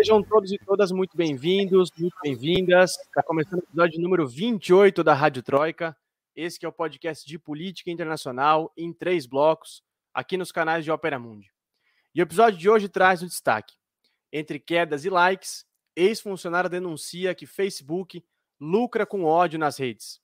Sejam 0.00 0.22
todos 0.22 0.50
e 0.50 0.56
todas 0.56 0.90
muito 0.90 1.14
bem-vindos, 1.14 1.90
muito 1.98 2.16
bem-vindas. 2.22 2.92
Está 2.92 3.22
começando 3.22 3.60
o 3.60 3.64
episódio 3.64 4.00
número 4.00 4.26
28 4.26 5.04
da 5.04 5.12
Rádio 5.12 5.42
Troika. 5.42 5.94
Esse 6.34 6.58
que 6.58 6.64
é 6.64 6.68
o 6.70 6.72
podcast 6.72 7.28
de 7.28 7.38
política 7.38 7.90
internacional 7.90 8.72
em 8.74 8.94
três 8.94 9.26
blocos, 9.26 9.82
aqui 10.14 10.38
nos 10.38 10.50
canais 10.50 10.86
de 10.86 10.90
Opera 10.90 11.18
Mundi. 11.18 11.52
E 12.14 12.22
o 12.22 12.24
episódio 12.24 12.58
de 12.58 12.66
hoje 12.66 12.88
traz 12.88 13.20
o 13.20 13.26
destaque. 13.26 13.74
Entre 14.32 14.58
quedas 14.58 15.04
e 15.04 15.10
likes, 15.10 15.66
ex-funcionário 15.94 16.70
denuncia 16.70 17.34
que 17.34 17.44
Facebook 17.44 18.24
lucra 18.58 19.04
com 19.04 19.24
ódio 19.24 19.58
nas 19.58 19.76
redes. 19.76 20.18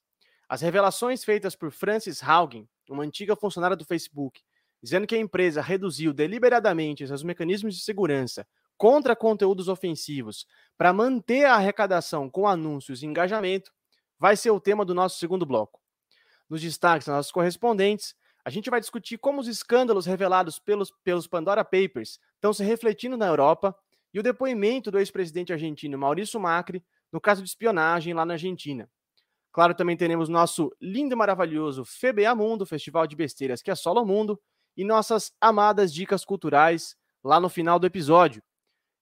As 0.49 0.63
revelações 0.63 1.23
feitas 1.23 1.55
por 1.55 1.71
Francis 1.71 2.23
Haugen, 2.23 2.67
uma 2.89 3.05
antiga 3.05 3.37
funcionária 3.37 3.77
do 3.77 3.85
Facebook, 3.85 4.41
dizendo 4.83 5.07
que 5.07 5.15
a 5.15 5.21
empresa 5.21 5.61
reduziu 5.61 6.15
deliberadamente 6.15 7.07
seus 7.07 7.23
mecanismos 7.23 7.75
de 7.75 7.83
segurança 7.83 8.47
contra 8.77 9.17
conteúdos 9.17 9.69
ofensivos 9.69 10.47
para 10.77 10.93
manter 10.93 11.45
a 11.45 11.55
arrecadação 11.55 12.29
com 12.29 12.47
anúncios 12.47 13.03
e 13.03 13.07
engajamento, 13.07 13.73
vai 14.19 14.37
ser 14.37 14.51
o 14.51 14.61
tema 14.61 14.85
do 14.85 14.95
nosso 14.95 15.19
segundo 15.19 15.47
bloco. 15.47 15.81
Nos 16.49 16.61
destaques 16.61 17.09
nossos 17.09 17.33
correspondentes, 17.33 18.15
a 18.45 18.51
gente 18.51 18.71
vai 18.71 18.79
discutir 18.79 19.19
como 19.19 19.41
os 19.41 19.49
escândalos 19.49 20.07
revelados 20.07 20.59
pelos, 20.59 20.93
pelos 21.03 21.27
Pandora 21.27 21.65
Papers 21.65 22.21
estão 22.35 22.53
se 22.53 22.63
refletindo 22.63 23.17
na 23.17 23.27
Europa 23.27 23.77
e 24.15 24.21
o 24.21 24.23
depoimento 24.23 24.91
do 24.91 24.99
ex-presidente 24.99 25.53
argentino 25.53 25.99
Maurício 25.99 26.39
Macri 26.39 26.85
no 27.13 27.21
caso 27.21 27.43
de 27.43 27.49
espionagem 27.49 28.15
lá 28.15 28.25
na 28.25 28.35
Argentina. 28.35 28.89
Claro, 29.53 29.75
também 29.75 29.97
teremos 29.97 30.29
nosso 30.29 30.71
lindo 30.81 31.15
e 31.15 31.17
maravilhoso 31.17 31.85
FBA 31.85 32.35
Mundo, 32.35 32.67
Festival 32.67 33.07
de 33.07 33.17
Besteiras 33.17 33.63
que 33.63 33.71
é 33.71 33.75
solo 33.75 34.05
mundo, 34.05 34.41
e 34.77 34.85
nossas 34.85 35.33
amadas 35.41 35.93
dicas 35.93 36.25
culturais 36.25 36.95
lá 37.25 37.41
no 37.41 37.49
final 37.49 37.79
do 37.79 37.87
episódio. 37.87 38.43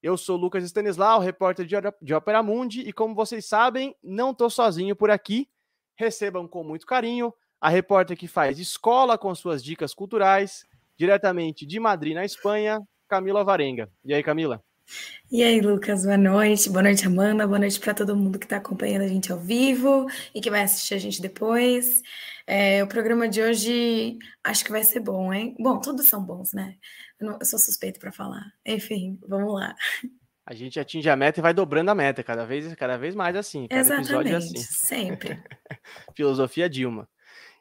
Eu 0.05 0.17
sou 0.17 0.37
Lucas 0.37 0.63
Stanislau, 0.63 1.19
repórter 1.19 1.65
de 1.99 2.13
Ópera 2.13 2.43
Mundi, 2.43 2.81
e 2.81 2.93
como 2.93 3.15
vocês 3.15 3.43
sabem, 3.43 3.95
não 4.03 4.29
estou 4.29 4.51
sozinho 4.51 4.95
por 4.95 5.09
aqui. 5.09 5.49
Recebam 5.95 6.47
com 6.47 6.63
muito 6.63 6.85
carinho 6.85 7.33
a 7.59 7.69
repórter 7.69 8.15
que 8.15 8.27
faz 8.27 8.59
escola 8.59 9.17
com 9.17 9.33
suas 9.33 9.63
dicas 9.63 9.95
culturais, 9.95 10.63
diretamente 10.95 11.65
de 11.65 11.79
Madrid, 11.79 12.13
na 12.13 12.23
Espanha, 12.23 12.87
Camila 13.07 13.43
Varenga. 13.43 13.91
E 14.03 14.13
aí, 14.13 14.21
Camila? 14.21 14.63
E 15.31 15.43
aí, 15.43 15.59
Lucas, 15.59 16.03
boa 16.03 16.17
noite. 16.17 16.69
Boa 16.69 16.83
noite, 16.83 17.05
Amanda. 17.07 17.47
Boa 17.47 17.59
noite 17.59 17.79
para 17.79 17.93
todo 17.93 18.15
mundo 18.15 18.37
que 18.37 18.45
está 18.45 18.57
acompanhando 18.57 19.03
a 19.03 19.07
gente 19.07 19.31
ao 19.31 19.39
vivo 19.39 20.07
e 20.33 20.39
que 20.39 20.49
vai 20.49 20.61
assistir 20.61 20.93
a 20.93 20.99
gente 20.99 21.21
depois. 21.21 22.01
É, 22.47 22.83
o 22.83 22.87
programa 22.87 23.27
de 23.27 23.41
hoje 23.41 24.17
acho 24.43 24.63
que 24.63 24.71
vai 24.71 24.83
ser 24.83 24.99
bom, 24.99 25.33
hein? 25.33 25.55
Bom, 25.59 25.79
todos 25.79 26.07
são 26.07 26.23
bons, 26.23 26.53
né? 26.53 26.75
Eu, 27.19 27.27
não, 27.27 27.37
eu 27.39 27.45
sou 27.45 27.57
suspeito 27.57 27.99
para 27.99 28.11
falar. 28.11 28.45
Enfim, 28.65 29.19
vamos 29.27 29.53
lá. 29.53 29.75
A 30.45 30.53
gente 30.53 30.79
atinge 30.79 31.09
a 31.09 31.15
meta 31.15 31.39
e 31.39 31.41
vai 31.41 31.55
dobrando 31.55 31.89
a 31.89 31.95
meta, 31.95 32.23
cada 32.23 32.45
vez, 32.45 32.73
cada 32.75 32.97
vez 32.97 33.15
mais 33.15 33.35
assim. 33.35 33.67
Cada 33.67 33.81
Exatamente, 33.81 34.09
episódio 34.09 34.33
é 34.33 34.37
assim. 34.37 34.57
sempre. 34.57 35.43
Filosofia 36.15 36.69
Dilma. 36.69 37.09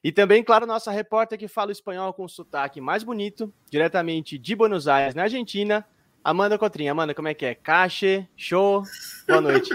E 0.02 0.12
também, 0.12 0.44
claro, 0.44 0.66
nossa 0.66 0.90
repórter 0.90 1.38
que 1.38 1.48
fala 1.48 1.72
espanhol 1.72 2.12
com 2.12 2.24
o 2.24 2.28
sotaque 2.28 2.78
mais 2.78 3.02
bonito, 3.02 3.50
diretamente 3.70 4.36
de 4.36 4.54
Buenos 4.54 4.86
Aires, 4.86 5.14
na 5.14 5.22
Argentina, 5.22 5.86
Amanda 6.24 6.56
Cotrinha. 6.56 6.90
Amanda, 6.90 7.14
como 7.14 7.28
é 7.28 7.34
que 7.34 7.44
é? 7.44 7.54
Caixa, 7.54 8.26
show, 8.34 8.82
boa 9.28 9.42
noite. 9.42 9.68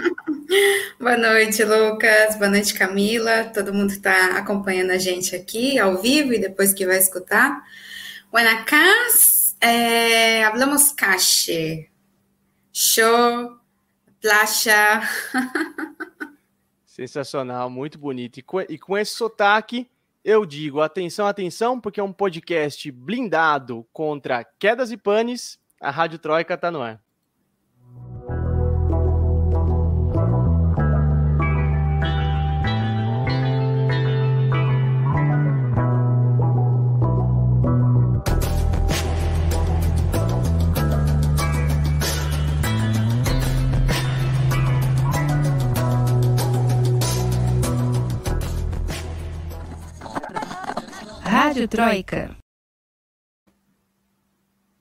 boa 0.98 1.16
noite, 1.16 1.62
Lucas. 1.62 2.34
Boa 2.36 2.50
noite, 2.50 2.74
Camila. 2.74 3.44
Todo 3.44 3.72
mundo 3.72 3.90
está 3.90 4.36
acompanhando 4.36 4.90
a 4.90 4.98
gente 4.98 5.36
aqui, 5.36 5.78
ao 5.78 6.02
vivo, 6.02 6.32
e 6.32 6.40
depois 6.40 6.74
que 6.74 6.84
vai 6.84 6.98
escutar. 6.98 7.62
Buenas 8.32 8.64
casa. 8.64 9.54
Eh, 9.60 10.42
hablamos 10.42 10.90
calle, 10.90 11.88
show, 12.72 13.56
playa. 14.20 15.08
Sensacional, 16.84 17.70
muito 17.70 17.96
bonito. 17.96 18.40
E 18.40 18.42
com, 18.42 18.60
e 18.60 18.76
com 18.76 18.98
esse 18.98 19.12
sotaque, 19.12 19.88
eu 20.24 20.44
digo 20.44 20.80
atenção, 20.80 21.28
atenção, 21.28 21.80
porque 21.80 22.00
é 22.00 22.02
um 22.02 22.12
podcast 22.12 22.90
blindado 22.90 23.86
contra 23.92 24.44
quedas 24.58 24.90
e 24.90 24.96
panes. 24.96 25.60
A 25.80 25.90
Rádio 25.90 26.18
Troika 26.18 26.54
está 26.54 26.70
no 26.70 26.82
ar. 26.82 27.00
Rádio 51.24 51.66
Troika. 51.66 52.39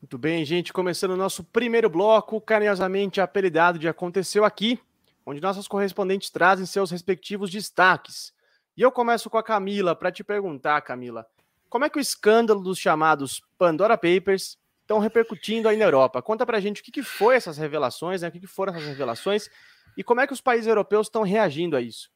Muito 0.10 0.18
bem, 0.18 0.44
gente. 0.44 0.74
Começando 0.74 1.12
o 1.12 1.16
nosso 1.16 1.44
primeiro 1.44 1.88
bloco, 1.88 2.42
carinhosamente 2.42 3.22
apelidado 3.22 3.78
de 3.78 3.88
Aconteceu 3.88 4.44
Aqui, 4.44 4.80
onde 5.24 5.40
nossas 5.40 5.68
correspondentes 5.68 6.32
trazem 6.32 6.66
seus 6.66 6.90
respectivos 6.90 7.52
destaques. 7.52 8.34
E 8.76 8.82
eu 8.82 8.92
começo 8.92 9.30
com 9.30 9.38
a 9.38 9.44
Camila 9.44 9.96
para 9.96 10.12
te 10.12 10.24
perguntar, 10.24 10.82
Camila, 10.82 11.28
como 11.70 11.86
é 11.86 11.92
que 11.92 12.00
o 12.00 12.02
escândalo 12.02 12.60
dos 12.60 12.80
chamados 12.80 13.40
Pandora 13.56 13.96
Papers 13.96 14.58
estão 14.82 14.98
repercutindo 14.98 15.70
aí 15.70 15.78
na 15.78 15.86
Europa? 15.86 16.24
Conta 16.24 16.44
pra 16.44 16.60
gente 16.60 16.82
o 16.82 16.84
que, 16.84 16.90
que 16.92 17.04
foi 17.04 17.36
essas 17.36 17.60
revelações, 17.60 18.24
né? 18.24 18.30
O 18.30 18.32
que, 18.32 18.40
que 18.40 18.48
foram 18.48 18.74
essas 18.74 18.88
revelações 18.88 19.48
e 19.96 20.04
como 20.04 20.22
é 20.22 20.26
que 20.26 20.34
os 20.34 20.42
países 20.42 20.66
europeus 20.66 21.06
estão 21.06 21.22
reagindo 21.22 21.78
a 21.78 21.82
isso? 21.82 22.10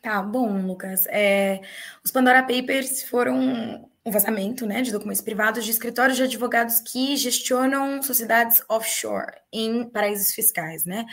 Tá 0.00 0.22
bom, 0.22 0.64
Lucas. 0.64 1.04
É, 1.08 1.62
os 2.04 2.12
Pandora 2.12 2.44
Papers 2.44 3.02
foram 3.02 3.90
um 4.06 4.10
vazamento 4.12 4.64
né, 4.64 4.82
de 4.82 4.92
documentos 4.92 5.20
privados 5.20 5.64
de 5.64 5.70
escritórios 5.72 6.16
de 6.16 6.22
advogados 6.22 6.80
que 6.80 7.16
gestionam 7.16 8.00
sociedades 8.00 8.62
offshore 8.68 9.32
em 9.52 9.84
paraísos 9.84 10.32
fiscais, 10.32 10.84
né? 10.84 11.04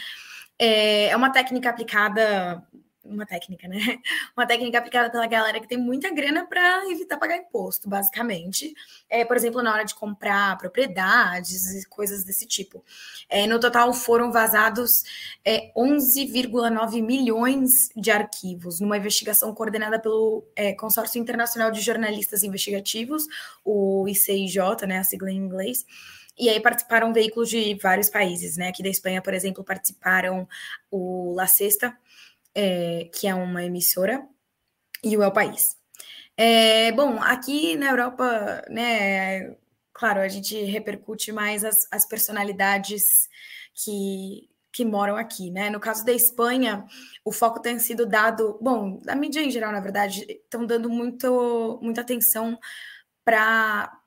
É, 0.60 1.08
é 1.08 1.18
uma 1.18 1.32
técnica 1.32 1.72
aplicada 1.72 2.64
uma 3.04 3.26
técnica, 3.26 3.68
né? 3.68 3.78
Uma 4.36 4.48
técnica 4.48 4.78
aplicada 4.80 5.10
pela 5.10 5.28
galera 5.28 5.60
que 5.60 5.68
tem 5.68 5.78
muita 5.78 6.10
grana 6.12 6.46
para 6.46 6.90
evitar 6.90 7.18
pagar 7.18 7.38
imposto, 7.38 7.90
basicamente. 7.90 8.74
É, 9.10 9.26
por 9.26 9.36
exemplo, 9.36 9.62
na 9.62 9.74
hora 9.74 9.84
de 9.84 9.94
comprar 9.94 10.58
propriedades 10.58 11.84
e 11.84 11.88
coisas 11.88 12.24
desse 12.24 12.48
tipo. 12.48 12.84
É, 13.30 13.46
no 13.46 13.60
total, 13.60 13.94
foram 13.94 14.32
vazados 14.32 15.04
é, 15.46 15.72
11,9 15.76 17.02
milhões 17.04 17.90
de 17.96 18.10
arquivos 18.10 18.80
numa 18.80 18.98
investigação 18.98 19.54
coordenada 19.54 20.00
pelo 20.00 20.48
é, 20.56 20.74
Consórcio 20.74 21.20
Internacional 21.22 21.72
de 21.72 21.82
Jornalistas 21.82 22.44
Investigativos, 22.44 23.28
o 23.64 24.08
ICIJ, 24.08 24.58
né? 24.88 25.00
A 25.00 25.04
sigla 25.04 25.30
em 25.30 25.38
inglês. 25.38 25.86
E 26.38 26.50
aí 26.50 26.60
participaram 26.60 27.14
veículos 27.14 27.50
de 27.50 27.76
vários 27.76 28.10
países, 28.10 28.58
né? 28.58 28.70
Aqui 28.70 28.82
da 28.82 28.90
Espanha, 28.90 29.22
por 29.22 29.34
exemplo, 29.34 29.64
participaram 29.64 30.48
o 30.90 31.34
La 31.36 31.46
Sexta, 31.46 31.96
é, 32.56 33.10
que 33.14 33.28
é 33.28 33.36
uma 33.36 33.64
emissora, 33.64 34.28
e 35.04 35.18
o 35.18 35.24
El 35.24 35.32
País. 35.32 35.78
É, 36.38 36.92
bom, 36.94 37.22
aqui 37.22 37.76
na 37.76 37.90
Europa, 37.90 38.64
né, 38.70 39.56
claro, 39.94 40.22
a 40.22 40.28
gente 40.28 40.56
repercute 40.64 41.32
mais 41.32 41.64
as, 41.64 41.88
as 41.92 42.08
personalidades 42.08 43.30
que, 43.76 44.50
que 44.72 44.84
moram 44.84 45.16
aqui, 45.16 45.52
né? 45.52 45.70
No 45.70 45.80
caso 45.80 46.04
da 46.06 46.12
Espanha, 46.12 46.86
o 47.24 47.32
foco 47.32 47.62
tem 47.62 47.78
sido 47.80 48.06
dado, 48.06 48.58
bom, 48.62 48.98
da 49.04 49.16
mídia 49.16 49.42
em 49.42 49.52
geral, 49.52 49.72
na 49.72 49.80
verdade, 49.80 50.26
estão 50.30 50.66
dando 50.66 50.90
muito, 50.90 51.80
muita 51.82 52.02
atenção 52.02 52.60
para 53.24 54.00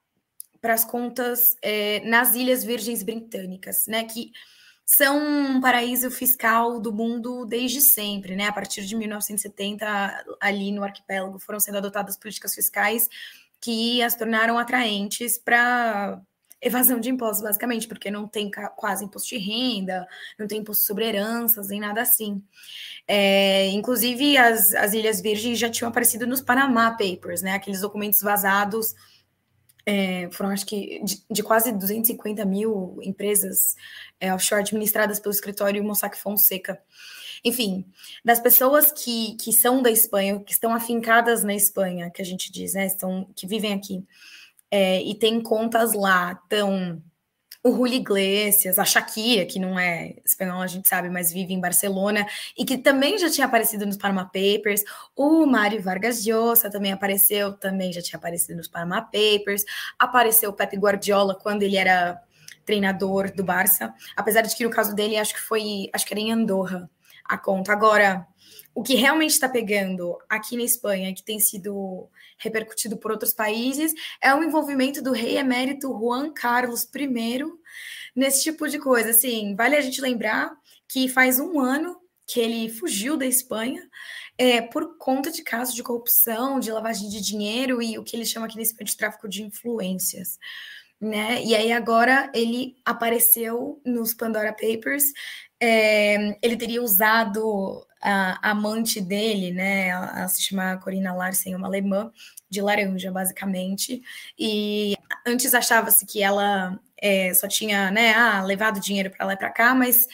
para 0.58 0.74
as 0.74 0.84
contas 0.84 1.56
é, 1.62 2.00
nas 2.00 2.34
Ilhas 2.34 2.64
Virgens 2.64 3.02
Britânicas, 3.02 3.86
né? 3.86 4.02
Que 4.04 4.32
são 4.86 5.18
um 5.18 5.60
paraíso 5.60 6.12
fiscal 6.12 6.80
do 6.80 6.92
mundo 6.92 7.44
desde 7.44 7.80
sempre, 7.80 8.36
né? 8.36 8.46
A 8.46 8.52
partir 8.52 8.86
de 8.86 8.94
1970, 8.94 10.24
ali 10.40 10.70
no 10.70 10.84
arquipélago, 10.84 11.40
foram 11.40 11.58
sendo 11.58 11.78
adotadas 11.78 12.16
políticas 12.16 12.54
fiscais 12.54 13.08
que 13.60 14.00
as 14.00 14.14
tornaram 14.14 14.56
atraentes 14.56 15.38
para 15.38 16.22
evasão 16.62 17.00
de 17.00 17.10
impostos, 17.10 17.42
basicamente, 17.42 17.88
porque 17.88 18.12
não 18.12 18.28
tem 18.28 18.48
quase 18.76 19.04
imposto 19.04 19.28
de 19.30 19.38
renda, 19.38 20.06
não 20.38 20.46
tem 20.46 20.60
imposto 20.60 20.86
sobre 20.86 21.04
heranças, 21.04 21.68
nem 21.68 21.80
nada 21.80 22.02
assim. 22.02 22.40
É, 23.08 23.68
inclusive, 23.70 24.38
as, 24.38 24.72
as 24.72 24.92
Ilhas 24.94 25.20
Virgens 25.20 25.58
já 25.58 25.68
tinham 25.68 25.88
aparecido 25.88 26.28
nos 26.28 26.40
Panama 26.40 26.92
Papers, 26.92 27.42
né? 27.42 27.54
Aqueles 27.54 27.80
documentos 27.80 28.20
vazados 28.20 28.94
é, 29.86 30.28
foram 30.32 30.50
acho 30.50 30.66
que 30.66 31.00
de, 31.04 31.22
de, 31.30 31.42
quase 31.44 31.70
250 31.70 32.44
mil 32.44 32.98
empresas 33.02 33.76
é, 34.18 34.34
offshore 34.34 34.62
administradas 34.62 35.20
pelo 35.20 35.32
escritório 35.32 35.84
Mossack 35.84 36.18
Fonseca. 36.18 36.82
Enfim, 37.44 37.86
das 38.24 38.40
pessoas 38.40 38.90
que, 38.90 39.36
que 39.36 39.52
são 39.52 39.80
da 39.80 39.90
Espanha, 39.90 40.40
que 40.40 40.52
estão 40.52 40.74
afincadas 40.74 41.44
na 41.44 41.54
Espanha, 41.54 42.10
que 42.10 42.20
a 42.20 42.24
gente 42.24 42.50
diz, 42.50 42.74
né, 42.74 42.86
estão, 42.86 43.28
que 43.36 43.46
vivem 43.46 43.72
aqui, 43.72 44.04
é, 44.68 45.00
e 45.02 45.14
têm 45.14 45.40
contas 45.40 45.92
lá, 45.92 46.32
estão 46.32 47.00
o 47.66 47.74
Julio 47.74 47.94
Iglesias, 47.94 48.78
a 48.78 48.84
Shakira, 48.84 49.44
que 49.44 49.58
não 49.58 49.76
é 49.76 50.14
espanhola, 50.24 50.62
a 50.62 50.68
gente 50.68 50.88
sabe, 50.88 51.08
mas 51.10 51.32
vive 51.32 51.52
em 51.52 51.60
Barcelona, 51.60 52.24
e 52.56 52.64
que 52.64 52.78
também 52.78 53.18
já 53.18 53.28
tinha 53.28 53.44
aparecido 53.44 53.84
nos 53.84 53.96
Panama 53.96 54.24
Papers. 54.24 54.84
O 55.16 55.44
Mário 55.44 55.82
Vargas 55.82 56.24
Llosa 56.24 56.70
também 56.70 56.92
apareceu, 56.92 57.54
também 57.54 57.92
já 57.92 58.00
tinha 58.00 58.18
aparecido 58.18 58.56
nos 58.56 58.68
Panama 58.68 59.02
Papers. 59.02 59.64
Apareceu 59.98 60.50
o 60.50 60.52
Pep 60.52 60.76
Guardiola 60.76 61.34
quando 61.34 61.64
ele 61.64 61.76
era 61.76 62.22
treinador 62.64 63.32
do 63.32 63.42
Barça, 63.42 63.92
apesar 64.16 64.42
de 64.42 64.54
que 64.54 64.62
no 64.62 64.70
caso 64.70 64.94
dele, 64.94 65.16
acho 65.16 65.34
que 65.34 65.40
foi, 65.40 65.90
acho 65.92 66.06
que 66.06 66.14
era 66.14 66.20
em 66.20 66.30
Andorra 66.30 66.88
a 67.24 67.36
conta. 67.36 67.72
Agora, 67.72 68.26
o 68.76 68.82
que 68.82 68.94
realmente 68.94 69.30
está 69.30 69.48
pegando 69.48 70.18
aqui 70.28 70.54
na 70.54 70.62
Espanha, 70.62 71.14
que 71.14 71.22
tem 71.22 71.40
sido 71.40 72.10
repercutido 72.36 72.98
por 72.98 73.10
outros 73.10 73.32
países, 73.32 73.94
é 74.20 74.34
o 74.34 74.44
envolvimento 74.44 75.02
do 75.02 75.12
rei 75.12 75.38
emérito 75.38 75.88
Juan 75.98 76.30
Carlos 76.30 76.86
I 76.94 77.42
nesse 78.14 78.42
tipo 78.42 78.68
de 78.68 78.78
coisa. 78.78 79.10
Assim, 79.10 79.56
vale 79.56 79.76
a 79.76 79.80
gente 79.80 79.98
lembrar 79.98 80.54
que 80.86 81.08
faz 81.08 81.40
um 81.40 81.58
ano 81.58 81.98
que 82.26 82.38
ele 82.38 82.68
fugiu 82.68 83.16
da 83.16 83.24
Espanha 83.24 83.82
é, 84.36 84.60
por 84.60 84.98
conta 84.98 85.30
de 85.30 85.42
casos 85.42 85.74
de 85.74 85.82
corrupção, 85.82 86.60
de 86.60 86.70
lavagem 86.70 87.08
de 87.08 87.22
dinheiro 87.22 87.80
e 87.80 87.96
o 87.96 88.04
que 88.04 88.14
ele 88.14 88.26
chama 88.26 88.44
aqui 88.44 88.58
nesse 88.58 88.76
de 88.76 88.94
tráfico 88.94 89.26
de 89.26 89.42
influências. 89.42 90.38
Né? 91.00 91.42
E 91.42 91.54
aí 91.54 91.72
agora 91.72 92.30
ele 92.34 92.76
apareceu 92.84 93.80
nos 93.86 94.12
Pandora 94.12 94.52
Papers. 94.52 95.04
É, 95.58 96.36
ele 96.42 96.58
teria 96.58 96.82
usado 96.82 97.85
a 98.00 98.50
amante 98.50 99.00
dele, 99.00 99.52
né? 99.52 99.88
Ela, 99.88 100.28
se 100.28 100.42
chama 100.42 100.76
Corina 100.78 101.14
Larsen, 101.14 101.54
uma 101.54 101.66
alemã 101.66 102.12
de 102.48 102.60
laranja, 102.60 103.10
basicamente. 103.10 104.02
E 104.38 104.94
antes 105.26 105.54
achava-se 105.54 106.06
que 106.06 106.22
ela 106.22 106.78
é, 106.96 107.32
só 107.34 107.48
tinha, 107.48 107.90
né, 107.90 108.14
ah, 108.14 108.42
levado 108.42 108.80
dinheiro 108.80 109.10
para 109.10 109.26
lá 109.26 109.32
e 109.34 109.36
para 109.36 109.50
cá, 109.50 109.74
mas 109.74 110.06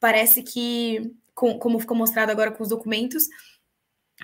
parece 0.00 0.42
que, 0.42 1.14
com, 1.34 1.58
como 1.58 1.80
ficou 1.80 1.96
mostrado 1.96 2.32
agora 2.32 2.50
com 2.50 2.62
os 2.62 2.68
documentos, 2.68 3.28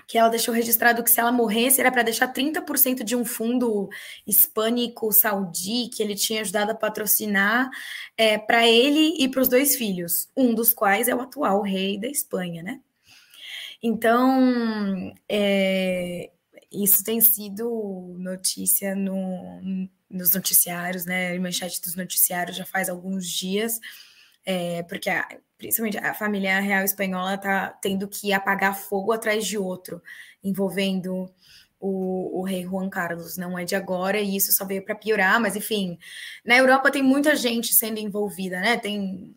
que 0.07 0.17
ela 0.17 0.29
deixou 0.29 0.53
registrado 0.53 1.03
que 1.03 1.11
se 1.11 1.19
ela 1.19 1.31
morresse 1.31 1.81
era 1.81 1.91
para 1.91 2.03
deixar 2.03 2.33
30% 2.33 3.03
de 3.03 3.15
um 3.15 3.25
fundo 3.25 3.89
hispânico 4.25 5.11
saudi 5.11 5.89
que 5.89 6.01
ele 6.01 6.15
tinha 6.15 6.41
ajudado 6.41 6.71
a 6.71 6.75
patrocinar 6.75 7.69
é, 8.17 8.37
para 8.37 8.65
ele 8.67 9.15
e 9.19 9.27
para 9.29 9.41
os 9.41 9.49
dois 9.49 9.75
filhos, 9.75 10.29
um 10.35 10.53
dos 10.53 10.73
quais 10.73 11.07
é 11.07 11.15
o 11.15 11.21
atual 11.21 11.61
rei 11.61 11.99
da 11.99 12.07
Espanha, 12.07 12.63
né? 12.63 12.79
Então, 13.83 15.13
é, 15.27 16.31
isso 16.71 17.03
tem 17.03 17.19
sido 17.19 18.15
notícia 18.19 18.95
no, 18.95 19.89
nos 20.09 20.33
noticiários, 20.35 21.05
né? 21.05 21.37
Manchete 21.39 21.81
dos 21.81 21.95
noticiários 21.95 22.55
já 22.55 22.65
faz 22.65 22.89
alguns 22.89 23.27
dias, 23.27 23.79
é, 24.45 24.83
porque 24.83 25.09
a, 25.09 25.27
principalmente 25.57 25.97
a 25.97 26.13
família 26.13 26.59
real 26.59 26.83
espanhola 26.83 27.35
está 27.35 27.69
tendo 27.69 28.07
que 28.07 28.31
apagar 28.33 28.77
fogo 28.77 29.11
atrás 29.11 29.45
de 29.45 29.57
outro, 29.57 30.01
envolvendo 30.43 31.31
o, 31.79 32.39
o, 32.39 32.43
rei 32.43 32.63
Juan 32.63 32.89
Carlos. 32.89 33.37
Não 33.37 33.57
é 33.57 33.65
de 33.65 33.75
agora 33.75 34.19
e 34.19 34.35
isso 34.35 34.53
só 34.53 34.63
veio 34.65 34.83
para 34.85 34.95
piorar, 34.95 35.39
mas 35.41 35.55
enfim, 35.55 35.97
na 36.45 36.55
Europa 36.55 36.91
tem 36.91 37.03
muita 37.03 37.35
gente 37.35 37.73
sendo 37.73 37.99
envolvida, 37.99 38.59
né? 38.61 38.77
Tem 38.77 39.35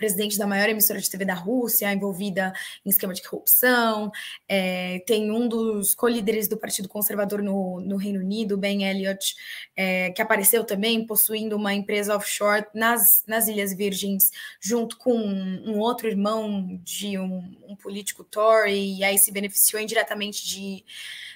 presidente 0.00 0.38
da 0.38 0.46
maior 0.46 0.66
emissora 0.70 0.98
de 0.98 1.10
TV 1.10 1.26
da 1.26 1.34
Rússia, 1.34 1.92
envolvida 1.92 2.54
em 2.86 2.88
esquema 2.88 3.12
de 3.12 3.22
corrupção. 3.22 4.10
É, 4.48 5.00
tem 5.06 5.30
um 5.30 5.46
dos 5.46 5.94
co-líderes 5.94 6.48
do 6.48 6.56
Partido 6.56 6.88
Conservador 6.88 7.42
no, 7.42 7.80
no 7.80 7.96
Reino 7.96 8.18
Unido, 8.18 8.56
Ben 8.56 8.82
Elliott, 8.82 9.36
é, 9.76 10.10
que 10.10 10.22
apareceu 10.22 10.64
também 10.64 11.06
possuindo 11.06 11.54
uma 11.54 11.74
empresa 11.74 12.16
offshore 12.16 12.64
nas, 12.74 13.22
nas 13.26 13.46
Ilhas 13.46 13.74
Virgens, 13.74 14.30
junto 14.58 14.96
com 14.96 15.12
um, 15.12 15.72
um 15.72 15.78
outro 15.78 16.08
irmão 16.08 16.80
de 16.82 17.18
um, 17.18 17.58
um 17.68 17.76
político 17.76 18.24
Tory, 18.24 18.96
e 18.96 19.04
aí 19.04 19.18
se 19.18 19.30
beneficiou 19.30 19.82
indiretamente 19.82 20.46
de 20.46 20.82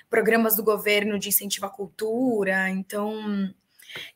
programas 0.08 0.56
do 0.56 0.64
governo 0.64 1.18
de 1.18 1.28
incentivo 1.28 1.66
à 1.66 1.68
cultura. 1.68 2.70
Então, 2.70 3.52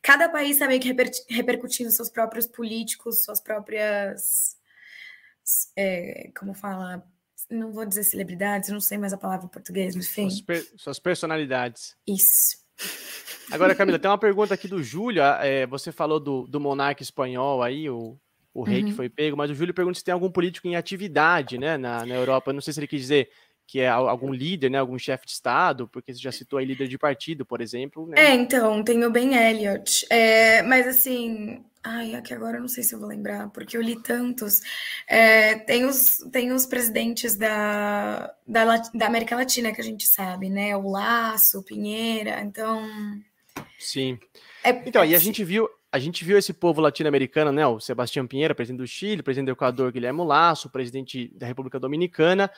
Cada 0.01 0.29
país 0.29 0.51
está 0.51 0.67
meio 0.67 0.79
que 0.79 0.87
reper, 0.87 1.11
repercutindo 1.29 1.91
seus 1.91 2.09
próprios 2.09 2.47
políticos, 2.47 3.23
suas 3.23 3.41
próprias. 3.41 4.57
É, 5.75 6.31
como 6.37 6.53
fala? 6.53 7.03
Não 7.49 7.71
vou 7.71 7.85
dizer 7.85 8.03
celebridades, 8.03 8.69
não 8.69 8.81
sei 8.81 8.97
mais 8.97 9.13
a 9.13 9.17
palavra 9.17 9.45
em 9.45 9.49
português, 9.49 9.95
mas 9.95 10.05
enfim. 10.05 10.29
Suas, 10.29 10.41
per, 10.41 10.67
suas 10.77 10.99
personalidades. 10.99 11.95
Isso. 12.07 12.57
Agora, 13.51 13.73
Camila, 13.73 13.97
tem 13.99 14.09
uma 14.09 14.17
pergunta 14.17 14.53
aqui 14.53 14.67
do 14.67 14.83
Júlio. 14.83 15.23
É, 15.23 15.65
você 15.65 15.91
falou 15.91 16.19
do, 16.19 16.45
do 16.47 16.59
monarca 16.59 17.01
espanhol 17.01 17.63
aí, 17.63 17.89
o, 17.89 18.19
o 18.53 18.63
rei 18.63 18.81
uhum. 18.81 18.89
que 18.89 18.93
foi 18.93 19.09
pego, 19.09 19.37
mas 19.37 19.49
o 19.49 19.55
Júlio 19.55 19.73
pergunta 19.73 19.97
se 19.97 20.03
tem 20.03 20.13
algum 20.13 20.29
político 20.29 20.67
em 20.67 20.75
atividade 20.75 21.57
né, 21.57 21.77
na, 21.77 22.05
na 22.05 22.15
Europa. 22.15 22.49
Eu 22.49 22.53
não 22.53 22.61
sei 22.61 22.73
se 22.73 22.79
ele 22.79 22.87
quis 22.87 23.01
dizer 23.01 23.29
que 23.69 23.79
é 23.79 23.87
algum 23.87 24.33
líder, 24.33 24.71
né, 24.71 24.79
algum 24.79 24.97
chefe 24.97 25.27
de 25.27 25.33
Estado, 25.33 25.87
porque 25.87 26.11
você 26.11 26.19
já 26.19 26.31
citou 26.31 26.57
aí 26.57 26.65
líder 26.65 26.87
de 26.87 26.97
partido, 26.97 27.45
por 27.45 27.61
exemplo. 27.61 28.07
Né? 28.07 28.15
É, 28.17 28.33
então, 28.33 28.83
tem 28.83 29.05
o 29.05 29.11
Ben 29.11 29.35
Elliott. 29.35 30.07
É, 30.09 30.63
mas 30.63 30.87
assim, 30.87 31.63
ai, 31.83 32.15
aqui 32.15 32.33
agora 32.33 32.57
eu 32.57 32.61
não 32.61 32.67
sei 32.67 32.81
se 32.81 32.95
eu 32.95 32.99
vou 32.99 33.07
lembrar, 33.07 33.47
porque 33.49 33.77
eu 33.77 33.81
li 33.83 33.95
tantos. 34.01 34.61
É, 35.07 35.53
tem, 35.53 35.85
os, 35.85 36.17
tem 36.31 36.51
os 36.51 36.65
presidentes 36.65 37.35
da, 37.35 38.33
da, 38.47 38.77
da, 38.91 39.05
América 39.05 39.35
Latina 39.35 39.71
que 39.71 39.81
a 39.81 39.83
gente 39.83 40.07
sabe, 40.07 40.49
né? 40.49 40.75
O 40.75 40.89
Laço, 40.89 41.59
o 41.59 41.63
Pinheira, 41.63 42.41
então. 42.41 42.89
Sim. 43.77 44.17
É, 44.63 44.71
então, 44.83 45.05
e 45.05 45.13
a 45.13 45.19
gente 45.19 45.43
viu. 45.43 45.69
A 45.91 45.97
gente 45.97 46.23
viu 46.23 46.37
esse 46.37 46.53
povo 46.53 46.81
latino-americano, 46.81 47.51
né? 47.51 47.65
O 47.65 47.79
Sebastião 47.79 48.27
Pinheira, 48.27 48.53
presidente 48.53 48.81
do 48.81 48.87
Chile, 48.87 49.23
presidente 49.23 49.47
do 49.47 49.53
Equador, 49.53 49.91
Guilherme 49.91 50.23
Laço, 50.23 50.69
presidente 50.69 51.31
da 51.35 51.47
República 51.47 51.79
Dominicana, 51.79 52.49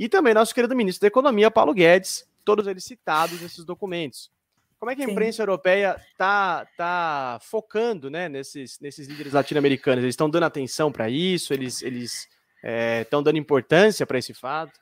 e 0.00 0.08
também 0.08 0.32
nosso 0.32 0.54
querido 0.54 0.74
ministro 0.74 1.02
da 1.02 1.08
Economia, 1.08 1.50
Paulo 1.50 1.74
Guedes, 1.74 2.26
todos 2.42 2.66
eles 2.66 2.82
citados 2.84 3.38
nesses 3.42 3.66
documentos. 3.66 4.30
Como 4.78 4.90
é 4.90 4.96
que 4.96 5.02
a 5.02 5.04
imprensa 5.04 5.36
Sim. 5.36 5.42
europeia 5.42 5.94
está 6.10 6.66
tá 6.74 7.38
focando 7.42 8.08
né, 8.08 8.26
nesses, 8.26 8.80
nesses 8.80 9.06
líderes 9.06 9.34
latino-americanos? 9.34 10.02
Eles 10.02 10.14
estão 10.14 10.30
dando 10.30 10.44
atenção 10.44 10.90
para 10.90 11.10
isso? 11.10 11.52
Eles 11.52 11.82
estão 11.82 13.20
é, 13.20 13.22
dando 13.22 13.36
importância 13.36 14.06
para 14.06 14.18
esse 14.18 14.32
fato? 14.32 14.72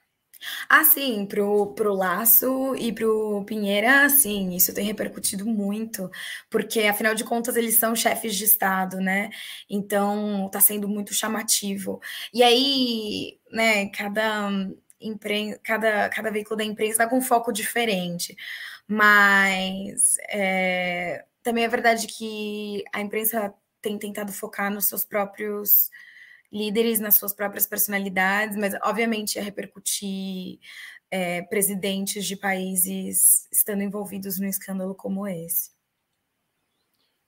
Ah, 0.68 0.84
sim, 0.84 1.26
pro, 1.26 1.74
pro 1.74 1.94
Laço 1.94 2.76
e 2.76 2.92
pro 2.92 3.44
Pinheira, 3.44 4.08
sim, 4.08 4.54
isso 4.54 4.72
tem 4.72 4.84
repercutido 4.84 5.44
muito, 5.44 6.08
porque 6.48 6.82
afinal 6.82 7.12
de 7.12 7.24
contas 7.24 7.56
eles 7.56 7.76
são 7.76 7.92
chefes 7.96 8.36
de 8.36 8.44
Estado, 8.44 8.98
né? 8.98 9.30
Então 9.68 10.48
tá 10.52 10.60
sendo 10.60 10.86
muito 10.86 11.12
chamativo. 11.12 12.00
E 12.32 12.44
aí, 12.44 13.36
né, 13.50 13.88
cada 13.88 14.48
cada, 15.62 16.08
cada 16.08 16.30
veículo 16.30 16.56
da 16.56 16.64
imprensa 16.64 16.92
está 16.92 17.06
com 17.08 17.18
um 17.18 17.22
foco 17.22 17.52
diferente. 17.52 18.36
Mas 18.86 20.16
é, 20.30 21.24
também 21.42 21.64
é 21.64 21.68
verdade 21.68 22.06
que 22.06 22.84
a 22.92 23.00
imprensa 23.00 23.54
tem 23.80 23.98
tentado 23.98 24.32
focar 24.32 24.70
nos 24.72 24.86
seus 24.86 25.04
próprios 25.04 25.90
líderes, 26.52 26.98
nas 26.98 27.14
suas 27.14 27.34
próprias 27.34 27.66
personalidades, 27.66 28.56
mas 28.56 28.74
obviamente 28.82 29.38
é 29.38 29.42
repercutir 29.42 30.58
é, 31.10 31.42
presidentes 31.42 32.26
de 32.26 32.36
países 32.36 33.48
estando 33.52 33.82
envolvidos 33.82 34.38
num 34.38 34.48
escândalo 34.48 34.94
como 34.94 35.26
esse. 35.26 35.70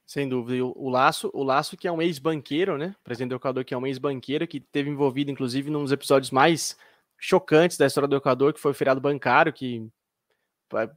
Sem 0.07 0.29
dúvida. 0.29 0.65
O, 0.65 0.73
o 0.77 0.89
Laço, 0.89 1.31
o 1.33 1.45
Laço 1.45 1.77
que 1.77 1.87
é 1.87 1.93
um 1.93 2.03
ex-banqueiro, 2.03 2.77
né? 2.77 2.95
presidente 3.05 3.31
do 3.31 3.37
Equador 3.37 3.65
que 3.65 3.75
é 3.75 3.79
um 3.79 3.87
ex-banqueiro, 3.87 4.47
que 4.47 4.59
teve 4.59 4.91
envolvido, 4.91 5.31
inclusive, 5.31 5.71
num 5.71 5.83
dos 5.83 5.93
episódios 5.93 6.31
mais 6.31 6.77
chocantes 7.21 7.77
da 7.77 7.87
história 7.87 8.09
do 8.09 8.17
Equador, 8.17 8.55
que 8.55 8.61
foi 8.61 8.71
o 8.71 8.75
feriado 8.75 9.01
bancário, 9.01 9.53
que 9.53 9.87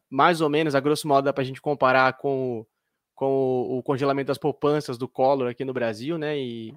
mais 0.09 0.39
ou 0.39 0.49
menos, 0.49 0.73
a 0.73 0.79
grosso 0.79 1.07
modo, 1.07 1.25
dá 1.25 1.33
para 1.33 1.41
a 1.41 1.45
gente 1.45 1.61
comparar 1.61 2.13
com, 2.17 2.65
com 3.13 3.77
o 3.77 3.83
congelamento 3.83 4.27
das 4.27 4.37
poupanças 4.37 4.97
do 4.97 5.07
Collor 5.07 5.49
aqui 5.49 5.65
no 5.65 5.73
Brasil, 5.73 6.17
né? 6.17 6.37
E, 6.37 6.73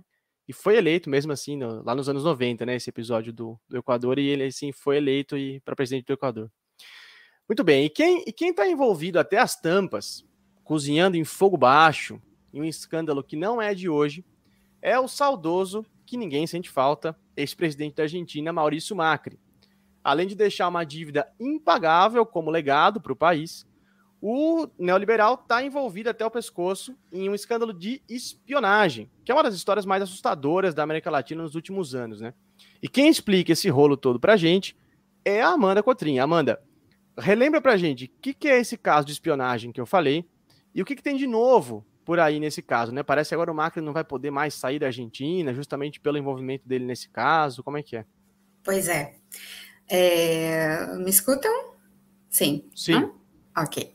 e 0.49 0.53
foi 0.53 0.77
eleito 0.77 1.09
mesmo 1.09 1.31
assim, 1.31 1.57
no, 1.57 1.85
lá 1.85 1.95
nos 1.95 2.09
anos 2.09 2.25
90, 2.25 2.67
né? 2.67 2.75
Esse 2.75 2.91
episódio 2.91 3.33
do, 3.33 3.61
do 3.69 3.77
Equador, 3.77 4.19
e 4.19 4.27
ele 4.27 4.45
assim 4.45 4.73
foi 4.73 4.97
eleito 4.97 5.37
para 5.65 5.77
presidente 5.77 6.07
do 6.07 6.15
Equador. 6.15 6.51
Muito 7.49 7.63
bem, 7.63 7.85
e 7.85 7.91
quem 7.91 8.25
e 8.27 8.33
quem 8.33 8.51
está 8.51 8.67
envolvido 8.67 9.21
até 9.21 9.39
as 9.39 9.61
tampas, 9.61 10.25
cozinhando 10.65 11.17
em 11.17 11.25
fogo 11.25 11.57
baixo, 11.57 12.21
em 12.53 12.63
um 12.63 12.65
escândalo 12.65 13.23
que 13.23 13.37
não 13.37 13.63
é 13.63 13.75
de 13.75 13.89
hoje, 13.89 14.25
é 14.83 14.99
o 14.99 15.07
saudoso 15.07 15.85
que 16.07 16.17
ninguém 16.17 16.47
sente 16.47 16.71
falta, 16.71 17.17
ex-presidente 17.37 17.97
da 17.97 18.05
Argentina, 18.05 18.53
Maurício 18.53 18.95
Macri. 18.95 19.39
Além 20.03 20.27
de 20.27 20.35
deixar 20.35 20.69
uma 20.69 20.85
dívida 20.85 21.29
impagável 21.39 22.25
como 22.25 22.51
legado 22.51 23.01
para 23.01 23.13
o 23.13 23.17
país, 23.17 23.67
o 24.21 24.67
neoliberal 24.79 25.35
está 25.35 25.63
envolvido 25.63 26.09
até 26.09 26.25
o 26.25 26.31
pescoço 26.31 26.97
em 27.13 27.29
um 27.29 27.35
escândalo 27.35 27.73
de 27.73 28.01
espionagem, 28.09 29.11
que 29.25 29.31
é 29.31 29.35
uma 29.35 29.43
das 29.43 29.55
histórias 29.55 29.85
mais 29.85 30.03
assustadoras 30.03 30.75
da 30.75 30.83
América 30.83 31.11
Latina 31.11 31.43
nos 31.43 31.55
últimos 31.55 31.95
anos, 31.95 32.21
né? 32.21 32.33
E 32.83 32.89
quem 32.89 33.09
explica 33.09 33.53
esse 33.53 33.69
rolo 33.69 33.97
todo 33.97 34.19
para 34.19 34.35
a 34.35 34.37
gente 34.37 34.77
é 35.25 35.43
a 35.43 35.49
Amanda 35.49 35.83
Cotrim. 35.83 36.19
Amanda, 36.19 36.63
relembra 37.19 37.61
para 37.61 37.73
a 37.73 37.77
gente 37.77 38.07
o 38.07 38.21
que, 38.21 38.33
que, 38.33 38.49
é 38.49 38.59
esse 38.59 38.77
caso 38.77 39.07
de 39.07 39.13
espionagem 39.13 39.73
que 39.73 39.81
eu 39.81 39.87
falei 39.87 40.25
e 40.75 40.81
o 40.81 40.85
que, 40.85 40.95
que 40.95 41.03
tem 41.03 41.17
de 41.17 41.27
novo 41.27 41.85
por 42.07 42.21
aí 42.21 42.39
nesse 42.39 42.63
caso, 42.63 42.93
né? 42.93 43.03
Parece 43.03 43.31
que 43.31 43.35
agora 43.35 43.51
o 43.51 43.55
Macri 43.55 43.83
não 43.83 43.93
vai 43.93 44.05
poder 44.05 44.31
mais 44.31 44.55
sair 44.55 44.79
da 44.79 44.87
Argentina, 44.87 45.53
justamente 45.53 45.99
pelo 45.99 46.17
envolvimento 46.17 46.67
dele 46.67 46.85
nesse 46.85 47.09
caso. 47.09 47.65
Como 47.65 47.77
é 47.77 47.83
que 47.83 47.97
é? 47.97 48.05
Pois 48.63 48.89
é. 48.89 49.17
é... 49.89 50.87
Me 50.99 51.11
escutam? 51.11 51.53
Sim. 52.31 52.71
Sim. 52.77 53.11
Ah? 53.57 53.65
Ok. 53.65 53.93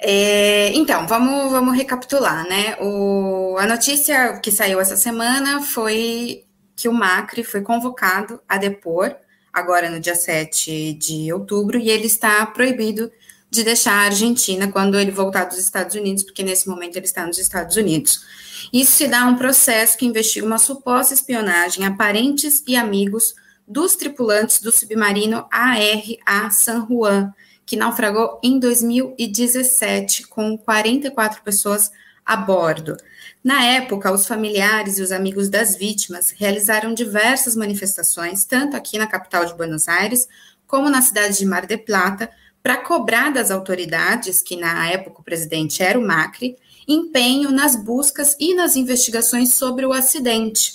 É, 0.00 0.72
então, 0.74 1.06
vamos, 1.06 1.52
vamos 1.52 1.76
recapitular, 1.76 2.46
né? 2.48 2.76
O, 2.80 3.56
a 3.56 3.66
notícia 3.66 4.40
que 4.40 4.50
saiu 4.50 4.80
essa 4.80 4.96
semana 4.96 5.62
foi 5.62 6.44
que 6.74 6.88
o 6.88 6.92
Macri 6.92 7.44
foi 7.44 7.62
convocado 7.62 8.40
a 8.48 8.58
depor, 8.58 9.14
agora 9.52 9.88
no 9.88 10.00
dia 10.00 10.16
7 10.16 10.92
de 10.94 11.32
outubro, 11.32 11.78
e 11.78 11.88
ele 11.88 12.06
está 12.06 12.44
proibido 12.46 13.12
de 13.50 13.62
deixar 13.64 13.92
a 13.92 14.06
Argentina 14.06 14.70
quando 14.70 14.98
ele 14.98 15.10
voltar 15.10 15.44
dos 15.44 15.58
Estados 15.58 15.94
Unidos, 15.94 16.22
porque 16.22 16.42
nesse 16.42 16.68
momento 16.68 16.96
ele 16.96 17.06
está 17.06 17.26
nos 17.26 17.38
Estados 17.38 17.76
Unidos. 17.76 18.24
Isso 18.72 18.92
se 18.92 19.08
dá 19.08 19.22
a 19.22 19.26
um 19.26 19.36
processo 19.36 19.96
que 19.96 20.06
investiga 20.06 20.46
uma 20.46 20.58
suposta 20.58 21.14
espionagem 21.14 21.86
a 21.86 21.94
parentes 21.94 22.62
e 22.66 22.76
amigos 22.76 23.34
dos 23.66 23.96
tripulantes 23.96 24.60
do 24.60 24.72
submarino 24.72 25.46
ARA 25.50 26.50
San 26.50 26.86
Juan, 26.86 27.32
que 27.64 27.76
naufragou 27.76 28.40
em 28.42 28.58
2017 28.58 30.26
com 30.26 30.56
44 30.56 31.42
pessoas 31.42 31.90
a 32.24 32.36
bordo. 32.36 32.96
Na 33.44 33.64
época, 33.64 34.12
os 34.12 34.26
familiares 34.26 34.98
e 34.98 35.02
os 35.02 35.12
amigos 35.12 35.48
das 35.48 35.76
vítimas 35.76 36.30
realizaram 36.30 36.92
diversas 36.92 37.54
manifestações, 37.54 38.44
tanto 38.44 38.76
aqui 38.76 38.98
na 38.98 39.06
capital 39.06 39.44
de 39.44 39.54
Buenos 39.54 39.88
Aires, 39.88 40.28
como 40.66 40.90
na 40.90 41.00
cidade 41.00 41.38
de 41.38 41.46
Mar 41.46 41.66
del 41.66 41.78
Plata, 41.78 42.30
para 42.68 42.76
cobrar 42.76 43.30
das 43.30 43.50
autoridades, 43.50 44.42
que 44.42 44.54
na 44.54 44.90
época 44.90 45.22
o 45.22 45.24
presidente 45.24 45.82
era 45.82 45.98
o 45.98 46.06
Macri, 46.06 46.54
empenho 46.86 47.50
nas 47.50 47.74
buscas 47.74 48.36
e 48.38 48.52
nas 48.52 48.76
investigações 48.76 49.54
sobre 49.54 49.86
o 49.86 49.92
acidente. 49.94 50.74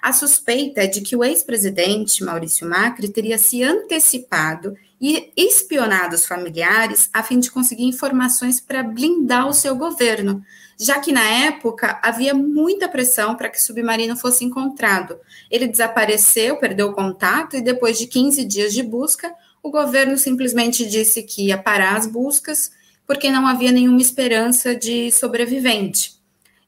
A 0.00 0.12
suspeita 0.12 0.84
é 0.84 0.86
de 0.86 1.00
que 1.00 1.16
o 1.16 1.24
ex-presidente 1.24 2.22
Maurício 2.22 2.64
Macri 2.68 3.08
teria 3.08 3.38
se 3.38 3.60
antecipado 3.60 4.76
e 5.00 5.32
espionado 5.36 6.14
os 6.14 6.24
familiares 6.24 7.10
a 7.12 7.24
fim 7.24 7.40
de 7.40 7.50
conseguir 7.50 7.86
informações 7.86 8.60
para 8.60 8.84
blindar 8.84 9.48
o 9.48 9.52
seu 9.52 9.74
governo, 9.74 10.44
já 10.78 11.00
que 11.00 11.10
na 11.10 11.28
época 11.28 11.98
havia 12.04 12.34
muita 12.34 12.88
pressão 12.88 13.34
para 13.34 13.48
que 13.48 13.58
o 13.58 13.60
submarino 13.60 14.16
fosse 14.16 14.44
encontrado. 14.44 15.18
Ele 15.50 15.66
desapareceu, 15.66 16.56
perdeu 16.58 16.90
o 16.90 16.94
contato 16.94 17.56
e 17.56 17.60
depois 17.60 17.98
de 17.98 18.06
15 18.06 18.44
dias 18.44 18.72
de 18.72 18.84
busca, 18.84 19.34
o 19.62 19.70
governo 19.70 20.18
simplesmente 20.18 20.86
disse 20.86 21.22
que 21.22 21.46
ia 21.46 21.56
parar 21.56 21.96
as 21.96 22.06
buscas 22.06 22.72
porque 23.06 23.30
não 23.30 23.46
havia 23.46 23.70
nenhuma 23.70 24.00
esperança 24.00 24.74
de 24.74 25.10
sobrevivente. 25.12 26.14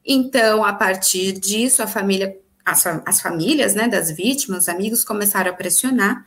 Então, 0.05 0.63
a 0.63 0.73
partir 0.73 1.33
disso, 1.33 1.81
a 1.81 1.87
família, 1.87 2.37
as, 2.63 2.85
as 3.05 3.21
famílias 3.21 3.73
né, 3.73 3.87
das 3.87 4.11
vítimas, 4.11 4.63
os 4.63 4.69
amigos 4.69 5.03
começaram 5.03 5.51
a 5.51 5.53
pressionar 5.53 6.25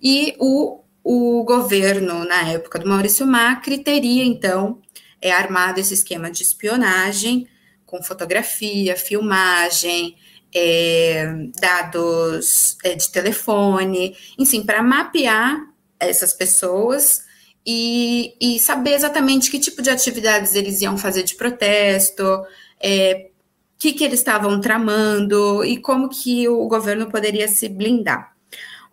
e 0.00 0.36
o, 0.38 0.80
o 1.02 1.42
governo, 1.44 2.24
na 2.24 2.48
época 2.48 2.78
do 2.78 2.88
Maurício 2.88 3.26
Macri, 3.26 3.78
teria 3.78 4.24
então 4.24 4.80
é, 5.20 5.32
armado 5.32 5.80
esse 5.80 5.94
esquema 5.94 6.30
de 6.30 6.42
espionagem 6.42 7.48
com 7.86 8.02
fotografia, 8.02 8.96
filmagem, 8.96 10.16
é, 10.54 11.48
dados 11.60 12.76
é, 12.84 12.94
de 12.94 13.10
telefone, 13.10 14.16
enfim, 14.38 14.62
para 14.62 14.82
mapear 14.82 15.75
essas 15.98 16.32
pessoas 16.32 17.24
e, 17.66 18.36
e, 18.40 18.60
saber 18.60 18.92
exatamente 18.92 19.50
que 19.50 19.58
tipo 19.58 19.82
de 19.82 19.90
atividades 19.90 20.54
eles 20.54 20.80
iam 20.80 20.96
fazer 20.96 21.24
de 21.24 21.34
protesto, 21.34 22.44
é, 22.80 23.30
que, 23.76 23.92
que 23.92 24.04
eles 24.04 24.20
estavam 24.20 24.60
tramando 24.60 25.64
e 25.64 25.76
como 25.78 26.08
que 26.08 26.48
o 26.48 26.68
governo 26.68 27.10
poderia 27.10 27.48
se 27.48 27.68
blindar. 27.68 28.32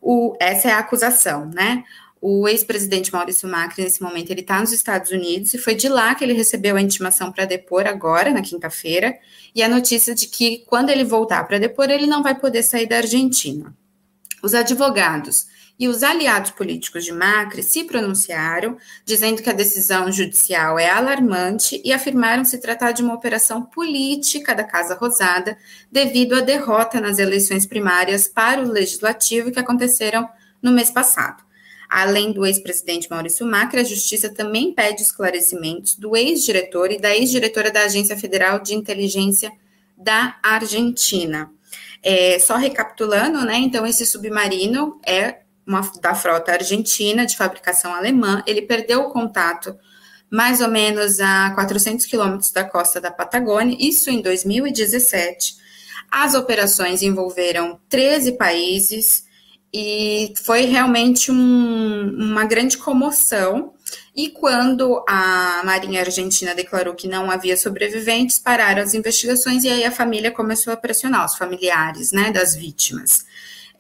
O, 0.02 0.36
essa 0.40 0.70
é 0.70 0.72
a 0.72 0.80
acusação, 0.80 1.50
né? 1.54 1.84
O 2.20 2.48
ex-presidente 2.48 3.12
Maurício 3.14 3.48
Macri, 3.48 3.84
nesse 3.84 4.02
momento, 4.02 4.32
ele 4.32 4.42
está 4.42 4.60
nos 4.60 4.72
Estados 4.72 5.12
Unidos 5.12 5.54
e 5.54 5.58
foi 5.58 5.76
de 5.76 5.88
lá 5.88 6.16
que 6.16 6.24
ele 6.24 6.34
recebeu 6.34 6.76
a 6.76 6.82
intimação 6.82 7.32
para 7.32 7.46
depor 7.46 7.86
agora, 7.86 8.32
na 8.32 8.42
quinta-feira, 8.42 9.18
e 9.54 9.62
a 9.62 9.70
notícia 9.70 10.16
de 10.16 10.28
que 10.28 10.64
quando 10.66 10.90
ele 10.90 11.04
voltar 11.04 11.44
para 11.44 11.60
depor, 11.60 11.90
ele 11.90 12.08
não 12.08 12.24
vai 12.24 12.34
poder 12.34 12.64
sair 12.64 12.88
da 12.88 12.98
Argentina. 12.98 13.76
Os 14.42 14.54
advogados 14.54 15.48
e 15.80 15.88
os 15.88 16.04
aliados 16.04 16.52
políticos 16.52 17.04
de 17.04 17.12
Macri 17.12 17.64
se 17.64 17.84
pronunciaram, 17.84 18.78
dizendo 19.04 19.42
que 19.42 19.50
a 19.50 19.54
decisão 19.54 20.12
judicial 20.12 20.78
é 20.78 20.90
alarmante 20.90 21.82
e 21.84 21.92
afirmaram 21.92 22.46
se 22.46 22.60
tratar 22.60 22.92
de 22.92 23.02
uma 23.02 23.14
operação 23.14 23.64
política 23.64 24.54
da 24.54 24.64
Casa 24.64 24.96
Rosada 24.96 25.58
devido 25.92 26.36
à 26.36 26.42
derrota 26.42 27.02
nas 27.02 27.18
eleições 27.18 27.66
primárias 27.66 28.28
para 28.28 28.62
o 28.62 28.72
legislativo 28.72 29.52
que 29.52 29.60
aconteceram 29.60 30.30
no 30.62 30.72
mês 30.72 30.92
passado. 30.92 31.44
Além 31.90 32.32
do 32.32 32.46
ex-presidente 32.46 33.10
Maurício 33.10 33.46
Macri, 33.46 33.80
a 33.80 33.84
justiça 33.84 34.30
também 34.30 34.74
pede 34.74 35.02
esclarecimentos 35.02 35.96
do 35.96 36.16
ex-diretor 36.16 36.92
e 36.92 37.00
da 37.00 37.16
ex-diretora 37.16 37.70
da 37.70 37.82
Agência 37.82 38.18
Federal 38.18 38.60
de 38.60 38.74
Inteligência 38.74 39.52
da 39.96 40.38
Argentina. 40.42 41.52
É, 42.02 42.40
só 42.40 42.56
recapitulando, 42.56 43.46
né? 43.46 43.58
Então, 43.58 43.86
esse 43.86 44.06
submarino 44.06 45.00
é 45.06 45.43
uma, 45.66 45.82
da 46.02 46.14
frota 46.14 46.52
argentina 46.52 47.26
de 47.26 47.38
fabricação 47.38 47.94
alemã. 47.94 48.44
Ele 48.46 48.62
perdeu 48.62 49.02
o 49.02 49.12
contato 49.12 49.78
mais 50.30 50.62
ou 50.62 50.68
menos 50.68 51.20
a 51.20 51.52
400 51.52 52.06
quilômetros 52.08 52.52
da 52.52 52.64
costa 52.64 53.00
da 53.00 53.12
Patagônia, 53.12 53.78
isso 53.80 54.10
em 54.10 54.20
2017. 54.20 55.56
As 56.10 56.34
operações 56.34 57.04
envolveram 57.04 57.80
13 57.88 58.32
países 58.34 59.26
e 59.74 60.34
foi 60.44 60.66
realmente 60.66 61.32
um, 61.32 62.16
uma 62.18 62.46
grande 62.46 62.78
comoção. 62.78 63.74
E 64.16 64.30
quando 64.30 65.04
a 65.08 65.62
Marinha 65.64 66.02
Argentina 66.02 66.54
declarou 66.54 66.94
que 66.94 67.08
não 67.08 67.30
havia 67.30 67.58
sobreviventes, 67.58 68.40
pararam 68.40 68.82
as 68.82 68.94
investigações 68.94 69.64
e 69.64 69.70
aí 69.70 69.84
a 69.84 69.92
família 69.92 70.32
começou 70.32 70.72
a 70.74 70.78
pressionar 70.78 71.26
os 71.26 71.36
familiares 71.36 72.12
né, 72.12 72.32
das 72.32 72.56
vítimas. 72.56 73.26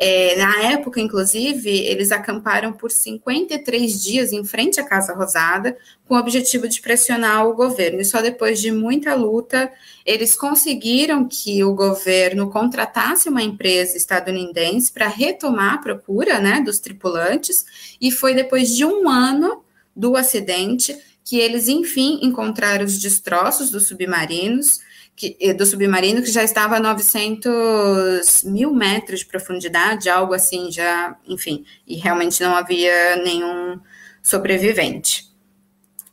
É, 0.06 0.36
na 0.36 0.64
época, 0.64 1.00
inclusive, 1.00 1.70
eles 1.70 2.12
acamparam 2.12 2.74
por 2.74 2.92
53 2.92 4.04
dias 4.04 4.34
em 4.34 4.44
frente 4.44 4.78
à 4.78 4.84
Casa 4.84 5.14
Rosada, 5.14 5.78
com 6.06 6.16
o 6.16 6.20
objetivo 6.20 6.68
de 6.68 6.82
pressionar 6.82 7.48
o 7.48 7.56
governo. 7.56 8.02
E 8.02 8.04
só 8.04 8.22
depois 8.22 8.60
de 8.60 8.70
muita 8.70 9.16
luta, 9.16 9.72
eles 10.06 10.36
conseguiram 10.36 11.26
que 11.26 11.64
o 11.64 11.74
governo 11.74 12.50
contratasse 12.50 13.30
uma 13.30 13.42
empresa 13.42 13.96
estadunidense 13.96 14.92
para 14.92 15.08
retomar 15.08 15.76
a 15.76 15.78
procura 15.78 16.38
né, 16.38 16.60
dos 16.60 16.80
tripulantes. 16.80 17.66
E 18.02 18.12
foi 18.12 18.34
depois 18.34 18.76
de 18.76 18.84
um 18.84 19.08
ano 19.10 19.64
do 19.96 20.18
acidente 20.18 20.98
que 21.24 21.38
eles, 21.40 21.70
enfim, 21.70 22.20
encontraram 22.24 22.84
os 22.84 23.00
destroços 23.00 23.72
dos 23.72 23.88
submarinos 23.88 24.82
que, 25.16 25.38
eh, 25.40 25.54
do 25.54 25.66
submarino 25.66 26.22
que 26.22 26.32
já 26.32 26.44
estava 26.44 26.78
a 26.78 26.80
900 26.80 28.44
mil 28.44 28.74
metros 28.74 29.20
de 29.20 29.26
profundidade, 29.28 30.10
algo 30.10 30.34
assim, 30.34 30.72
já, 30.72 31.16
enfim, 31.28 31.66
e 31.88 31.96
realmente 31.96 32.42
não 32.42 32.56
havia 32.56 33.18
nenhum 33.18 33.80
sobrevivente. 34.22 35.32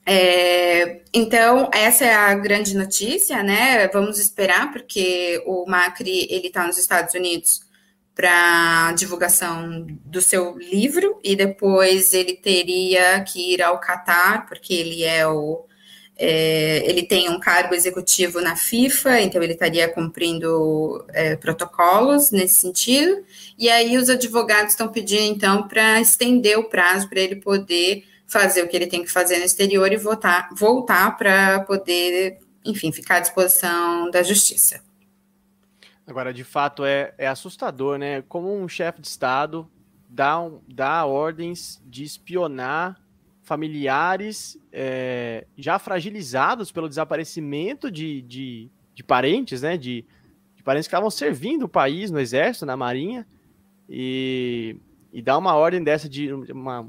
É, 0.04 1.02
então, 1.14 1.70
essa 1.72 2.04
é 2.04 2.14
a 2.14 2.34
grande 2.34 2.76
notícia, 2.76 3.42
né? 3.42 3.86
Vamos 3.88 4.18
esperar, 4.18 4.72
porque 4.72 5.42
o 5.46 5.64
Macri 5.68 6.26
ele 6.30 6.48
está 6.48 6.66
nos 6.66 6.78
Estados 6.78 7.14
Unidos 7.14 7.60
para 8.14 8.92
divulgação 8.92 9.86
do 10.04 10.20
seu 10.20 10.58
livro 10.58 11.18
e 11.22 11.36
depois 11.36 12.12
ele 12.12 12.34
teria 12.34 13.22
que 13.22 13.54
ir 13.54 13.62
ao 13.62 13.78
Catar, 13.78 14.46
porque 14.46 14.74
ele 14.74 15.04
é 15.04 15.26
o 15.26 15.64
é, 16.22 16.82
ele 16.86 17.02
tem 17.02 17.30
um 17.30 17.40
cargo 17.40 17.74
executivo 17.74 18.42
na 18.42 18.54
FIFA, 18.54 19.22
então 19.22 19.42
ele 19.42 19.54
estaria 19.54 19.88
cumprindo 19.88 21.02
é, 21.14 21.34
protocolos 21.34 22.30
nesse 22.30 22.60
sentido. 22.60 23.24
E 23.58 23.70
aí 23.70 23.96
os 23.96 24.10
advogados 24.10 24.72
estão 24.72 24.88
pedindo 24.88 25.22
então 25.34 25.66
para 25.66 25.98
estender 25.98 26.58
o 26.58 26.68
prazo 26.68 27.08
para 27.08 27.20
ele 27.20 27.36
poder 27.36 28.04
fazer 28.26 28.62
o 28.62 28.68
que 28.68 28.76
ele 28.76 28.86
tem 28.86 29.02
que 29.02 29.10
fazer 29.10 29.38
no 29.38 29.46
exterior 29.46 29.90
e 29.90 29.96
voltar, 29.96 30.50
voltar 30.52 31.16
para 31.16 31.60
poder, 31.60 32.38
enfim, 32.66 32.92
ficar 32.92 33.16
à 33.16 33.20
disposição 33.20 34.10
da 34.10 34.22
justiça. 34.22 34.82
Agora, 36.06 36.34
de 36.34 36.44
fato, 36.44 36.84
é, 36.84 37.14
é 37.16 37.28
assustador, 37.28 37.96
né? 37.96 38.22
Como 38.28 38.54
um 38.54 38.68
chefe 38.68 39.00
de 39.00 39.08
Estado 39.08 39.66
dá, 40.06 40.36
dá 40.68 41.06
ordens 41.06 41.80
de 41.86 42.04
espionar 42.04 43.00
familiares 43.50 44.56
é, 44.72 45.44
já 45.58 45.76
fragilizados 45.76 46.70
pelo 46.70 46.88
desaparecimento 46.88 47.90
de, 47.90 48.22
de, 48.22 48.70
de 48.94 49.02
parentes, 49.02 49.62
né? 49.62 49.76
De, 49.76 50.06
de, 50.54 50.62
parentes 50.62 50.86
que 50.86 50.94
estavam 50.94 51.10
servindo 51.10 51.64
o 51.64 51.68
país 51.68 52.12
no 52.12 52.20
exército, 52.20 52.64
na 52.64 52.76
marinha, 52.76 53.26
e, 53.88 54.76
e 55.12 55.20
dar 55.20 55.36
uma 55.36 55.56
ordem 55.56 55.82
dessa 55.82 56.08
de 56.08 56.32
uma, 56.32 56.88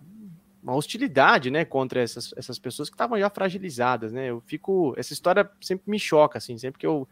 uma 0.61 0.75
hostilidade, 0.75 1.49
né, 1.49 1.65
contra 1.65 1.99
essas, 1.99 2.31
essas 2.37 2.59
pessoas 2.59 2.91
que 2.91 2.93
estavam 2.93 3.17
já 3.17 3.27
fragilizadas, 3.27 4.13
né? 4.13 4.29
Eu 4.29 4.39
fico, 4.45 4.93
essa 4.97 5.13
história 5.13 5.49
sempre 5.59 5.89
me 5.89 5.97
choca, 5.97 6.37
assim, 6.37 6.59
sempre 6.59 6.79
que 6.79 6.85
eu 6.85 7.07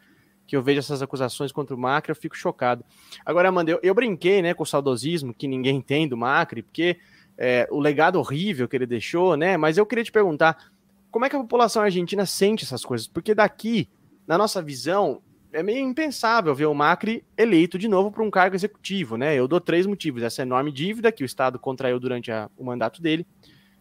que 0.46 0.56
eu 0.56 0.64
vejo 0.64 0.80
essas 0.80 1.00
acusações 1.04 1.52
contra 1.52 1.76
o 1.76 1.80
Macri, 1.80 2.10
eu 2.10 2.16
fico 2.16 2.36
chocado. 2.36 2.84
Agora, 3.24 3.50
Amanda, 3.50 3.70
eu, 3.70 3.80
eu 3.84 3.94
brinquei, 3.94 4.42
né, 4.42 4.52
com 4.56 4.64
o 4.64 4.66
saudosismo 4.66 5.32
que 5.32 5.48
ninguém 5.48 5.80
tem 5.80 6.08
do 6.08 6.18
Macri, 6.18 6.64
porque 6.64 6.98
é, 7.42 7.66
o 7.72 7.80
legado 7.80 8.20
horrível 8.20 8.68
que 8.68 8.76
ele 8.76 8.86
deixou, 8.86 9.38
né? 9.38 9.56
Mas 9.56 9.78
eu 9.78 9.86
queria 9.86 10.04
te 10.04 10.12
perguntar, 10.12 10.72
como 11.10 11.24
é 11.24 11.30
que 11.30 11.36
a 11.38 11.40
população 11.40 11.82
argentina 11.82 12.26
sente 12.26 12.66
essas 12.66 12.84
coisas? 12.84 13.08
Porque 13.08 13.34
daqui, 13.34 13.88
na 14.28 14.38
nossa 14.38 14.62
visão, 14.62 15.22
é 15.54 15.64
meio 15.64 15.80
impensável 15.80 16.54
ver 16.54 16.66
o 16.66 16.74
Macri 16.74 17.24
eleito 17.38 17.80
de 17.80 17.88
novo 17.88 18.12
para 18.12 18.22
um 18.24 18.30
cargo 18.30 18.58
executivo, 18.58 19.16
né? 19.16 19.36
Eu 19.36 19.48
dou 19.48 19.62
três 19.62 19.86
motivos: 19.86 20.22
essa 20.22 20.42
enorme 20.42 20.70
dívida 20.70 21.14
que 21.14 21.24
o 21.24 21.26
Estado 21.26 21.58
contraiu 21.58 21.98
durante 21.98 22.30
a, 22.30 22.50
o 22.58 22.66
mandato 22.66 23.02
dele, 23.02 23.26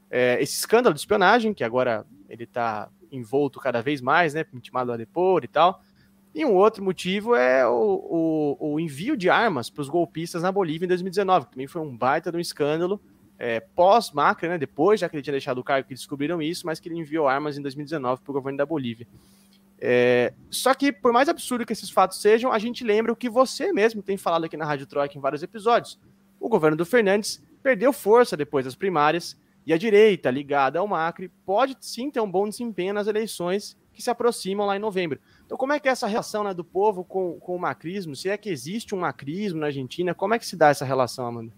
é, 0.08 0.40
esse 0.40 0.56
escândalo 0.56 0.94
de 0.94 1.00
espionagem, 1.00 1.52
que 1.52 1.64
agora 1.64 2.06
ele 2.28 2.44
está 2.44 2.88
envolto 3.10 3.58
cada 3.58 3.82
vez 3.82 4.00
mais, 4.00 4.34
né? 4.34 4.44
Intimado 4.54 4.92
a 4.92 4.96
depor 4.96 5.42
e 5.42 5.48
tal. 5.48 5.82
E 6.32 6.44
um 6.44 6.54
outro 6.54 6.84
motivo 6.84 7.34
é 7.34 7.66
o, 7.66 8.56
o, 8.60 8.74
o 8.74 8.80
envio 8.80 9.16
de 9.16 9.28
armas 9.28 9.68
para 9.68 9.82
os 9.82 9.88
golpistas 9.88 10.42
na 10.42 10.52
Bolívia 10.52 10.86
em 10.86 10.88
2019, 10.88 11.46
que 11.46 11.52
também 11.52 11.66
foi 11.66 11.82
um 11.82 11.96
baita 11.96 12.30
de 12.30 12.36
um 12.36 12.40
escândalo. 12.40 13.00
É, 13.38 13.60
pós-Macri, 13.60 14.48
né, 14.48 14.58
depois 14.58 14.98
já 14.98 15.08
que 15.08 15.14
ele 15.16 15.22
tinha 15.22 15.32
deixado 15.32 15.58
o 15.58 15.64
cargo, 15.64 15.86
que 15.86 15.94
descobriram 15.94 16.42
isso, 16.42 16.66
mas 16.66 16.80
que 16.80 16.88
ele 16.88 16.96
enviou 16.96 17.28
armas 17.28 17.56
em 17.56 17.62
2019 17.62 18.20
para 18.22 18.30
o 18.30 18.34
governo 18.34 18.58
da 18.58 18.66
Bolívia. 18.66 19.06
É, 19.80 20.32
só 20.50 20.74
que, 20.74 20.90
por 20.90 21.12
mais 21.12 21.28
absurdo 21.28 21.64
que 21.64 21.72
esses 21.72 21.88
fatos 21.88 22.20
sejam, 22.20 22.52
a 22.52 22.58
gente 22.58 22.82
lembra 22.82 23.12
o 23.12 23.16
que 23.16 23.30
você 23.30 23.72
mesmo 23.72 24.02
tem 24.02 24.16
falado 24.16 24.44
aqui 24.44 24.56
na 24.56 24.64
Rádio 24.64 24.86
Troika 24.86 25.16
em 25.16 25.20
vários 25.20 25.42
episódios. 25.42 25.98
O 26.40 26.48
governo 26.48 26.76
do 26.76 26.84
Fernandes 26.84 27.40
perdeu 27.62 27.92
força 27.92 28.36
depois 28.36 28.64
das 28.64 28.74
primárias 28.74 29.38
e 29.64 29.72
a 29.72 29.78
direita, 29.78 30.30
ligada 30.30 30.78
ao 30.78 30.88
Macri, 30.88 31.30
pode 31.44 31.76
sim 31.80 32.10
ter 32.10 32.20
um 32.20 32.30
bom 32.30 32.48
desempenho 32.48 32.94
nas 32.94 33.06
eleições 33.06 33.76
que 33.92 34.02
se 34.02 34.10
aproximam 34.10 34.66
lá 34.66 34.76
em 34.76 34.80
novembro. 34.80 35.20
Então, 35.44 35.58
como 35.58 35.72
é 35.72 35.80
que 35.80 35.88
é 35.88 35.92
essa 35.92 36.06
relação 36.06 36.42
né, 36.42 36.54
do 36.54 36.64
povo 36.64 37.04
com, 37.04 37.38
com 37.38 37.54
o 37.54 37.58
macrismo? 37.58 38.16
Se 38.16 38.28
é 38.28 38.36
que 38.36 38.48
existe 38.48 38.94
um 38.94 39.00
macrismo 39.00 39.60
na 39.60 39.66
Argentina, 39.66 40.14
como 40.14 40.34
é 40.34 40.38
que 40.38 40.46
se 40.46 40.56
dá 40.56 40.68
essa 40.68 40.84
relação, 40.84 41.26
Amanda? 41.26 41.52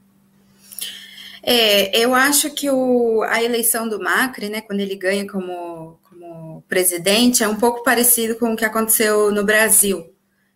É, 1.42 1.98
eu 1.98 2.14
acho 2.14 2.50
que 2.50 2.70
o, 2.70 3.22
a 3.22 3.42
eleição 3.42 3.88
do 3.88 3.98
Macri, 3.98 4.48
né, 4.48 4.60
quando 4.60 4.80
ele 4.80 4.94
ganha 4.94 5.26
como, 5.26 5.98
como 6.08 6.62
presidente, 6.68 7.42
é 7.42 7.48
um 7.48 7.56
pouco 7.56 7.82
parecido 7.82 8.36
com 8.36 8.52
o 8.52 8.56
que 8.56 8.64
aconteceu 8.64 9.32
no 9.32 9.44
Brasil, 9.44 10.12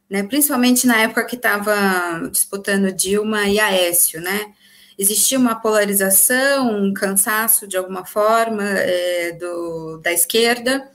né, 0.09 0.23
principalmente 0.23 0.87
na 0.87 0.99
época 0.99 1.25
que 1.25 1.37
estava 1.37 2.29
disputando 2.31 2.93
Dilma 2.93 3.49
e 3.49 3.59
Aécio, 3.59 4.21
né, 4.21 4.53
existia 4.99 5.39
uma 5.39 5.55
polarização, 5.55 6.71
um 6.71 6.93
cansaço 6.93 7.67
de 7.67 7.77
alguma 7.77 8.05
forma 8.05 8.63
é, 8.65 9.33
do, 9.33 9.99
da 10.03 10.13
esquerda, 10.13 10.89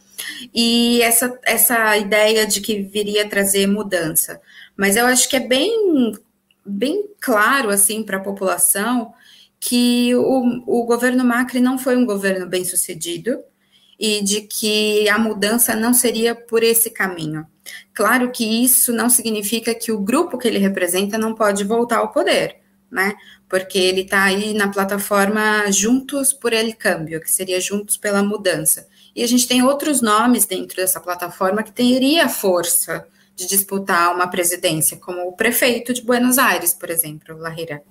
e 0.54 1.02
essa, 1.02 1.38
essa 1.44 1.98
ideia 1.98 2.46
de 2.46 2.62
que 2.62 2.82
viria 2.82 3.28
trazer 3.28 3.68
mudança. 3.68 4.40
Mas 4.76 4.96
eu 4.96 5.06
acho 5.06 5.30
que 5.30 5.36
é 5.36 5.40
bem, 5.40 6.14
bem 6.66 7.10
claro 7.20 7.70
assim 7.70 8.04
para 8.04 8.18
a 8.18 8.22
população 8.22 9.14
que 9.60 10.16
o, 10.16 10.64
o 10.66 10.86
governo 10.86 11.24
Macri 11.26 11.60
não 11.60 11.78
foi 11.78 11.98
um 11.98 12.06
governo 12.06 12.48
bem 12.48 12.64
sucedido 12.64 13.40
e 14.00 14.24
de 14.24 14.42
que 14.42 15.10
a 15.10 15.20
mudança 15.20 15.76
não 15.76 15.94
seria 15.94 16.34
por 16.34 16.64
esse 16.64 16.90
caminho. 16.90 17.46
Claro 17.94 18.32
que 18.32 18.64
isso 18.64 18.94
não 18.94 19.10
significa 19.10 19.76
que 19.76 19.92
o 19.92 20.00
grupo 20.00 20.38
que 20.38 20.48
ele 20.48 20.58
representa 20.58 21.18
não 21.18 21.36
pode 21.36 21.66
voltar 21.66 21.98
ao 21.98 22.12
poder, 22.12 22.56
né? 22.90 23.14
Porque 23.50 23.78
ele 23.78 24.02
está 24.02 24.24
aí 24.24 24.54
na 24.54 24.70
plataforma 24.70 25.70
Juntos 25.70 26.32
por 26.32 26.54
El 26.54 26.74
Câmbio, 26.76 27.20
que 27.20 27.30
seria 27.30 27.60
Juntos 27.60 27.98
pela 27.98 28.24
Mudança. 28.24 28.88
E 29.14 29.22
a 29.22 29.28
gente 29.28 29.48
tem 29.48 29.62
outros 29.62 30.02
nomes 30.02 30.46
dentro 30.46 30.78
dessa 30.78 31.02
plataforma 31.02 31.62
que 31.62 31.72
teria 31.72 32.30
força 32.30 33.06
de 33.36 33.48
disputar 33.48 34.16
uma 34.16 34.28
presidência, 34.28 34.98
como 34.98 35.28
o 35.28 35.34
prefeito 35.34 35.94
de 35.94 36.02
Buenos 36.02 36.38
Aires, 36.38 36.74
por 36.74 36.90
exemplo, 36.90 37.38
Larreira. 37.38 37.82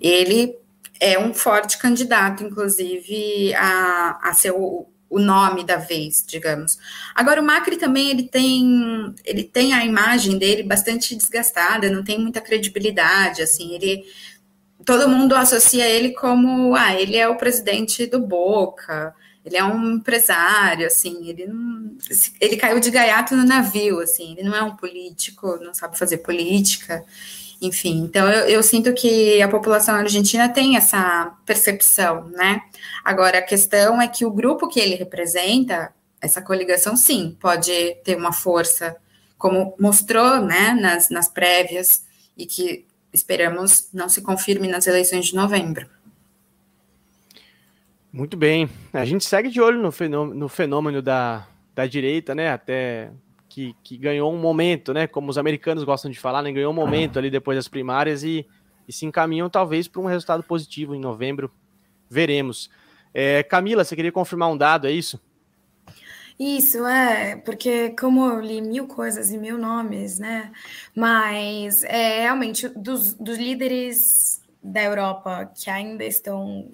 Ele 0.00 0.56
é 1.02 1.18
um 1.18 1.34
forte 1.34 1.78
candidato, 1.78 2.44
inclusive, 2.44 3.52
a, 3.54 4.20
a 4.22 4.32
ser 4.34 4.52
o, 4.52 4.86
o 5.10 5.18
nome 5.18 5.64
da 5.64 5.76
vez, 5.76 6.24
digamos. 6.24 6.78
Agora, 7.12 7.42
o 7.42 7.44
Macri 7.44 7.76
também 7.76 8.08
ele 8.08 8.22
tem, 8.22 9.12
ele 9.24 9.42
tem 9.42 9.74
a 9.74 9.84
imagem 9.84 10.38
dele 10.38 10.62
bastante 10.62 11.16
desgastada, 11.16 11.90
não 11.90 12.04
tem 12.04 12.20
muita 12.20 12.40
credibilidade, 12.40 13.42
assim, 13.42 13.74
ele 13.74 14.04
todo 14.84 15.08
mundo 15.08 15.34
associa 15.34 15.88
ele 15.88 16.10
como, 16.10 16.74
ah, 16.76 16.94
ele 16.94 17.16
é 17.16 17.28
o 17.28 17.36
presidente 17.36 18.06
do 18.06 18.20
Boca, 18.20 19.14
ele 19.44 19.56
é 19.56 19.64
um 19.64 19.94
empresário, 19.94 20.86
assim, 20.86 21.28
ele 21.28 21.46
não, 21.46 21.96
ele 22.40 22.56
caiu 22.56 22.78
de 22.78 22.92
gaiato 22.92 23.36
no 23.36 23.44
navio, 23.44 23.98
assim, 23.98 24.32
ele 24.32 24.48
não 24.48 24.54
é 24.54 24.62
um 24.62 24.76
político, 24.76 25.58
não 25.60 25.74
sabe 25.74 25.98
fazer 25.98 26.18
política, 26.18 27.04
enfim, 27.62 28.02
então 28.02 28.28
eu, 28.28 28.48
eu, 28.48 28.62
sinto 28.62 28.92
que 28.92 29.40
a 29.40 29.48
população 29.48 29.94
argentina 29.94 30.48
tem 30.48 30.76
essa 30.76 31.32
percepção, 31.46 32.28
né? 32.30 32.60
Agora, 33.04 33.38
a 33.38 33.42
questão 33.42 34.02
é 34.02 34.08
que 34.08 34.26
o 34.26 34.32
grupo 34.32 34.68
que 34.68 34.80
ele 34.80 34.96
representa, 34.96 35.94
essa 36.20 36.42
coligação, 36.42 36.96
sim, 36.96 37.36
pode 37.40 37.72
ter 38.02 38.16
uma 38.16 38.32
força, 38.32 38.96
como 39.38 39.76
mostrou, 39.78 40.40
né, 40.40 40.72
nas, 40.74 41.08
nas 41.08 41.28
prévias, 41.28 42.04
e 42.36 42.46
que 42.46 42.84
esperamos 43.12 43.88
não 43.92 44.08
se 44.08 44.22
confirme 44.22 44.66
nas 44.66 44.88
eleições 44.88 45.26
de 45.26 45.36
novembro. 45.36 45.86
Muito 48.12 48.36
bem. 48.36 48.68
A 48.92 49.04
gente 49.04 49.24
segue 49.24 49.48
de 49.48 49.60
olho 49.60 49.80
no 49.80 49.92
fenômeno, 49.92 50.38
no 50.38 50.48
fenômeno 50.48 51.00
da, 51.00 51.46
da 51.74 51.86
direita, 51.86 52.34
né? 52.34 52.50
Até 52.50 53.10
que, 53.52 53.76
que, 53.82 53.98
ganhou 53.98 54.32
um 54.32 54.38
momento, 54.38 54.94
né? 54.94 55.06
Como 55.06 55.30
os 55.30 55.36
americanos 55.36 55.84
gostam 55.84 56.10
de 56.10 56.18
falar, 56.18 56.40
né? 56.40 56.50
Ganhou 56.50 56.72
um 56.72 56.74
momento 56.74 57.18
ali 57.18 57.30
depois 57.30 57.58
das 57.58 57.68
primárias 57.68 58.24
e, 58.24 58.46
e 58.88 58.92
se 58.92 59.04
encaminham 59.04 59.50
talvez 59.50 59.86
para 59.86 60.00
um 60.00 60.06
resultado 60.06 60.42
positivo 60.42 60.94
em 60.94 61.00
novembro. 61.00 61.52
Veremos. 62.08 62.70
É, 63.12 63.42
Camila, 63.42 63.84
você 63.84 63.94
queria 63.94 64.10
confirmar 64.10 64.50
um 64.50 64.56
dado, 64.56 64.86
é 64.86 64.90
isso? 64.90 65.20
Isso, 66.40 66.86
é, 66.86 67.36
porque 67.36 67.90
como 67.90 68.24
eu 68.24 68.40
li 68.40 68.62
mil 68.62 68.86
coisas 68.86 69.30
e 69.30 69.36
mil 69.36 69.58
nomes, 69.58 70.18
né? 70.18 70.50
Mas 70.96 71.84
é, 71.84 72.22
realmente 72.22 72.70
dos, 72.70 73.12
dos 73.12 73.36
líderes 73.36 74.40
da 74.62 74.82
Europa 74.82 75.52
que 75.54 75.68
ainda 75.68 76.04
estão 76.04 76.70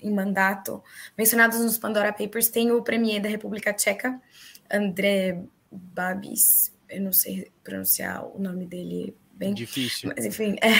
em 0.00 0.12
mandato, 0.12 0.82
mencionados 1.16 1.60
nos 1.60 1.78
Pandora 1.78 2.12
Papers, 2.12 2.48
tem 2.48 2.72
o 2.72 2.82
premier 2.82 3.22
da 3.22 3.28
República 3.28 3.72
Tcheca, 3.72 4.20
André 4.68 5.44
Babis, 5.70 6.72
eu 6.88 7.00
não 7.00 7.12
sei 7.12 7.50
pronunciar 7.62 8.24
o 8.24 8.38
nome 8.38 8.66
dele 8.66 9.14
bem. 9.38 9.54
Difícil. 9.54 10.12
Mas 10.14 10.26
enfim, 10.26 10.56
é, 10.60 10.72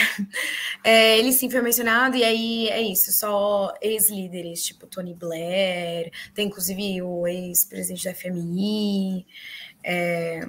é, 0.83 1.17
ele 1.17 1.31
sim 1.31 1.49
foi 1.49 1.61
mencionado, 1.61 2.17
e 2.17 2.23
aí 2.23 2.67
é 2.69 2.81
isso, 2.81 3.11
só 3.11 3.73
ex-líderes, 3.81 4.63
tipo 4.63 4.85
Tony 4.85 5.13
Blair, 5.13 6.11
tem 6.33 6.47
inclusive 6.47 7.01
o 7.01 7.25
ex-presidente 7.25 8.03
da 8.03 8.13
FMI. 8.13 9.25
É, 9.83 10.41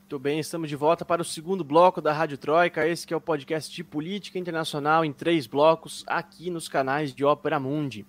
Muito 0.00 0.18
bem, 0.18 0.40
estamos 0.40 0.70
de 0.70 0.76
volta 0.76 1.04
para 1.04 1.20
o 1.20 1.24
segundo 1.24 1.62
bloco 1.62 2.00
da 2.00 2.14
Rádio 2.14 2.38
Troika. 2.38 2.88
Esse 2.88 3.06
que 3.06 3.12
é 3.12 3.16
o 3.16 3.20
podcast 3.20 3.70
de 3.74 3.84
política 3.84 4.38
internacional 4.38 5.04
em 5.04 5.12
três 5.12 5.46
blocos 5.46 6.02
aqui 6.06 6.48
nos 6.50 6.66
canais 6.66 7.14
de 7.14 7.26
Ópera 7.26 7.60
Mundi. 7.60 8.06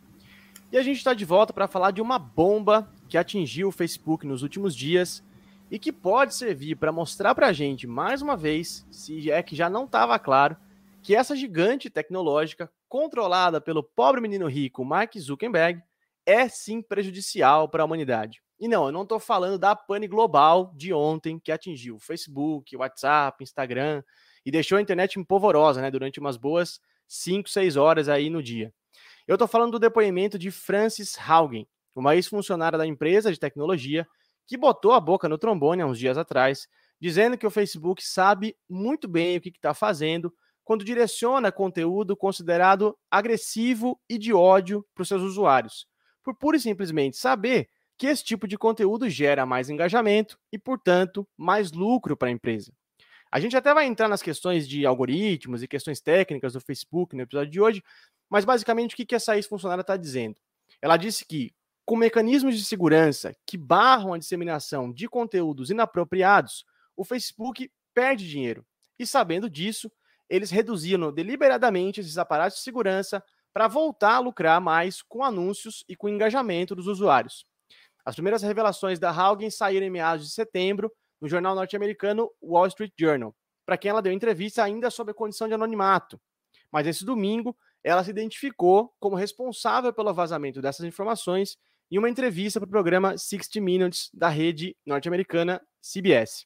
E 0.72 0.78
a 0.78 0.82
gente 0.82 0.96
está 0.98 1.14
de 1.14 1.26
volta 1.26 1.52
para 1.52 1.68
falar 1.68 1.92
de 1.92 2.02
uma 2.02 2.18
bomba 2.18 2.90
que 3.10 3.18
atingiu 3.18 3.68
o 3.68 3.72
Facebook 3.72 4.26
nos 4.26 4.44
últimos 4.44 4.74
dias 4.76 5.22
e 5.72 5.78
que 5.78 5.92
pode 5.92 6.34
servir 6.34 6.76
para 6.76 6.92
mostrar 6.92 7.36
para 7.36 7.48
a 7.48 7.54
gente, 7.54 7.86
mais 7.86 8.22
uma 8.22 8.36
vez, 8.36 8.86
se 8.92 9.30
é 9.30 9.42
que 9.44 9.56
já 9.56 9.70
não 9.70 9.86
estava 9.86 10.18
claro, 10.18 10.58
que 11.02 11.16
essa 11.16 11.36
gigante 11.36 11.90
tecnológica, 11.90 12.72
controlada 12.88 13.62
pelo 13.62 13.84
pobre 13.84 14.20
menino 14.20 14.48
rico 14.48 14.84
Mark 14.84 15.16
Zuckerberg, 15.18 15.82
é 16.26 16.48
sim 16.48 16.82
prejudicial 16.82 17.70
para 17.70 17.84
a 17.84 17.86
humanidade. 17.86 18.42
E 18.60 18.68
não, 18.68 18.88
eu 18.88 18.92
não 18.92 19.04
estou 19.04 19.20
falando 19.20 19.58
da 19.58 19.76
pane 19.76 20.08
global 20.08 20.74
de 20.76 20.94
ontem 20.94 21.40
que 21.40 21.52
atingiu 21.52 21.98
Facebook, 22.00 22.76
WhatsApp, 22.76 23.42
Instagram 23.42 24.04
e 24.46 24.52
deixou 24.52 24.78
a 24.78 24.82
internet 24.82 25.20
empolvorosa, 25.20 25.82
né, 25.82 25.90
durante 25.90 26.20
umas 26.20 26.36
boas 26.36 26.82
5, 27.08 27.50
6 27.50 27.78
horas 27.78 28.10
aí 28.10 28.30
no 28.30 28.44
dia. 28.44 28.74
Eu 29.28 29.36
estou 29.36 29.48
falando 29.48 29.74
do 29.74 29.80
depoimento 29.80 30.38
de 30.38 30.52
Francis 30.52 31.18
Haugen, 31.18 31.68
uma 31.96 32.16
ex-funcionária 32.16 32.78
da 32.78 32.86
empresa 32.86 33.32
de 33.32 33.40
tecnologia 33.40 34.08
que 34.50 34.58
botou 34.58 34.94
a 34.94 35.00
boca 35.00 35.30
no 35.30 35.38
trombone 35.38 35.84
há 35.84 35.86
uns 35.86 36.00
dias 36.00 36.18
atrás, 36.18 36.68
dizendo 37.00 37.38
que 37.38 37.46
o 37.46 37.52
Facebook 37.52 38.04
sabe 38.04 38.58
muito 38.68 39.08
bem 39.08 39.38
o 39.38 39.42
que 39.42 39.50
está 39.50 39.76
fazendo 39.76 40.34
quando 40.64 40.84
direciona 40.84 41.52
conteúdo 41.52 42.18
considerado 42.18 42.98
agressivo 43.12 44.02
e 44.10 44.18
de 44.18 44.34
ódio 44.34 44.84
para 44.96 45.04
os 45.04 45.08
seus 45.08 45.22
usuários, 45.22 45.86
por 46.24 46.36
pura 46.36 46.58
e 46.58 46.60
simplesmente 46.60 47.16
saber 47.16 47.70
que 47.96 48.08
esse 48.08 48.24
tipo 48.24 48.48
de 48.48 48.58
conteúdo 48.58 49.08
gera 49.08 49.46
mais 49.46 49.70
engajamento 49.70 50.36
e, 50.52 50.58
portanto, 50.58 51.28
mais 51.38 51.72
lucro 51.72 52.18
para 52.18 52.30
a 52.30 52.32
empresa. 52.32 52.74
A 53.32 53.40
gente 53.40 53.56
até 53.56 53.72
vai 53.72 53.86
entrar 53.86 54.08
nas 54.08 54.24
questões 54.24 54.68
de 54.68 54.84
algoritmos 54.84 55.62
e 55.62 55.68
questões 55.68 56.02
técnicas 56.02 56.54
do 56.54 56.62
Facebook 56.62 57.16
no 57.16 57.22
episódio 57.22 57.52
de 57.52 57.62
hoje, 57.62 57.84
mas 58.28 58.46
basicamente 58.46 58.96
o 58.96 58.98
que 58.98 59.14
essa 59.14 59.36
ex-funcionária 59.36 59.82
está 59.82 59.96
dizendo? 59.96 60.38
Ela 60.82 60.98
disse 60.98 61.24
que, 61.24 61.54
com 61.90 61.96
mecanismos 61.96 62.56
de 62.56 62.64
segurança 62.64 63.36
que 63.48 63.58
barram 63.58 64.14
a 64.14 64.20
disseminação 64.20 64.94
de 64.94 65.08
conteúdos 65.08 65.72
inapropriados, 65.72 66.64
o 66.96 67.04
Facebook 67.04 67.68
perde 67.96 68.30
dinheiro. 68.30 68.64
E 69.00 69.08
sabendo 69.08 69.50
disso, 69.50 69.92
eles 70.30 70.52
reduziram 70.52 71.12
deliberadamente 71.12 72.00
esses 72.00 72.20
aparatos 72.20 72.60
de 72.60 72.64
segurança 72.64 73.24
para 73.52 73.68
voltar 73.68 74.18
a 74.18 74.20
lucrar 74.20 74.62
mais 74.62 75.02
com 75.02 75.24
anúncios 75.24 75.84
e 75.90 75.96
com 75.96 76.08
engajamento 76.08 76.76
dos 76.76 76.86
usuários. 76.86 77.44
As 78.06 78.14
primeiras 78.14 78.44
revelações 78.44 79.00
da 79.00 79.10
Haugen 79.10 79.50
saíram 79.50 79.88
em 79.88 79.90
meados 79.90 80.28
de 80.28 80.32
setembro 80.32 80.94
no 81.20 81.28
jornal 81.28 81.56
norte-americano 81.56 82.30
Wall 82.40 82.68
Street 82.68 82.94
Journal, 83.00 83.36
para 83.66 83.80
quem 83.80 83.90
ela 83.90 84.04
deu 84.04 84.14
entrevista 84.14 84.64
ainda 84.64 84.92
sob 84.92 85.10
a 85.10 85.16
condição 85.16 85.48
de 85.48 85.56
anonimato. 85.56 86.22
Mas 86.72 86.86
esse 86.86 87.04
domingo, 87.04 87.58
ela 87.84 88.04
se 88.04 88.12
identificou 88.12 88.94
como 89.00 89.16
responsável 89.16 89.92
pelo 89.92 90.14
vazamento 90.14 90.62
dessas 90.62 90.86
informações 90.86 91.58
em 91.92 91.98
uma 91.98 92.10
entrevista 92.10 92.60
para 92.60 92.68
o 92.68 92.70
programa 92.70 93.18
60 93.18 93.60
Minutes 93.62 94.10
da 94.14 94.30
rede 94.30 94.76
norte-americana 94.86 95.62
CBS. 95.82 96.46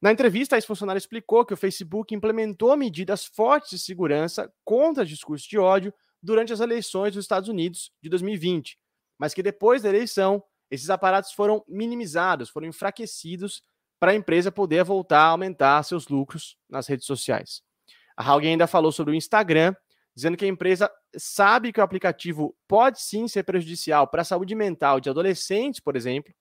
Na 0.00 0.10
entrevista, 0.10 0.56
a 0.56 0.58
ex-funcionária 0.58 0.98
explicou 0.98 1.44
que 1.44 1.52
o 1.52 1.56
Facebook 1.56 2.14
implementou 2.14 2.76
medidas 2.76 3.26
fortes 3.26 3.70
de 3.70 3.78
segurança 3.78 4.50
contra 4.64 5.04
discursos 5.04 5.46
de 5.46 5.58
ódio 5.58 5.92
durante 6.22 6.52
as 6.52 6.60
eleições 6.60 7.14
dos 7.14 7.24
Estados 7.24 7.48
Unidos 7.48 7.92
de 8.02 8.08
2020, 8.08 8.78
mas 9.18 9.34
que 9.34 9.42
depois 9.42 9.82
da 9.82 9.88
eleição 9.88 10.42
esses 10.70 10.88
aparatos 10.88 11.32
foram 11.32 11.64
minimizados, 11.68 12.48
foram 12.48 12.68
enfraquecidos 12.68 13.62
para 13.98 14.12
a 14.12 14.14
empresa 14.14 14.50
poder 14.50 14.84
voltar 14.84 15.20
a 15.20 15.28
aumentar 15.28 15.82
seus 15.82 16.08
lucros 16.08 16.56
nas 16.68 16.86
redes 16.86 17.06
sociais. 17.06 17.62
A 18.16 18.22
Haugen 18.22 18.52
ainda 18.52 18.66
falou 18.66 18.92
sobre 18.92 19.12
o 19.12 19.16
Instagram, 19.16 19.74
dizendo 20.14 20.36
que 20.36 20.44
a 20.44 20.48
empresa 20.48 20.90
sabe 21.16 21.72
que 21.72 21.80
o 21.80 21.82
aplicativo 21.82 22.56
pode 22.68 23.00
sim 23.00 23.28
ser 23.28 23.42
prejudicial 23.44 24.06
para 24.06 24.22
a 24.22 24.24
saúde 24.24 24.54
mental 24.54 25.00
de 25.00 25.08
adolescentes, 25.08 25.80
por 25.80 25.96
exemplo, 25.96 26.32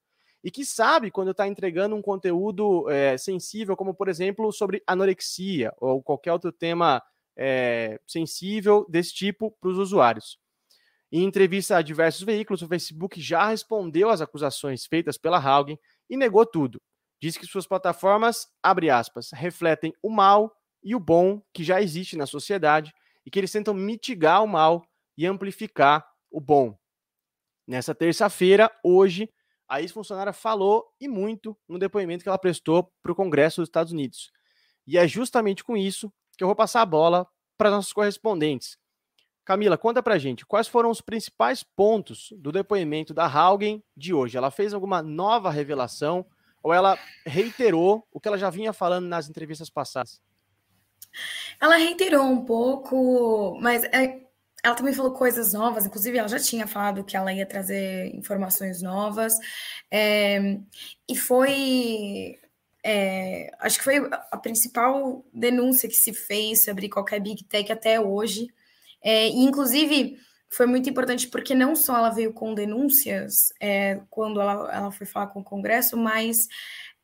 e 0.43 0.49
que 0.49 0.65
sabe 0.65 1.11
quando 1.11 1.31
está 1.31 1.47
entregando 1.47 1.95
um 1.95 2.01
conteúdo 2.01 2.89
é, 2.89 3.17
sensível, 3.17 3.75
como 3.75 3.93
por 3.93 4.07
exemplo 4.07 4.51
sobre 4.51 4.81
anorexia 4.87 5.73
ou 5.77 6.01
qualquer 6.01 6.31
outro 6.31 6.51
tema 6.51 7.01
é, 7.37 7.99
sensível 8.07 8.85
desse 8.89 9.13
tipo 9.13 9.51
para 9.59 9.69
os 9.69 9.77
usuários. 9.77 10.37
Em 11.11 11.23
entrevista 11.23 11.77
a 11.77 11.81
diversos 11.81 12.21
veículos, 12.21 12.61
o 12.61 12.67
Facebook 12.67 13.19
já 13.19 13.47
respondeu 13.47 14.09
às 14.09 14.21
acusações 14.21 14.85
feitas 14.85 15.17
pela 15.17 15.39
Haugen 15.39 15.79
e 16.09 16.15
negou 16.15 16.45
tudo. 16.45 16.79
Diz 17.21 17.35
que 17.35 17.45
suas 17.45 17.67
plataformas, 17.67 18.47
abre 18.61 18.89
aspas, 18.89 19.29
refletem 19.33 19.93
o 20.01 20.09
mal 20.09 20.55
e 20.83 20.95
o 20.95 20.99
bom 20.99 21.41
que 21.53 21.63
já 21.63 21.81
existe 21.81 22.15
na 22.15 22.25
sociedade 22.25 22.93
e 23.25 23.31
que 23.31 23.39
eles 23.39 23.51
tentam 23.51 23.73
mitigar 23.73 24.43
o 24.43 24.47
mal 24.47 24.83
e 25.17 25.25
amplificar 25.25 26.05
o 26.31 26.39
bom. 26.39 26.77
Nessa 27.67 27.93
terça-feira, 27.93 28.71
hoje, 28.83 29.29
a 29.67 29.81
ex-funcionária 29.81 30.33
falou 30.33 30.85
e 30.99 31.07
muito 31.07 31.57
no 31.67 31.77
depoimento 31.77 32.23
que 32.23 32.29
ela 32.29 32.37
prestou 32.37 32.91
para 33.03 33.11
o 33.11 33.15
Congresso 33.15 33.61
dos 33.61 33.67
Estados 33.67 33.93
Unidos. 33.93 34.31
E 34.87 34.97
é 34.97 35.07
justamente 35.07 35.63
com 35.63 35.77
isso 35.77 36.11
que 36.37 36.43
eu 36.43 36.47
vou 36.47 36.55
passar 36.55 36.81
a 36.81 36.85
bola 36.85 37.27
para 37.57 37.69
nossos 37.69 37.93
correspondentes. 37.93 38.77
Camila, 39.45 39.77
conta 39.77 40.01
pra 40.01 40.17
gente, 40.17 40.45
quais 40.45 40.67
foram 40.67 40.89
os 40.89 41.01
principais 41.01 41.63
pontos 41.63 42.29
do 42.37 42.51
depoimento 42.51 43.13
da 43.13 43.25
Haugen 43.25 43.83
de 43.95 44.13
hoje? 44.13 44.37
Ela 44.37 44.51
fez 44.51 44.73
alguma 44.73 45.01
nova 45.01 45.49
revelação 45.49 46.25
ou 46.63 46.73
ela 46.73 46.97
reiterou 47.25 48.07
o 48.11 48.19
que 48.19 48.27
ela 48.27 48.37
já 48.37 48.49
vinha 48.49 48.73
falando 48.73 49.07
nas 49.07 49.29
entrevistas 49.29 49.69
passadas? 49.69 50.21
Ela 51.59 51.77
reiterou 51.77 52.25
um 52.25 52.43
pouco, 52.45 53.57
mas 53.61 53.83
é, 53.85 54.21
ela 54.63 54.75
também 54.75 54.93
falou 54.93 55.13
coisas 55.13 55.53
novas, 55.53 55.85
inclusive 55.85 56.17
ela 56.17 56.27
já 56.27 56.39
tinha 56.39 56.67
falado 56.67 57.03
que 57.03 57.15
ela 57.15 57.33
ia 57.33 57.45
trazer 57.45 58.13
informações 58.15 58.81
novas, 58.81 59.37
é, 59.91 60.57
e 61.07 61.15
foi. 61.15 62.37
É, 62.81 63.51
acho 63.59 63.77
que 63.77 63.83
foi 63.83 63.97
a 64.31 64.37
principal 64.37 65.25
denúncia 65.33 65.89
que 65.89 65.95
se 65.95 66.13
fez 66.13 66.63
sobre 66.63 66.87
qualquer 66.87 67.19
Big 67.19 67.43
Tech 67.43 67.69
até 67.71 67.99
hoje, 67.99 68.47
é, 69.01 69.27
e, 69.27 69.39
inclusive, 69.43 70.17
foi 70.49 70.65
muito 70.65 70.89
importante 70.89 71.27
porque 71.27 71.53
não 71.53 71.75
só 71.75 71.97
ela 71.97 72.09
veio 72.09 72.33
com 72.33 72.53
denúncias 72.53 73.53
é, 73.59 74.01
quando 74.09 74.41
ela, 74.41 74.73
ela 74.73 74.91
foi 74.91 75.05
falar 75.05 75.27
com 75.27 75.41
o 75.41 75.43
Congresso, 75.43 75.95
mas 75.97 76.47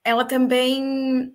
ela 0.04 0.26
também 0.26 1.34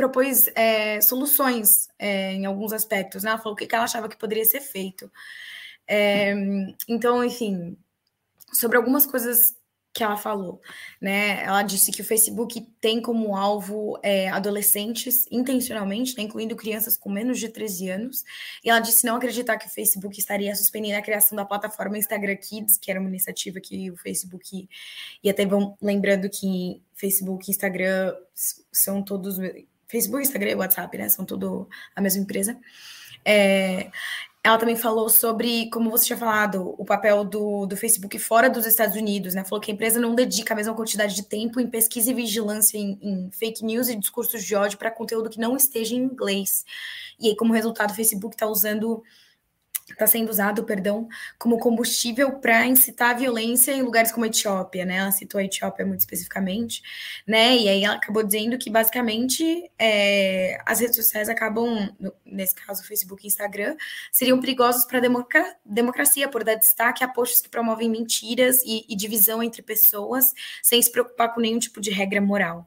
propôs 0.00 0.48
é, 0.54 0.98
soluções 1.02 1.88
é, 1.98 2.32
em 2.32 2.46
alguns 2.46 2.72
aspectos. 2.72 3.22
Né? 3.22 3.30
Ela 3.30 3.38
falou 3.38 3.52
o 3.52 3.56
que 3.56 3.74
ela 3.74 3.84
achava 3.84 4.08
que 4.08 4.16
poderia 4.16 4.44
ser 4.46 4.60
feito. 4.60 5.12
É, 5.86 6.32
então, 6.88 7.22
enfim, 7.22 7.76
sobre 8.52 8.78
algumas 8.78 9.04
coisas 9.04 9.54
que 9.92 10.04
ela 10.04 10.16
falou, 10.16 10.60
né? 11.00 11.42
Ela 11.42 11.64
disse 11.64 11.90
que 11.90 12.00
o 12.00 12.04
Facebook 12.04 12.60
tem 12.80 13.02
como 13.02 13.36
alvo 13.36 13.98
é, 14.04 14.28
adolescentes 14.28 15.26
intencionalmente, 15.32 16.16
né, 16.16 16.22
incluindo 16.22 16.54
crianças 16.54 16.96
com 16.96 17.10
menos 17.10 17.40
de 17.40 17.48
13 17.48 17.90
anos. 17.90 18.24
E 18.64 18.70
ela 18.70 18.78
disse 18.78 19.04
não 19.04 19.16
acreditar 19.16 19.58
que 19.58 19.66
o 19.66 19.70
Facebook 19.70 20.16
estaria 20.16 20.54
suspendendo 20.54 20.96
a 20.96 21.02
criação 21.02 21.34
da 21.34 21.44
plataforma 21.44 21.98
Instagram 21.98 22.36
Kids, 22.36 22.78
que 22.78 22.88
era 22.88 23.00
uma 23.00 23.08
iniciativa 23.08 23.60
que 23.60 23.90
o 23.90 23.96
Facebook 23.96 24.68
e 25.24 25.28
até 25.28 25.44
vão 25.44 25.76
lembrando 25.82 26.30
que 26.30 26.80
Facebook 26.94 27.46
e 27.48 27.50
Instagram 27.50 28.14
são 28.72 29.02
todos 29.02 29.38
Facebook, 29.90 30.22
Instagram 30.22 30.50
e 30.50 30.54
WhatsApp, 30.54 30.96
né? 30.96 31.08
São 31.08 31.24
tudo 31.24 31.68
a 31.94 32.00
mesma 32.00 32.22
empresa. 32.22 32.58
É, 33.24 33.90
ela 34.42 34.56
também 34.56 34.76
falou 34.76 35.10
sobre, 35.10 35.68
como 35.68 35.90
você 35.90 36.06
tinha 36.06 36.16
falado, 36.16 36.74
o 36.78 36.84
papel 36.84 37.24
do, 37.24 37.66
do 37.66 37.76
Facebook 37.76 38.18
fora 38.18 38.48
dos 38.48 38.64
Estados 38.64 38.96
Unidos, 38.96 39.34
né? 39.34 39.44
Falou 39.44 39.60
que 39.60 39.70
a 39.70 39.74
empresa 39.74 40.00
não 40.00 40.14
dedica 40.14 40.54
a 40.54 40.56
mesma 40.56 40.74
quantidade 40.74 41.14
de 41.14 41.24
tempo 41.24 41.60
em 41.60 41.66
pesquisa 41.66 42.10
e 42.10 42.14
vigilância 42.14 42.78
em, 42.78 42.98
em 43.02 43.30
fake 43.30 43.62
news 43.62 43.88
e 43.88 43.96
discursos 43.96 44.42
de 44.42 44.54
ódio 44.54 44.78
para 44.78 44.90
conteúdo 44.90 45.28
que 45.28 45.38
não 45.38 45.56
esteja 45.56 45.94
em 45.94 45.98
inglês. 45.98 46.64
E 47.18 47.28
aí, 47.28 47.36
como 47.36 47.52
resultado, 47.52 47.90
o 47.90 47.94
Facebook 47.94 48.34
está 48.34 48.46
usando 48.46 49.02
está 49.92 50.06
sendo 50.06 50.30
usado, 50.30 50.64
perdão, 50.64 51.08
como 51.38 51.58
combustível 51.58 52.32
para 52.32 52.66
incitar 52.66 53.10
a 53.10 53.18
violência 53.18 53.72
em 53.72 53.82
lugares 53.82 54.12
como 54.12 54.24
a 54.24 54.28
Etiópia, 54.28 54.84
né? 54.84 54.96
Ela 54.96 55.12
citou 55.12 55.38
a 55.38 55.44
Etiópia 55.44 55.86
muito 55.86 56.00
especificamente, 56.00 56.82
né? 57.26 57.56
E 57.56 57.68
aí 57.68 57.84
ela 57.84 57.96
acabou 57.96 58.22
dizendo 58.22 58.58
que 58.58 58.70
basicamente 58.70 59.70
é, 59.78 60.58
as 60.66 60.80
redes 60.80 60.96
sociais 60.96 61.28
acabam, 61.28 61.94
nesse 62.24 62.54
caso 62.54 62.84
Facebook 62.84 63.24
e 63.24 63.28
Instagram, 63.28 63.76
seriam 64.12 64.40
perigosos 64.40 64.84
para 64.84 64.98
a 64.98 65.50
democracia 65.64 66.28
por 66.28 66.44
dar 66.44 66.54
destaque 66.54 67.04
a 67.04 67.08
posts 67.08 67.40
que 67.40 67.48
promovem 67.48 67.88
mentiras 67.90 68.62
e, 68.64 68.84
e 68.88 68.96
divisão 68.96 69.42
entre 69.42 69.62
pessoas 69.62 70.32
sem 70.62 70.80
se 70.80 70.90
preocupar 70.90 71.34
com 71.34 71.40
nenhum 71.40 71.58
tipo 71.58 71.80
de 71.80 71.90
regra 71.90 72.20
moral. 72.20 72.66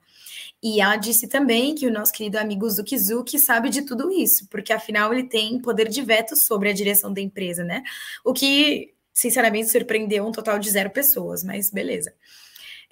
E 0.63 0.80
ela 0.80 0.95
disse 0.95 1.28
também 1.28 1.76
que 1.76 1.86
o 1.86 1.91
nosso 1.91 2.13
querido 2.13 2.38
amigo 2.38 2.69
Zuki 2.69 3.38
sabe 3.38 3.69
de 3.69 3.82
tudo 3.82 4.10
isso, 4.10 4.47
porque 4.47 4.71
afinal 4.71 5.13
ele 5.13 5.26
tem 5.26 5.60
poder 5.60 5.89
de 5.89 6.02
veto 6.02 6.38
sobre 6.38 6.69
a 6.69 6.73
direção 6.73 7.13
da 7.13 7.19
empresa, 7.19 7.65
né? 7.65 7.84
O 8.23 8.32
que, 8.32 8.93
sinceramente, 9.13 9.69
surpreendeu 9.69 10.26
um 10.26 10.32
total 10.32 10.58
de 10.58 10.71
zero 10.71 10.89
pessoas, 10.89 11.43
mas 11.43 11.69
beleza. 11.69 12.13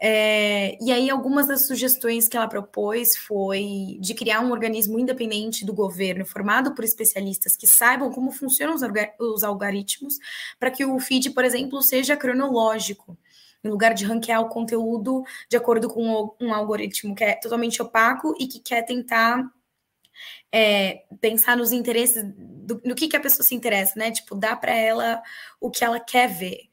É, 0.03 0.77
e 0.83 0.91
aí, 0.91 1.09
algumas 1.09 1.47
das 1.47 1.65
sugestões 1.65 2.27
que 2.27 2.35
ela 2.35 2.47
propôs 2.47 3.15
foi 3.15 3.97
de 4.01 4.15
criar 4.15 4.41
um 4.41 4.51
organismo 4.51 4.99
independente 4.99 5.63
do 5.65 5.73
governo, 5.73 6.25
formado 6.25 6.75
por 6.75 6.83
especialistas 6.83 7.55
que 7.55 7.67
saibam 7.67 8.11
como 8.11 8.31
funcionam 8.31 8.75
os, 8.75 8.81
os 9.17 9.43
algoritmos, 9.45 10.17
para 10.59 10.71
que 10.71 10.83
o 10.83 10.99
feed, 10.99 11.29
por 11.29 11.45
exemplo, 11.45 11.81
seja 11.81 12.17
cronológico 12.17 13.17
em 13.63 13.69
lugar 13.69 13.93
de 13.93 14.05
ranquear 14.05 14.41
o 14.41 14.49
conteúdo 14.49 15.23
de 15.49 15.57
acordo 15.57 15.89
com 15.89 16.35
um 16.39 16.53
algoritmo 16.53 17.15
que 17.15 17.23
é 17.23 17.33
totalmente 17.33 17.81
opaco 17.81 18.35
e 18.39 18.47
que 18.47 18.59
quer 18.59 18.83
tentar 18.83 19.51
é, 20.51 21.03
pensar 21.19 21.55
nos 21.55 21.71
interesses, 21.71 22.23
do, 22.35 22.81
no 22.83 22.95
que, 22.95 23.07
que 23.07 23.15
a 23.15 23.21
pessoa 23.21 23.45
se 23.45 23.55
interessa, 23.55 23.93
né? 23.97 24.11
Tipo, 24.11 24.35
dar 24.35 24.55
para 24.59 24.73
ela 24.73 25.21
o 25.59 25.69
que 25.69 25.83
ela 25.83 25.99
quer 25.99 26.27
ver. 26.27 26.69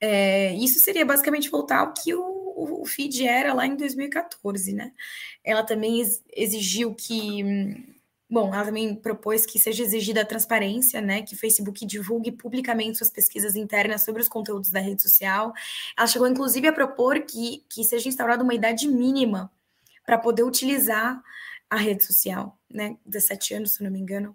É, 0.00 0.54
isso 0.54 0.80
seria 0.80 1.06
basicamente 1.06 1.48
voltar 1.48 1.78
ao 1.78 1.94
que 1.94 2.14
o, 2.14 2.80
o 2.82 2.84
feed 2.84 3.26
era 3.26 3.54
lá 3.54 3.66
em 3.66 3.76
2014, 3.76 4.72
né? 4.72 4.92
Ela 5.44 5.62
também 5.62 6.02
exigiu 6.34 6.94
que 6.94 7.94
Bom, 8.32 8.54
ela 8.54 8.64
também 8.64 8.94
propôs 8.94 9.44
que 9.44 9.58
seja 9.58 9.82
exigida 9.82 10.22
a 10.22 10.24
transparência, 10.24 11.02
né? 11.02 11.20
Que 11.20 11.34
o 11.34 11.38
Facebook 11.38 11.84
divulgue 11.84 12.32
publicamente 12.32 12.96
suas 12.96 13.10
pesquisas 13.10 13.54
internas 13.54 14.04
sobre 14.04 14.22
os 14.22 14.28
conteúdos 14.28 14.70
da 14.70 14.80
rede 14.80 15.02
social. 15.02 15.52
Ela 15.98 16.06
chegou, 16.06 16.26
inclusive, 16.26 16.66
a 16.66 16.72
propor 16.72 17.20
que, 17.26 17.62
que 17.68 17.84
seja 17.84 18.08
instaurada 18.08 18.42
uma 18.42 18.54
idade 18.54 18.88
mínima 18.88 19.52
para 20.06 20.16
poder 20.16 20.44
utilizar 20.44 21.22
a 21.68 21.76
rede 21.76 22.06
social, 22.06 22.58
né? 22.70 22.96
17 23.04 23.52
anos, 23.52 23.74
se 23.74 23.84
não 23.84 23.90
me 23.90 24.00
engano. 24.00 24.34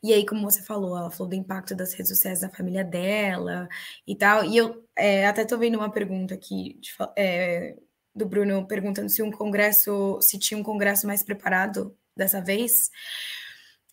E 0.00 0.12
aí, 0.14 0.24
como 0.24 0.48
você 0.48 0.62
falou, 0.62 0.96
ela 0.96 1.10
falou 1.10 1.30
do 1.30 1.34
impacto 1.34 1.74
das 1.74 1.92
redes 1.94 2.10
sociais 2.10 2.42
na 2.42 2.48
família 2.48 2.84
dela 2.84 3.68
e 4.06 4.14
tal. 4.14 4.44
E 4.44 4.56
eu 4.56 4.86
é, 4.96 5.26
até 5.26 5.42
estou 5.42 5.58
vendo 5.58 5.78
uma 5.78 5.90
pergunta 5.90 6.32
aqui 6.32 6.78
de, 6.80 6.92
é, 7.16 7.76
do 8.14 8.24
Bruno 8.24 8.68
perguntando 8.68 9.08
se 9.08 9.20
um 9.20 9.32
congresso, 9.32 10.20
se 10.22 10.38
tinha 10.38 10.58
um 10.58 10.62
congresso 10.62 11.08
mais 11.08 11.24
preparado 11.24 11.97
dessa 12.18 12.42
vez? 12.42 12.90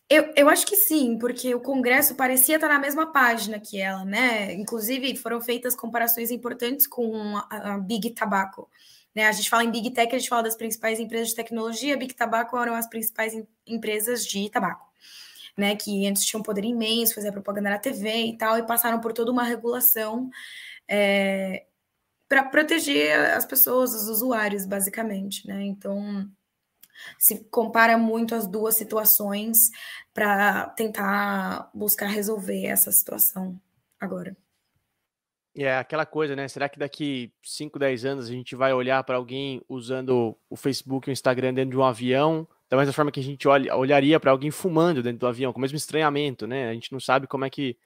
Eu, 0.08 0.32
eu 0.36 0.48
acho 0.48 0.66
que 0.66 0.76
sim, 0.76 1.18
porque 1.18 1.54
o 1.54 1.60
Congresso 1.60 2.14
parecia 2.14 2.56
estar 2.56 2.68
na 2.68 2.78
mesma 2.78 3.12
página 3.12 3.58
que 3.58 3.80
ela, 3.80 4.04
né? 4.04 4.52
Inclusive, 4.52 5.16
foram 5.16 5.40
feitas 5.40 5.74
comparações 5.74 6.30
importantes 6.30 6.86
com 6.86 7.36
a, 7.36 7.74
a 7.74 7.78
Big 7.78 8.10
Tobacco. 8.10 8.70
Né? 9.14 9.26
A 9.26 9.32
gente 9.32 9.50
fala 9.50 9.64
em 9.64 9.70
Big 9.70 9.90
Tech, 9.90 10.14
a 10.14 10.18
gente 10.18 10.28
fala 10.28 10.44
das 10.44 10.54
principais 10.54 11.00
empresas 11.00 11.28
de 11.28 11.34
tecnologia, 11.34 11.96
Big 11.96 12.14
Tobacco 12.14 12.56
eram 12.56 12.74
as 12.74 12.86
principais 12.86 13.32
em, 13.34 13.48
empresas 13.66 14.24
de 14.26 14.48
tabaco. 14.50 14.86
Né, 15.56 15.74
que 15.74 16.06
antes 16.06 16.22
tinham 16.26 16.42
poder 16.42 16.66
imenso, 16.66 17.14
fazer 17.14 17.32
propaganda 17.32 17.70
na 17.70 17.78
TV 17.78 18.26
e 18.26 18.36
tal, 18.36 18.58
e 18.58 18.66
passaram 18.66 19.00
por 19.00 19.14
toda 19.14 19.32
uma 19.32 19.42
regulação 19.42 20.28
é, 20.86 21.64
para 22.28 22.42
proteger 22.44 23.18
as 23.30 23.46
pessoas, 23.46 23.94
os 23.94 24.06
usuários, 24.06 24.66
basicamente, 24.66 25.48
né? 25.48 25.62
Então, 25.64 26.28
se 27.18 27.44
compara 27.50 27.96
muito 27.96 28.34
as 28.34 28.46
duas 28.46 28.76
situações 28.76 29.70
para 30.12 30.68
tentar 30.70 31.70
buscar 31.74 32.06
resolver 32.06 32.66
essa 32.66 32.90
situação 32.90 33.60
agora. 34.00 34.36
É 35.58 35.78
aquela 35.78 36.04
coisa, 36.04 36.36
né? 36.36 36.46
Será 36.48 36.68
que 36.68 36.78
daqui 36.78 37.32
5, 37.42 37.78
10 37.78 38.04
anos 38.04 38.26
a 38.26 38.32
gente 38.32 38.54
vai 38.54 38.74
olhar 38.74 39.02
para 39.04 39.16
alguém 39.16 39.62
usando 39.68 40.36
o 40.50 40.56
Facebook 40.56 41.08
e 41.08 41.10
o 41.10 41.12
Instagram 41.12 41.54
dentro 41.54 41.70
de 41.70 41.78
um 41.78 41.82
avião, 41.82 42.46
da 42.68 42.76
mesma 42.76 42.92
forma 42.92 43.10
que 43.10 43.20
a 43.20 43.22
gente 43.22 43.48
olha, 43.48 43.74
olharia 43.74 44.20
para 44.20 44.30
alguém 44.30 44.50
fumando 44.50 45.02
dentro 45.02 45.20
do 45.20 45.26
avião, 45.26 45.52
com 45.52 45.58
o 45.58 45.62
mesmo 45.62 45.76
estranhamento, 45.76 46.46
né? 46.46 46.68
A 46.68 46.74
gente 46.74 46.92
não 46.92 47.00
sabe 47.00 47.26
como 47.26 47.44
é 47.44 47.50
que 47.50 47.76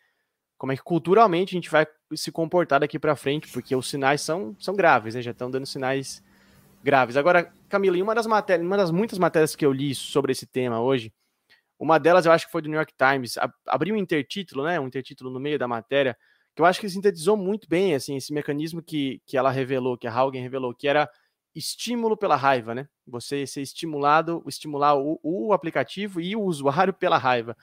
como 0.59 0.73
é 0.73 0.77
que 0.77 0.83
culturalmente 0.83 1.55
a 1.55 1.57
gente 1.57 1.71
vai 1.71 1.87
se 2.15 2.31
comportar 2.31 2.81
daqui 2.81 2.99
para 2.99 3.17
frente, 3.17 3.49
porque 3.51 3.75
os 3.75 3.89
sinais 3.89 4.21
são, 4.21 4.55
são 4.59 4.75
graves, 4.75 5.15
né? 5.15 5.23
Já 5.23 5.31
estão 5.31 5.51
dando 5.51 5.65
sinais 5.65 6.23
graves. 6.83 7.17
Agora, 7.17 7.53
Camila, 7.69 7.97
em 7.97 8.03
uma 8.03 8.15
das 8.15 8.27
matérias, 8.27 8.67
uma 8.67 8.77
das 8.77 8.91
muitas 8.91 9.19
matérias 9.19 9.55
que 9.55 9.65
eu 9.65 9.73
li 9.73 9.95
sobre 9.95 10.33
esse 10.33 10.47
tema 10.47 10.81
hoje, 10.81 11.13
uma 11.79 11.99
delas 11.99 12.27
eu 12.27 12.33
acho 12.33 12.47
que 12.47 12.53
foi 12.53 12.63
do 12.63 12.69
New 12.69 12.77
York 12.77 12.93
Times, 12.97 13.37
abriu 13.67 13.95
um 13.95 13.99
intertítulo, 13.99 14.65
né, 14.65 14.79
um 14.79 14.87
intertítulo 14.87 15.31
no 15.31 15.41
meio 15.41 15.59
da 15.59 15.67
matéria, 15.67 16.17
que 16.55 16.61
eu 16.61 16.67
acho 16.67 16.81
que 16.81 16.89
sintetizou 16.89 17.37
muito 17.37 17.69
bem, 17.69 17.95
assim, 17.95 18.17
esse 18.17 18.33
mecanismo 18.33 18.83
que, 18.83 19.23
que 19.25 19.37
ela 19.37 19.51
revelou, 19.51 19.97
que 19.97 20.07
a 20.07 20.13
Haugen 20.13 20.43
revelou, 20.43 20.75
que 20.75 20.89
era 20.89 21.09
estímulo 21.55 22.17
pela 22.17 22.37
raiva, 22.37 22.75
né? 22.75 22.89
Você 23.07 23.47
ser 23.47 23.63
estimulado, 23.63 24.43
estimular 24.47 24.95
o, 24.95 25.19
o 25.23 25.53
aplicativo 25.53 26.21
e 26.21 26.37
o 26.37 26.43
usuário 26.43 26.93
pela 26.93 27.19
raiva. 27.19 27.57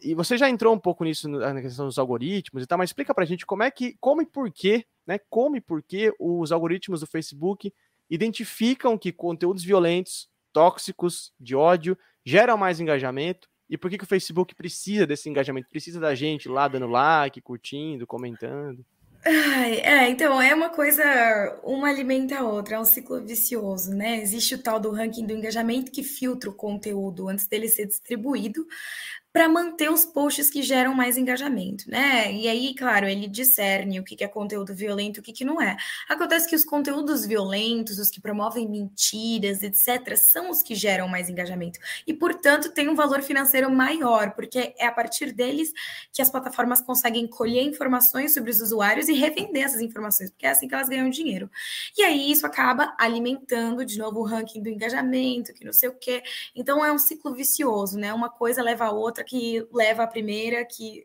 E 0.00 0.14
você 0.14 0.38
já 0.38 0.48
entrou 0.48 0.72
um 0.72 0.78
pouco 0.78 1.04
nisso 1.04 1.28
na 1.28 1.60
questão 1.60 1.86
dos 1.86 1.98
algoritmos 1.98 2.62
e 2.62 2.66
tal, 2.66 2.78
mas 2.78 2.90
explica 2.90 3.12
pra 3.12 3.24
gente 3.24 3.44
como 3.44 3.64
é 3.64 3.70
que, 3.70 3.96
como 4.00 4.22
e 4.22 4.26
por 4.26 4.50
que, 4.52 4.86
né? 5.06 5.18
Como 5.28 5.56
e 5.56 5.60
por 5.60 5.82
que 5.82 6.14
os 6.18 6.52
algoritmos 6.52 7.00
do 7.00 7.06
Facebook 7.06 7.72
identificam 8.10 8.96
que 8.96 9.12
conteúdos 9.12 9.64
violentos, 9.64 10.28
tóxicos, 10.52 11.32
de 11.38 11.54
ódio, 11.54 11.96
geram 12.24 12.56
mais 12.56 12.80
engajamento. 12.80 13.48
E 13.68 13.76
por 13.76 13.90
que, 13.90 13.98
que 13.98 14.04
o 14.04 14.08
Facebook 14.08 14.54
precisa 14.54 15.06
desse 15.06 15.28
engajamento? 15.28 15.68
Precisa 15.68 16.00
da 16.00 16.14
gente 16.14 16.48
lá 16.48 16.68
dando 16.68 16.86
like, 16.86 17.40
curtindo, 17.40 18.06
comentando. 18.06 18.84
É, 19.24 20.08
então 20.08 20.40
é 20.40 20.54
uma 20.54 20.70
coisa, 20.70 21.02
uma 21.64 21.88
alimenta 21.88 22.38
a 22.38 22.44
outra, 22.44 22.76
é 22.76 22.80
um 22.80 22.84
ciclo 22.84 23.20
vicioso, 23.24 23.90
né? 23.90 24.22
Existe 24.22 24.54
o 24.54 24.62
tal 24.62 24.78
do 24.78 24.90
ranking 24.90 25.26
do 25.26 25.32
engajamento 25.32 25.90
que 25.90 26.02
filtra 26.02 26.48
o 26.48 26.54
conteúdo 26.54 27.28
antes 27.28 27.46
dele 27.46 27.68
ser 27.68 27.86
distribuído, 27.86 28.64
para 29.32 29.48
manter 29.48 29.90
os 29.90 30.04
posts 30.04 30.50
que 30.50 30.62
geram 30.62 30.94
mais 30.94 31.16
engajamento, 31.16 31.88
né? 31.90 32.32
E 32.32 32.48
aí, 32.48 32.74
claro, 32.74 33.06
ele 33.06 33.28
discerne 33.28 34.00
o 34.00 34.04
que 34.04 34.22
é 34.24 34.28
conteúdo 34.28 34.74
violento 34.74 35.18
e 35.18 35.20
o 35.20 35.22
que 35.22 35.44
não 35.44 35.60
é. 35.60 35.76
Acontece 36.08 36.48
que 36.48 36.56
os 36.56 36.64
conteúdos 36.64 37.26
violentos, 37.26 37.98
os 37.98 38.10
que 38.10 38.20
promovem 38.20 38.68
mentiras, 38.68 39.62
etc., 39.62 40.16
são 40.16 40.50
os 40.50 40.62
que 40.62 40.74
geram 40.74 41.08
mais 41.08 41.28
engajamento 41.28 41.78
e, 42.06 42.14
portanto, 42.14 42.72
tem 42.72 42.88
um 42.88 42.94
valor 42.94 43.22
financeiro 43.22 43.70
maior, 43.70 44.32
porque 44.32 44.74
é 44.78 44.86
a 44.86 44.92
partir 44.92 45.32
deles 45.32 45.72
que 46.12 46.22
as 46.22 46.30
plataformas 46.30 46.80
conseguem 46.80 47.26
colher 47.26 47.62
informações 47.62 48.34
sobre 48.34 48.50
os 48.50 48.60
usuários 48.60 49.08
e 49.08 49.12
revender 49.12 49.64
essas 49.64 49.80
informações, 49.80 50.30
porque 50.30 50.46
é 50.46 50.50
assim 50.50 50.66
que 50.66 50.74
elas 50.74 50.88
ganham 50.88 51.08
dinheiro. 51.10 51.50
E 51.96 52.02
aí 52.02 52.30
isso 52.30 52.46
acaba 52.46 52.94
alimentando 52.98 53.84
de 53.84 53.98
novo 53.98 54.20
o 54.20 54.24
ranking 54.24 54.62
do 54.62 54.68
engajamento, 54.68 55.52
que 55.52 55.64
não 55.64 55.72
sei 55.72 55.88
o 55.88 55.94
quê. 55.94 56.22
Então 56.54 56.84
é 56.84 56.92
um 56.92 56.98
ciclo 56.98 57.34
vicioso, 57.34 57.98
né? 57.98 58.12
Uma 58.12 58.30
coisa 58.30 58.62
leva 58.62 58.86
a 58.86 58.90
outra 58.90 59.17
que 59.24 59.66
leva 59.72 60.02
a 60.02 60.06
primeira, 60.06 60.64
que 60.64 61.04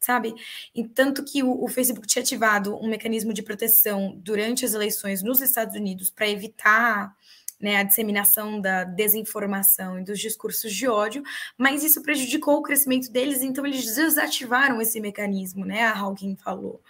sabe? 0.00 0.34
E 0.74 0.86
tanto 0.86 1.24
que 1.24 1.42
o, 1.42 1.64
o, 1.64 1.68
Facebook 1.68 2.06
tinha 2.06 2.22
ativado 2.22 2.76
um 2.76 2.88
mecanismo 2.88 3.32
de 3.32 3.42
proteção 3.42 4.14
durante 4.18 4.64
as 4.64 4.74
eleições 4.74 5.22
nos 5.22 5.40
Estados 5.40 5.74
Unidos 5.74 6.10
para 6.10 6.28
evitar 6.28 7.16
né, 7.58 7.76
a 7.76 7.82
disseminação 7.82 8.60
da 8.60 8.84
desinformação 8.84 9.98
e 9.98 10.04
dos 10.04 10.20
discursos 10.20 10.72
de 10.72 10.86
ódio, 10.86 11.22
mas 11.56 11.82
isso 11.82 12.02
prejudicou 12.02 12.58
o 12.58 12.62
crescimento 12.62 13.10
deles, 13.10 13.40
então 13.40 13.64
eles 13.64 13.94
desativaram 13.94 14.82
esse 14.82 15.00
mecanismo, 15.00 15.64
né? 15.64 15.84
A 15.84 15.98
Hawking 15.98 16.36
falou. 16.36 16.82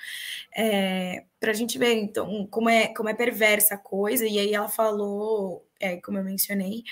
É, 0.56 1.24
para 1.38 1.52
a 1.52 1.54
gente 1.54 1.78
ver, 1.78 1.94
então, 1.94 2.46
como 2.50 2.68
é, 2.68 2.88
como 2.88 3.08
é 3.08 3.14
perversa 3.14 3.74
a 3.74 3.78
coisa, 3.78 4.26
e 4.26 4.38
aí 4.38 4.52
ela 4.52 4.68
falou, 4.68 5.64
é, 5.78 5.98
como 5.98 6.18
eu 6.18 6.24
mencionei, 6.24 6.82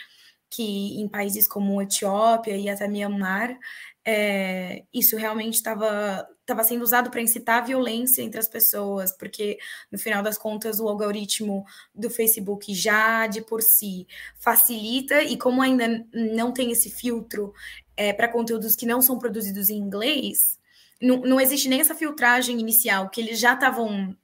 que 0.53 1.01
em 1.01 1.09
países 1.09 1.49
como 1.49 1.81
Etiópia 1.81 2.55
e 2.55 2.69
até 2.69 2.87
Myanmar, 2.87 3.59
é, 4.05 4.85
isso 4.93 5.17
realmente 5.17 5.55
estava 5.55 6.29
estava 6.41 6.65
sendo 6.65 6.83
usado 6.83 7.09
para 7.09 7.23
incitar 7.23 7.63
a 7.63 7.65
violência 7.65 8.21
entre 8.21 8.39
as 8.39 8.49
pessoas, 8.49 9.17
porque 9.17 9.59
no 9.91 9.99
final 9.99 10.23
das 10.23 10.37
contas 10.37 10.81
o 10.81 10.89
algoritmo 10.89 11.65
do 11.95 12.11
Facebook 12.11 12.75
já 12.75 13.27
de 13.27 13.41
por 13.41 13.63
si 13.63 14.07
facilita 14.37 15.23
e 15.23 15.39
como 15.39 15.63
ainda 15.63 16.05
não 16.13 16.53
tem 16.53 16.71
esse 16.73 16.91
filtro 16.91 17.55
é, 17.97 18.13
para 18.13 18.29
conteúdos 18.29 18.77
que 18.77 18.85
não 18.85 19.01
são 19.01 19.19
produzidos 19.19 19.71
em 19.71 19.79
inglês, 19.79 20.59
não, 21.01 21.19
não 21.21 21.41
existe 21.41 21.69
nem 21.69 21.81
essa 21.81 21.95
filtragem 21.95 22.61
inicial 22.61 23.09
que 23.09 23.21
eles 23.21 23.39
já 23.39 23.55
estavam 23.55 24.15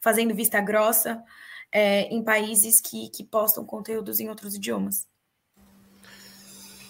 fazendo 0.00 0.34
vista 0.34 0.60
grossa 0.60 1.20
é, 1.72 2.02
em 2.14 2.22
países 2.22 2.80
que, 2.80 3.08
que 3.08 3.24
postam 3.24 3.64
conteúdos 3.64 4.20
em 4.20 4.28
outros 4.28 4.54
idiomas. 4.54 5.08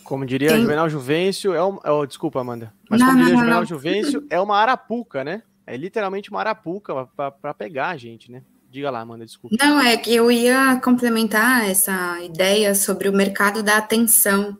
Como 0.08 0.24
diria 0.24 0.48
Tem... 0.48 0.62
Juvenal 0.62 0.88
Juvencio, 0.88 1.52
é, 1.52 1.62
um, 1.62 1.78
é 1.84 2.06
desculpa, 2.06 2.40
Amanda. 2.40 2.72
Mas 2.88 2.98
não, 2.98 3.08
como 3.08 3.18
diria 3.18 3.34
não, 3.34 3.40
Juvenal 3.40 3.60
não. 3.60 3.66
Juvencio, 3.66 4.26
é 4.30 4.40
uma 4.40 4.56
arapuca, 4.56 5.22
né? 5.22 5.42
É 5.66 5.76
literalmente 5.76 6.30
uma 6.30 6.40
arapuca 6.40 7.04
para 7.14 7.52
pegar 7.52 7.88
a 7.88 7.96
gente, 7.98 8.32
né? 8.32 8.40
Diga 8.70 8.90
lá, 8.90 9.00
Amanda, 9.00 9.26
desculpa. 9.26 9.54
Não, 9.60 9.78
é 9.78 9.98
que 9.98 10.14
eu 10.14 10.32
ia 10.32 10.80
complementar 10.82 11.68
essa 11.68 12.22
ideia 12.22 12.74
sobre 12.74 13.06
o 13.10 13.12
mercado 13.12 13.62
da 13.62 13.76
atenção, 13.76 14.56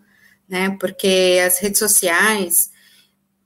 né? 0.47 0.77
Porque 0.79 1.43
as 1.43 1.59
redes 1.59 1.79
sociais, 1.79 2.71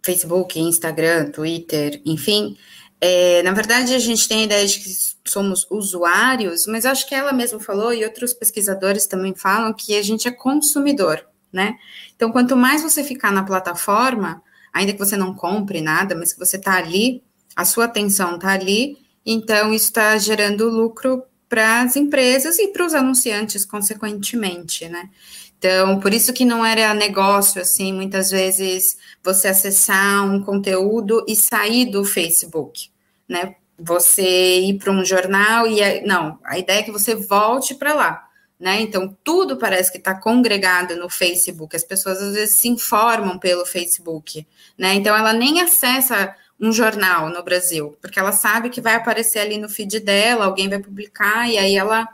Facebook, 0.05 0.59
Instagram, 0.59 1.31
Twitter, 1.31 2.03
enfim, 2.05 2.59
é, 3.01 3.45
na 3.45 3.53
verdade 3.53 3.95
a 3.95 4.01
gente 4.01 4.27
tem 4.27 4.41
a 4.41 4.45
ideia 4.47 4.67
de 4.67 4.81
que 4.81 4.91
somos 5.25 5.69
usuários, 5.71 6.67
mas 6.67 6.85
acho 6.85 7.09
que 7.09 7.15
ela 7.15 7.33
mesma 7.33 7.61
falou 7.61 7.95
e 7.95 8.05
outros 8.05 8.33
pesquisadores 8.33 9.07
também 9.07 9.37
falam 9.37 9.73
que 9.73 9.97
a 9.97 10.03
gente 10.03 10.27
é 10.27 10.33
consumidor 10.33 11.31
né? 11.53 11.77
Então, 12.15 12.31
quanto 12.33 12.57
mais 12.57 12.83
você 12.83 13.05
ficar 13.05 13.33
na 13.33 13.43
plataforma, 13.43 14.43
ainda 14.73 14.93
que 14.93 14.99
você 14.99 15.17
não 15.17 15.35
compre 15.35 15.81
nada, 15.81 16.15
mas 16.15 16.33
que 16.33 16.39
você 16.39 16.57
está 16.57 16.77
ali, 16.77 17.23
a 17.55 17.65
sua 17.65 17.85
atenção 17.85 18.37
está 18.37 18.53
ali, 18.53 18.97
então 19.25 19.73
isso 19.73 19.87
está 19.87 20.17
gerando 20.19 20.69
lucro 20.69 21.23
para 21.49 21.83
as 21.83 21.97
empresas 21.97 22.59
e 22.59 22.69
para 22.69 22.87
os 22.87 22.95
anunciantes, 22.95 23.65
consequentemente, 23.65 24.89
né? 24.89 25.11
Então, 25.59 26.01
por 26.01 26.13
isso 26.13 26.33
que 26.33 26.45
não 26.45 26.65
era 26.65 26.93
negócio, 26.95 27.61
assim, 27.61 27.93
muitas 27.93 28.31
vezes 28.31 28.97
você 29.23 29.49
acessar 29.49 30.25
um 30.25 30.43
conteúdo 30.43 31.25
e 31.29 31.37
sair 31.37 31.91
do 31.91 32.05
Facebook, 32.05 32.91
né? 33.29 33.55
você 33.83 34.61
ir 34.61 34.79
para 34.79 34.93
um 34.93 35.05
jornal 35.05 35.67
e 35.67 36.01
não, 36.03 36.39
a 36.45 36.59
ideia 36.59 36.81
é 36.81 36.83
que 36.83 36.93
você 36.93 37.15
volte 37.15 37.75
para 37.75 37.95
lá. 37.95 38.29
Né? 38.63 38.81
Então, 38.81 39.19
tudo 39.25 39.57
parece 39.57 39.91
que 39.91 39.99
está 39.99 40.15
congregado 40.15 40.95
no 40.95 41.11
Facebook. 41.11 41.75
As 41.75 41.83
pessoas 41.83 42.23
às 42.23 42.35
vezes 42.35 42.55
se 42.55 42.69
informam 42.69 43.37
pelo 43.37 43.67
Facebook, 43.67 44.47
né? 44.79 44.95
Então, 44.95 45.17
ela 45.17 45.33
nem 45.33 45.61
acessa 45.61 46.33
um 46.61 46.71
jornal 46.71 47.29
no 47.29 47.43
Brasil, 47.43 47.99
porque 48.01 48.21
ela 48.21 48.31
sabe 48.31 48.71
que 48.71 48.81
vai 48.81 48.95
aparecer 48.95 49.41
ali 49.41 49.59
no 49.59 49.69
feed 49.69 49.99
dela, 49.99 50.45
alguém 50.45 50.69
vai 50.69 50.79
publicar, 50.79 51.51
e 51.51 51.59
aí 51.59 51.75
ela, 51.75 52.09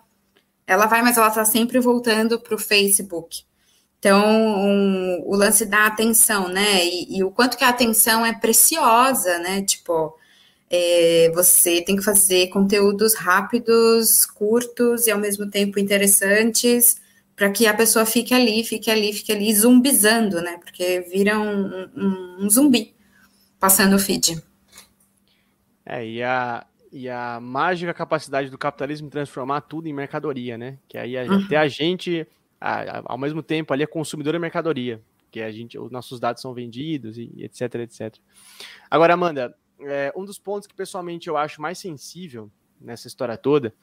ela 0.67 0.87
vai, 0.87 1.03
mas 1.03 1.19
ela 1.19 1.29
está 1.29 1.45
sempre 1.45 1.79
voltando 1.81 2.41
para 2.41 2.55
o 2.55 2.59
Facebook. 2.59 3.45
Então, 3.99 4.27
um, 4.27 5.23
o 5.27 5.37
lance 5.37 5.67
da 5.67 5.85
atenção, 5.85 6.49
né? 6.49 6.83
E, 6.83 7.19
e, 7.19 7.23
o 7.25 7.31
quanto 7.31 7.59
que 7.59 7.65
a 7.65 7.69
atenção 7.69 8.25
é 8.25 8.33
preciosa, 8.33 9.39
né? 9.39 9.61
Tipo, 9.61 10.17
é, 10.71 11.31
você 11.35 11.81
tem 11.83 11.97
que 11.97 12.03
fazer 12.03 12.49
conteúdos 12.49 13.15
rápidos, 13.15 14.27
curtos 14.27 15.07
e 15.07 15.11
ao 15.11 15.19
mesmo 15.19 15.51
tempo 15.51 15.79
interessantes, 15.79 17.01
para 17.35 17.51
que 17.51 17.67
a 17.67 17.75
pessoa 17.75 18.05
fique 18.05 18.35
ali, 18.35 18.65
fique 18.65 18.91
ali, 18.91 19.13
fique 19.13 19.33
ali, 19.33 19.55
zumbizando, 19.55 20.43
né? 20.43 20.59
Porque 20.59 21.01
vira 21.11 21.39
um, 21.39 21.89
um, 21.97 22.37
um 22.41 22.51
zumbi 22.51 22.95
passando 23.59 23.97
o 23.97 23.99
feed. 23.99 24.43
É, 25.87 26.07
e 26.07 26.23
a, 26.23 26.67
e 26.93 27.09
a 27.09 27.41
mágica 27.41 27.95
capacidade 27.95 28.51
do 28.51 28.59
capitalismo 28.59 29.09
transformar 29.09 29.63
tudo 29.63 29.89
em 29.89 29.93
mercadoria, 29.93 30.59
né? 30.59 30.79
Que 30.89 30.99
aí 30.99 31.17
uhum. 31.17 31.45
até 31.45 31.57
a 31.57 31.69
gente, 31.69 32.27
a, 32.61 32.99
a, 32.99 33.03
ao 33.07 33.19
mesmo 33.19 33.43
tempo, 33.43 33.73
ali 33.73 33.85
é 33.85 33.87
consumidor 33.87 34.35
da 34.35 34.39
mercadoria, 34.39 35.01
que 35.31 35.41
a 35.41 35.51
gente, 35.51 35.79
os 35.79 35.91
nossos 35.91 36.21
dados 36.21 36.43
são 36.43 36.53
vendidos 36.53 37.17
e 37.17 37.33
etc, 37.39 37.75
etc. 37.77 38.17
Agora, 38.91 39.15
Amanda, 39.15 39.55
é, 39.81 40.13
um 40.17 40.25
dos 40.25 40.39
pontos 40.39 40.67
que 40.67 40.75
pessoalmente 40.75 41.29
eu 41.29 41.37
acho 41.37 41.61
mais 41.61 41.79
sensível 41.79 42.51
nessa 42.81 43.09
história 43.09 43.37
toda 43.37 43.75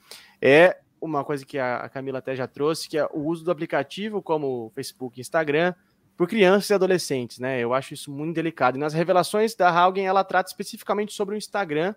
é 0.41 0.79
uma 0.99 1.23
coisa 1.23 1.45
que 1.45 1.59
a 1.59 1.87
Camila 1.89 2.19
até 2.19 2.35
já 2.35 2.47
trouxe, 2.47 2.89
que 2.89 2.97
é 2.97 3.05
o 3.11 3.19
uso 3.19 3.43
do 3.43 3.51
aplicativo 3.51 4.21
como 4.21 4.71
Facebook 4.73 5.19
e 5.19 5.21
Instagram 5.21 5.73
por 6.17 6.27
crianças 6.27 6.69
e 6.69 6.73
adolescentes, 6.73 7.39
né? 7.39 7.59
Eu 7.59 7.73
acho 7.73 7.93
isso 7.93 8.11
muito 8.11 8.35
delicado. 8.35 8.77
E 8.77 8.79
nas 8.79 8.93
revelações 8.93 9.53
da 9.53 9.69
Haugen, 9.69 10.07
ela 10.07 10.23
trata 10.23 10.49
especificamente 10.49 11.13
sobre 11.13 11.35
o 11.35 11.37
Instagram 11.37 11.93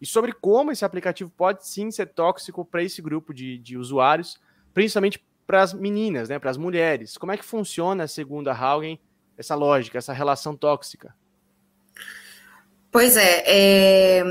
e 0.00 0.06
sobre 0.06 0.32
como 0.32 0.72
esse 0.72 0.84
aplicativo 0.84 1.30
pode 1.30 1.66
sim 1.66 1.90
ser 1.90 2.06
tóxico 2.06 2.64
para 2.64 2.82
esse 2.82 3.00
grupo 3.02 3.32
de, 3.32 3.58
de 3.58 3.76
usuários, 3.76 4.40
principalmente 4.72 5.22
para 5.46 5.62
as 5.62 5.74
meninas, 5.74 6.28
né? 6.28 6.38
Para 6.38 6.50
as 6.50 6.56
mulheres. 6.56 7.18
Como 7.18 7.30
é 7.30 7.36
que 7.36 7.44
funciona, 7.44 8.08
segundo 8.08 8.48
a 8.48 8.56
Haugen, 8.56 8.98
essa 9.36 9.54
lógica, 9.54 9.98
essa 9.98 10.12
relação 10.12 10.56
tóxica? 10.56 11.14
Pois 12.92 13.16
é, 13.16 14.18
é 14.18 14.22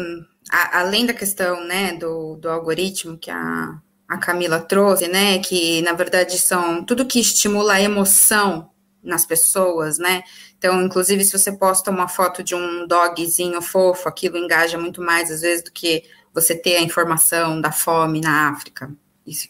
a, 0.51 0.81
além 0.81 1.05
da 1.07 1.13
questão 1.13 1.65
né, 1.65 1.93
do, 1.93 2.35
do 2.35 2.47
algoritmo 2.47 3.17
que 3.17 3.31
a, 3.31 3.81
a 4.07 4.17
Camila 4.19 4.59
trouxe, 4.59 5.07
né, 5.07 5.39
que 5.39 5.81
na 5.81 5.93
verdade 5.93 6.37
são 6.37 6.85
tudo 6.85 7.07
que 7.07 7.19
estimula 7.19 7.73
a 7.73 7.81
emoção 7.81 8.69
nas 9.03 9.25
pessoas, 9.25 9.97
né? 9.97 10.21
Então, 10.59 10.79
inclusive, 10.83 11.25
se 11.25 11.37
você 11.37 11.51
posta 11.51 11.89
uma 11.89 12.07
foto 12.07 12.43
de 12.43 12.53
um 12.53 12.85
dogzinho 12.85 13.59
fofo, 13.63 14.07
aquilo 14.07 14.37
engaja 14.37 14.77
muito 14.77 15.01
mais 15.01 15.31
às 15.31 15.41
vezes 15.41 15.63
do 15.63 15.71
que 15.71 16.03
você 16.31 16.55
ter 16.55 16.77
a 16.77 16.81
informação 16.81 17.59
da 17.59 17.71
fome 17.71 18.21
na 18.21 18.49
África. 18.51 18.95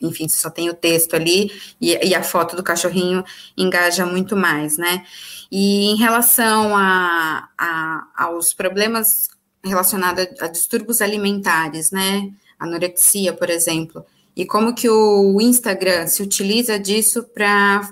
Enfim, 0.01 0.27
só 0.27 0.49
tem 0.49 0.69
o 0.69 0.73
texto 0.73 1.15
ali 1.15 1.51
e, 1.79 2.09
e, 2.09 2.13
a 2.13 2.21
foto 2.21 2.55
do 2.55 2.63
cachorrinho 2.63 3.23
engaja 3.57 4.05
muito 4.05 4.35
mais, 4.35 4.77
né? 4.77 5.05
E 5.51 5.85
em 5.91 5.95
relação 5.95 6.75
a, 6.75 7.47
a 7.57 8.07
aos 8.15 8.53
problemas 8.53 9.29
relacionados 9.63 10.27
a, 10.39 10.45
a, 10.45 10.47
distúrbios 10.47 11.01
alimentares, 11.01 11.91
né? 11.91 12.29
Anorexia, 12.59 13.33
por 13.33 13.49
exemplo, 13.49 14.05
e 14.35 14.45
como 14.45 14.75
que 14.75 14.89
o 14.89 15.39
Instagram 15.41 16.07
se 16.07 16.21
utiliza 16.21 16.77
disso 16.77 17.23
para 17.23 17.89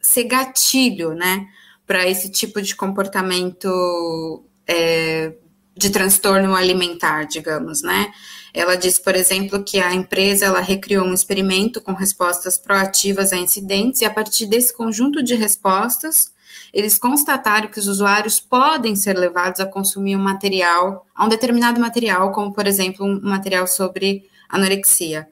ser 0.00 0.24
gatilho, 0.24 1.14
né? 1.14 1.46
Para 1.86 2.06
esse 2.06 2.30
tipo 2.30 2.60
de 2.62 2.76
comportamento 2.76 4.44
é, 4.66 5.32
de 5.76 5.90
transtorno 5.90 6.54
alimentar, 6.54 7.24
digamos, 7.24 7.82
né? 7.82 8.12
Ela 8.52 8.76
diz, 8.76 8.98
por 8.98 9.14
exemplo, 9.14 9.62
que 9.62 9.78
a 9.78 9.94
empresa 9.94 10.46
ela 10.46 10.60
recriou 10.60 11.06
um 11.06 11.14
experimento 11.14 11.80
com 11.80 11.92
respostas 11.92 12.58
proativas 12.58 13.32
a 13.32 13.36
incidentes 13.36 14.00
e 14.00 14.04
a 14.04 14.10
partir 14.10 14.46
desse 14.46 14.76
conjunto 14.76 15.22
de 15.22 15.34
respostas, 15.34 16.32
eles 16.72 16.98
constataram 16.98 17.68
que 17.68 17.78
os 17.78 17.86
usuários 17.86 18.40
podem 18.40 18.94
ser 18.96 19.16
levados 19.16 19.60
a 19.60 19.66
consumir 19.66 20.16
um 20.16 20.22
material, 20.22 21.06
a 21.14 21.24
um 21.24 21.28
determinado 21.28 21.80
material, 21.80 22.32
como 22.32 22.52
por 22.52 22.66
exemplo 22.66 23.06
um 23.06 23.20
material 23.20 23.66
sobre 23.66 24.28
anorexia. 24.48 25.28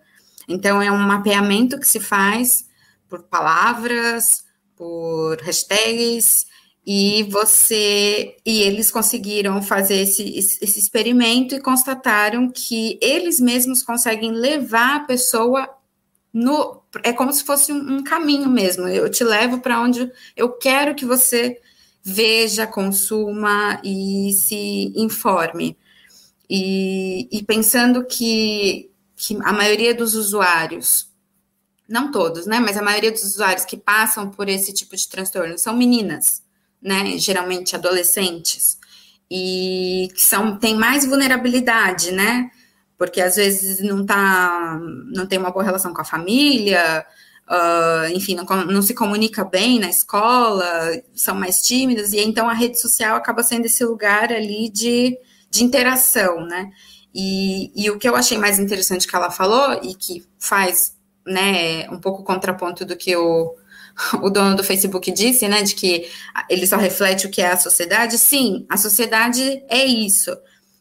Então 0.48 0.80
é 0.80 0.90
um 0.90 0.98
mapeamento 0.98 1.78
que 1.78 1.86
se 1.86 2.00
faz 2.00 2.66
por 3.08 3.22
palavras, 3.24 4.44
por 4.76 5.40
hashtags 5.42 6.46
e 6.90 7.22
você 7.24 8.34
e 8.46 8.62
eles 8.62 8.90
conseguiram 8.90 9.60
fazer 9.60 9.96
esse, 9.96 10.38
esse 10.38 10.78
experimento 10.78 11.54
e 11.54 11.60
constataram 11.60 12.50
que 12.50 12.98
eles 13.02 13.38
mesmos 13.38 13.82
conseguem 13.82 14.32
levar 14.32 14.96
a 14.96 15.00
pessoa 15.00 15.68
no 16.32 16.82
é 17.04 17.12
como 17.12 17.30
se 17.30 17.44
fosse 17.44 17.74
um, 17.74 17.98
um 17.98 18.02
caminho 18.02 18.48
mesmo. 18.48 18.88
Eu 18.88 19.10
te 19.10 19.22
levo 19.22 19.60
para 19.60 19.82
onde 19.82 20.10
eu 20.34 20.50
quero 20.52 20.94
que 20.94 21.04
você 21.04 21.60
veja, 22.02 22.66
consuma 22.66 23.78
e 23.84 24.32
se 24.32 24.90
informe. 24.96 25.76
E, 26.48 27.28
e 27.30 27.42
pensando 27.42 28.06
que, 28.06 28.90
que 29.14 29.36
a 29.42 29.52
maioria 29.52 29.94
dos 29.94 30.14
usuários, 30.14 31.12
não 31.86 32.10
todos, 32.10 32.46
né, 32.46 32.58
mas 32.60 32.78
a 32.78 32.82
maioria 32.82 33.12
dos 33.12 33.24
usuários 33.24 33.66
que 33.66 33.76
passam 33.76 34.30
por 34.30 34.48
esse 34.48 34.72
tipo 34.72 34.96
de 34.96 35.06
transtorno 35.06 35.58
são 35.58 35.76
meninas 35.76 36.47
né, 36.80 37.18
geralmente 37.18 37.74
adolescentes, 37.74 38.78
e 39.30 40.08
que 40.14 40.24
são, 40.24 40.56
tem 40.56 40.74
mais 40.74 41.04
vulnerabilidade, 41.04 42.12
né, 42.12 42.50
porque 42.96 43.20
às 43.20 43.36
vezes 43.36 43.80
não 43.80 44.04
tá, 44.04 44.80
não 45.14 45.26
tem 45.26 45.38
uma 45.38 45.50
boa 45.50 45.64
relação 45.64 45.92
com 45.92 46.00
a 46.00 46.04
família, 46.04 47.04
uh, 47.48 48.12
enfim, 48.14 48.34
não, 48.34 48.44
não 48.66 48.82
se 48.82 48.94
comunica 48.94 49.44
bem 49.44 49.78
na 49.78 49.88
escola, 49.88 50.64
são 51.14 51.34
mais 51.34 51.62
tímidas, 51.62 52.12
e 52.12 52.20
então 52.20 52.48
a 52.48 52.54
rede 52.54 52.80
social 52.80 53.16
acaba 53.16 53.42
sendo 53.42 53.66
esse 53.66 53.84
lugar 53.84 54.32
ali 54.32 54.70
de, 54.70 55.18
de 55.50 55.64
interação, 55.64 56.40
né, 56.46 56.70
e, 57.14 57.72
e 57.74 57.90
o 57.90 57.98
que 57.98 58.08
eu 58.08 58.16
achei 58.16 58.38
mais 58.38 58.58
interessante 58.58 59.06
que 59.06 59.16
ela 59.16 59.30
falou, 59.30 59.80
e 59.82 59.94
que 59.94 60.24
faz, 60.38 60.96
né, 61.26 61.88
um 61.90 62.00
pouco 62.00 62.22
contraponto 62.22 62.84
do 62.84 62.96
que 62.96 63.14
o 63.16 63.54
o 64.22 64.30
dono 64.30 64.56
do 64.56 64.64
Facebook 64.64 65.10
disse, 65.10 65.48
né, 65.48 65.62
de 65.62 65.74
que 65.74 66.08
ele 66.48 66.66
só 66.66 66.76
reflete 66.76 67.26
o 67.26 67.30
que 67.30 67.42
é 67.42 67.48
a 67.48 67.56
sociedade. 67.56 68.18
Sim, 68.18 68.66
a 68.68 68.76
sociedade 68.76 69.62
é 69.68 69.84
isso, 69.84 70.36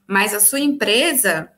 mas 0.07 0.33
a 0.33 0.39
sua 0.39 0.59
empresa 0.59 1.49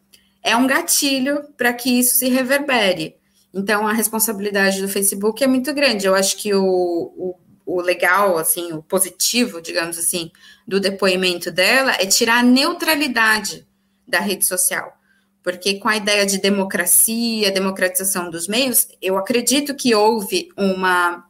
é 0.41 0.56
um 0.56 0.67
gatilho 0.67 1.43
para 1.58 1.74
que 1.74 2.00
isso 2.00 2.17
se 2.17 2.30
reverbere. 2.30 3.15
Então, 3.54 3.88
a 3.88 3.93
responsabilidade 3.93 4.82
do 4.82 4.88
Facebook 4.88 5.43
é 5.43 5.48
muito 5.48 5.74
grande. 5.74 6.06
Eu 6.06 6.15
acho 6.15 6.38
que 6.38 6.54
o, 6.54 6.63
o, 6.63 7.36
o 7.65 7.82
legal, 7.82 8.38
assim, 8.38 8.72
o 8.72 8.82
positivo, 8.82 9.62
digamos 9.62 9.98
assim, 9.98 10.32
do 10.67 10.80
depoimento 10.80 11.52
dela 11.52 11.93
é 12.00 12.06
tirar 12.06 12.39
a 12.39 12.43
neutralidade 12.43 13.67
da 14.08 14.19
rede 14.19 14.45
social 14.45 15.00
porque 15.41 15.80
com 15.80 15.88
a 15.88 15.98
ideia 15.98 16.26
de 16.26 16.38
democracia, 16.38 17.52
democratização 17.52 18.30
dos 18.30 18.48
meios, 18.48 18.88
eu 19.02 19.17
acredito 19.17 19.74
que 19.74 19.95
houve 19.95 20.50
uma 20.56 21.26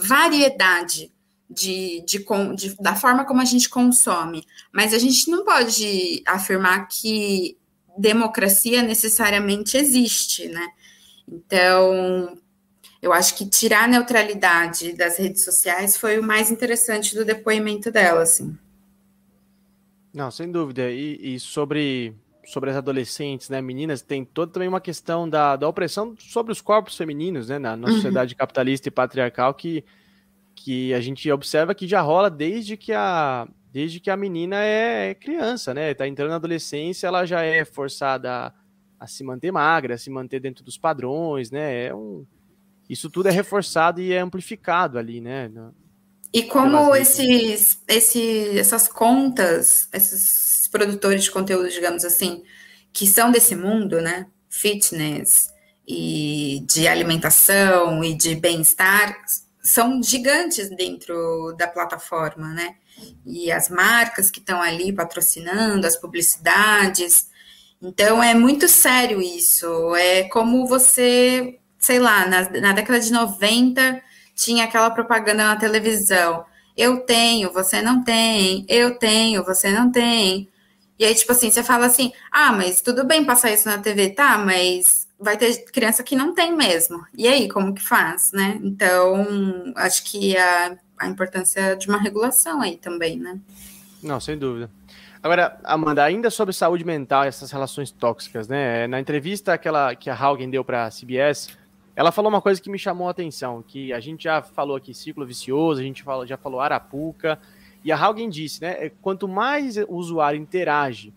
variedade 0.00 1.12
de, 1.48 2.02
de, 2.06 2.24
de, 2.56 2.76
da 2.76 2.94
forma 2.94 3.24
como 3.24 3.40
a 3.40 3.44
gente 3.44 3.68
consome, 3.68 4.46
mas 4.72 4.94
a 4.94 4.98
gente 4.98 5.28
não 5.30 5.44
pode 5.44 6.22
afirmar 6.26 6.86
que 6.86 7.58
democracia 7.98 8.82
necessariamente 8.82 9.76
existe, 9.76 10.48
né? 10.48 10.68
Então, 11.28 12.38
eu 13.02 13.12
acho 13.12 13.36
que 13.36 13.48
tirar 13.48 13.84
a 13.84 13.88
neutralidade 13.88 14.92
das 14.92 15.18
redes 15.18 15.44
sociais 15.44 15.96
foi 15.96 16.18
o 16.18 16.22
mais 16.22 16.50
interessante 16.50 17.14
do 17.14 17.24
depoimento 17.24 17.90
dela, 17.90 18.22
assim. 18.22 18.56
Não, 20.12 20.30
sem 20.30 20.50
dúvida. 20.50 20.90
E, 20.90 21.34
e 21.34 21.40
sobre, 21.40 22.14
sobre 22.44 22.70
as 22.70 22.76
adolescentes, 22.76 23.48
né, 23.48 23.60
meninas, 23.60 24.02
tem 24.02 24.24
toda 24.24 24.52
também 24.52 24.68
uma 24.68 24.80
questão 24.80 25.28
da, 25.28 25.56
da 25.56 25.68
opressão 25.68 26.14
sobre 26.18 26.52
os 26.52 26.60
corpos 26.60 26.96
femininos, 26.96 27.48
né, 27.48 27.58
na, 27.58 27.76
na 27.76 27.88
uhum. 27.88 27.94
sociedade 27.94 28.34
capitalista 28.34 28.88
e 28.88 28.90
patriarcal 28.90 29.54
que 29.54 29.84
que 30.62 30.92
a 30.92 31.00
gente 31.00 31.30
observa 31.30 31.74
que 31.74 31.86
já 31.86 32.02
rola 32.02 32.28
desde 32.28 32.76
que 32.76 32.92
a 32.92 33.48
desde 33.72 34.00
que 34.00 34.10
a 34.10 34.16
menina 34.16 34.56
é, 34.56 35.10
é 35.10 35.14
criança, 35.14 35.72
né? 35.72 35.94
Tá 35.94 36.06
entrando 36.06 36.30
na 36.30 36.36
adolescência, 36.36 37.06
ela 37.06 37.24
já 37.24 37.42
é 37.42 37.64
forçada 37.64 38.30
a, 38.30 38.52
a, 38.98 39.06
se 39.06 39.22
manter 39.22 39.52
magra, 39.52 39.94
a 39.94 39.98
se 39.98 40.10
manter 40.10 40.40
dentro 40.40 40.64
dos 40.64 40.76
padrões, 40.76 41.50
né? 41.50 41.86
É 41.86 41.94
um, 41.94 42.26
isso 42.88 43.08
tudo 43.08 43.28
é 43.28 43.32
reforçado 43.32 44.00
e 44.00 44.12
é 44.12 44.18
amplificado 44.18 44.98
ali, 44.98 45.20
né? 45.20 45.50
E 46.32 46.42
como 46.42 46.94
esses, 46.94 47.80
esses, 47.86 48.56
essas 48.56 48.88
contas, 48.88 49.88
esses 49.92 50.49
produtores 50.70 51.24
de 51.24 51.30
conteúdo, 51.30 51.68
digamos 51.68 52.04
assim, 52.04 52.42
que 52.92 53.06
são 53.06 53.30
desse 53.30 53.54
mundo, 53.54 54.00
né? 54.00 54.26
Fitness 54.48 55.50
e 55.86 56.64
de 56.66 56.86
alimentação 56.86 58.02
e 58.04 58.14
de 58.14 58.34
bem-estar 58.34 59.16
são 59.62 60.02
gigantes 60.02 60.70
dentro 60.70 61.54
da 61.58 61.68
plataforma, 61.68 62.48
né? 62.48 62.76
E 63.26 63.50
as 63.50 63.68
marcas 63.68 64.30
que 64.30 64.40
estão 64.40 64.60
ali 64.60 64.92
patrocinando, 64.92 65.86
as 65.86 65.96
publicidades. 65.96 67.28
Então 67.80 68.22
é 68.22 68.34
muito 68.34 68.68
sério 68.68 69.20
isso. 69.20 69.94
É 69.96 70.24
como 70.24 70.66
você, 70.66 71.58
sei 71.78 71.98
lá, 71.98 72.26
na, 72.26 72.48
na 72.60 72.72
década 72.72 73.00
de 73.00 73.12
90 73.12 74.02
tinha 74.34 74.64
aquela 74.64 74.90
propaganda 74.90 75.44
na 75.44 75.56
televisão. 75.56 76.44
Eu 76.76 77.00
tenho, 77.00 77.52
você 77.52 77.82
não 77.82 78.02
tem, 78.02 78.64
eu 78.68 78.98
tenho, 78.98 79.44
você 79.44 79.70
não 79.70 79.90
tem. 79.90 80.48
E 81.00 81.04
aí, 81.06 81.14
tipo 81.14 81.32
assim, 81.32 81.50
você 81.50 81.64
fala 81.64 81.86
assim: 81.86 82.12
ah, 82.30 82.52
mas 82.52 82.82
tudo 82.82 83.04
bem 83.04 83.24
passar 83.24 83.50
isso 83.50 83.66
na 83.66 83.78
TV, 83.78 84.10
tá, 84.10 84.36
mas 84.36 85.08
vai 85.18 85.34
ter 85.38 85.64
criança 85.72 86.02
que 86.02 86.14
não 86.14 86.34
tem 86.34 86.54
mesmo. 86.54 87.02
E 87.16 87.26
aí, 87.26 87.48
como 87.48 87.74
que 87.74 87.82
faz, 87.82 88.32
né? 88.32 88.60
Então, 88.62 89.72
acho 89.76 90.04
que 90.04 90.36
a, 90.36 90.76
a 90.98 91.08
importância 91.08 91.74
de 91.74 91.88
uma 91.88 91.96
regulação 91.96 92.60
aí 92.60 92.76
também, 92.76 93.18
né? 93.18 93.40
Não, 94.02 94.20
sem 94.20 94.36
dúvida. 94.36 94.70
Agora, 95.22 95.58
Amanda, 95.64 96.04
ainda 96.04 96.28
sobre 96.28 96.52
saúde 96.52 96.84
mental 96.84 97.24
e 97.24 97.28
essas 97.28 97.50
relações 97.50 97.90
tóxicas, 97.90 98.46
né? 98.46 98.86
Na 98.86 99.00
entrevista 99.00 99.54
aquela 99.54 99.94
que 99.94 100.10
a 100.10 100.14
Haugen 100.14 100.50
deu 100.50 100.62
para 100.62 100.84
a 100.84 100.90
CBS, 100.90 101.48
ela 101.96 102.12
falou 102.12 102.30
uma 102.30 102.42
coisa 102.42 102.60
que 102.60 102.68
me 102.68 102.78
chamou 102.78 103.08
a 103.08 103.12
atenção, 103.12 103.64
que 103.66 103.90
a 103.90 104.00
gente 104.00 104.24
já 104.24 104.42
falou 104.42 104.76
aqui 104.76 104.92
ciclo 104.92 105.24
vicioso, 105.24 105.80
a 105.80 105.84
gente 105.84 106.04
já 106.26 106.36
falou 106.36 106.60
arapuca, 106.60 107.38
e 107.84 107.90
a 107.90 107.98
Haugen 107.98 108.28
disse, 108.28 108.60
né? 108.60 108.86
É, 108.86 108.92
quanto 109.00 109.26
mais 109.26 109.76
o 109.76 109.94
usuário 109.94 110.40
interage 110.40 111.12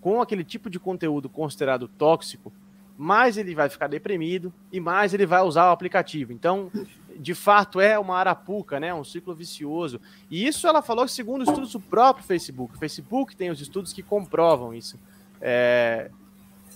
com 0.00 0.20
aquele 0.20 0.44
tipo 0.44 0.68
de 0.68 0.78
conteúdo 0.78 1.28
considerado 1.28 1.88
tóxico, 1.88 2.52
mais 2.96 3.36
ele 3.36 3.54
vai 3.54 3.68
ficar 3.68 3.88
deprimido 3.88 4.52
e 4.72 4.78
mais 4.78 5.12
ele 5.14 5.26
vai 5.26 5.42
usar 5.42 5.68
o 5.68 5.72
aplicativo. 5.72 6.32
Então, 6.32 6.70
de 7.16 7.34
fato, 7.34 7.80
é 7.80 7.98
uma 7.98 8.16
arapuca, 8.16 8.78
né? 8.78 8.94
Um 8.94 9.02
ciclo 9.02 9.34
vicioso. 9.34 10.00
E 10.30 10.46
isso 10.46 10.66
ela 10.68 10.82
falou 10.82 11.08
segundo 11.08 11.42
estudos 11.42 11.72
do 11.72 11.80
próprio 11.80 12.24
Facebook. 12.24 12.74
O 12.74 12.78
Facebook 12.78 13.34
tem 13.34 13.50
os 13.50 13.60
estudos 13.60 13.92
que 13.92 14.02
comprovam 14.02 14.74
isso. 14.74 14.98
É... 15.40 16.10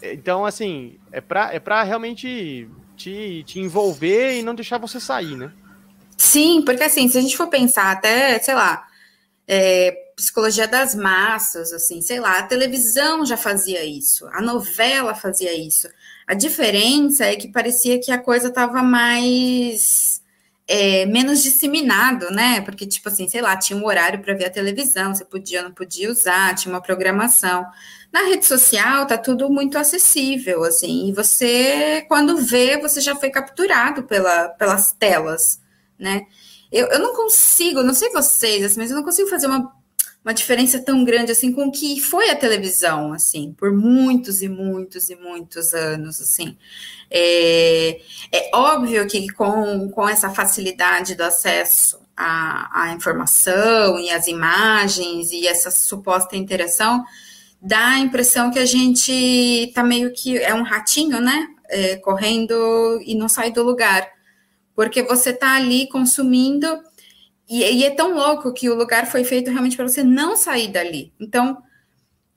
Então, 0.03 0.45
assim, 0.45 0.97
é 1.13 1.21
para 1.21 1.53
é 1.53 1.61
pra 1.61 1.83
realmente 1.83 2.69
te, 2.97 3.45
te 3.47 3.61
envolver 3.61 4.39
e 4.39 4.43
não 4.43 4.55
deixar 4.55 4.79
você 4.79 4.99
sair, 4.99 5.37
né? 5.37 5.53
Sim, 6.17 6.63
porque 6.63 6.83
assim, 6.83 7.09
se 7.09 7.19
a 7.19 7.21
gente 7.21 7.37
for 7.37 7.49
pensar 7.49 7.93
até, 7.93 8.39
sei 8.41 8.55
lá, 8.55 8.88
é, 9.49 9.97
psicologia 10.15 10.69
das 10.69 10.95
massas, 10.95 11.73
assim, 11.73 12.03
sei 12.03 12.21
lá, 12.21 12.39
a 12.39 12.43
televisão 12.43 13.25
já 13.25 13.37
fazia 13.37 13.83
isso, 13.85 14.27
a 14.33 14.43
novela 14.43 15.15
fazia 15.15 15.55
isso. 15.55 15.89
A 16.27 16.35
diferença 16.35 17.25
é 17.25 17.37
que 17.37 17.49
parecia 17.51 17.99
que 17.99 18.13
a 18.13 18.19
coisa 18.19 18.49
estava 18.49 18.83
mais 18.83 20.21
é, 20.69 21.07
menos 21.07 21.43
disseminado, 21.43 22.31
né? 22.31 22.61
Porque, 22.61 22.87
tipo 22.87 23.09
assim, 23.09 23.27
sei 23.27 23.41
lá, 23.41 23.57
tinha 23.57 23.79
um 23.79 23.87
horário 23.87 24.21
para 24.21 24.35
ver 24.35 24.45
a 24.45 24.51
televisão, 24.51 25.15
você 25.15 25.25
podia 25.25 25.61
ou 25.61 25.65
não 25.69 25.75
podia 25.75 26.11
usar, 26.11 26.55
tinha 26.55 26.73
uma 26.75 26.83
programação. 26.83 27.65
Na 28.13 28.25
rede 28.25 28.45
social 28.45 29.07
tá 29.07 29.17
tudo 29.17 29.49
muito 29.51 29.79
acessível, 29.79 30.65
assim, 30.65 31.09
e 31.09 31.13
você, 31.13 32.05
quando 32.09 32.37
vê, 32.39 32.79
você 32.79 33.01
já 33.01 33.17
foi 33.17 33.31
capturado 33.31 34.03
pela, 34.03 34.49
pelas 34.51 34.93
telas, 34.93 35.61
né? 35.99 36.27
Eu, 36.71 36.87
eu 36.89 36.99
não 36.99 37.15
consigo, 37.15 37.83
não 37.83 37.95
sei 37.95 38.11
vocês, 38.11 38.65
assim, 38.65 38.81
mas 38.81 38.91
eu 38.91 38.97
não 38.97 39.05
consigo 39.05 39.29
fazer 39.29 39.47
uma 39.47 39.73
uma 40.25 40.35
diferença 40.35 40.79
tão 40.79 41.05
grande 41.05 41.33
assim 41.33 41.53
com 41.53 41.69
o 41.69 41.73
que 41.73 42.01
foi 42.01 42.29
a 42.29 42.37
televisão, 42.37 43.13
assim, 43.13 43.55
por 43.57 43.73
muitos 43.73 44.43
e 44.43 44.49
muitos 44.49 45.09
e 45.09 45.17
muitos 45.17 45.73
anos, 45.73 46.21
assim. 46.21 46.57
É, 47.11 47.99
é 48.31 48.51
óbvio 48.53 49.07
que 49.07 49.29
com, 49.33 49.89
com 49.91 50.09
essa 50.09 50.29
facilidade 50.29 51.15
do 51.15 51.23
acesso 51.23 52.01
à, 52.17 52.83
à 52.83 52.93
informação 52.93 53.99
e 53.99 54.11
às 54.11 54.27
imagens 54.27 55.33
e 55.33 55.47
essa 55.47 55.71
suposta 55.71 56.37
interação, 56.37 57.03
dá 57.63 57.93
a 57.93 57.99
impressão 57.99 58.51
que 58.51 58.59
a 58.59 58.67
gente 58.67 59.73
tá 59.75 59.83
meio 59.83 60.13
que 60.13 60.37
é 60.37 60.53
um 60.53 60.63
ratinho, 60.63 61.21
né? 61.21 61.49
É, 61.71 61.97
correndo 61.97 63.01
e 63.03 63.15
não 63.15 63.29
sai 63.29 63.51
do 63.51 63.63
lugar. 63.63 64.07
Porque 64.79 65.03
você 65.03 65.33
tá 65.33 65.57
ali 65.57 65.89
consumindo 65.89 66.81
e, 67.49 67.65
e, 67.65 67.85
é 67.85 67.91
tão 67.91 68.15
louco 68.15 68.53
que 68.53 68.71
o 68.71 68.77
lugar 68.77 69.09
foi 69.11 69.25
feito 69.25 69.51
realmente 69.51 69.77
para 69.77 69.89
você 69.89 70.05
não 70.05 70.37
sair 70.37 70.69
dali. 70.69 71.13
Então, 71.19 71.61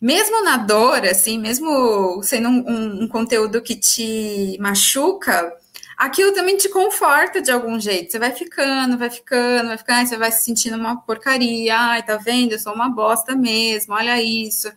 mesmo 0.01 0.43
na 0.43 0.57
dor, 0.57 1.05
assim, 1.05 1.37
mesmo 1.37 2.19
sendo 2.23 2.49
um, 2.49 2.67
um, 2.67 3.03
um, 3.03 3.07
conteúdo 3.07 3.61
que 3.61 3.75
te 3.75 4.57
machuca, 4.59 5.53
aquilo 5.95 6.33
também 6.33 6.57
te 6.57 6.67
conforta 6.67 7.43
de 7.43 7.51
algum 7.51 7.79
jeito. 7.79 8.11
Você 8.11 8.17
vai 8.17 8.31
ficando, 8.31 8.97
vai 8.97 9.11
ficando, 9.11 9.67
vai 9.67 9.77
ficando, 9.77 10.07
você 10.07 10.17
vai 10.17 10.31
se 10.31 10.43
sentindo 10.43 10.77
uma 10.77 10.99
porcaria. 10.99 11.77
Ai, 11.77 12.03
tá 12.03 12.17
vendo? 12.17 12.53
Eu 12.53 12.59
sou 12.59 12.73
uma 12.73 12.89
bosta 12.89 13.35
mesmo, 13.35 13.93
olha 13.93 14.19
isso. 14.19 14.67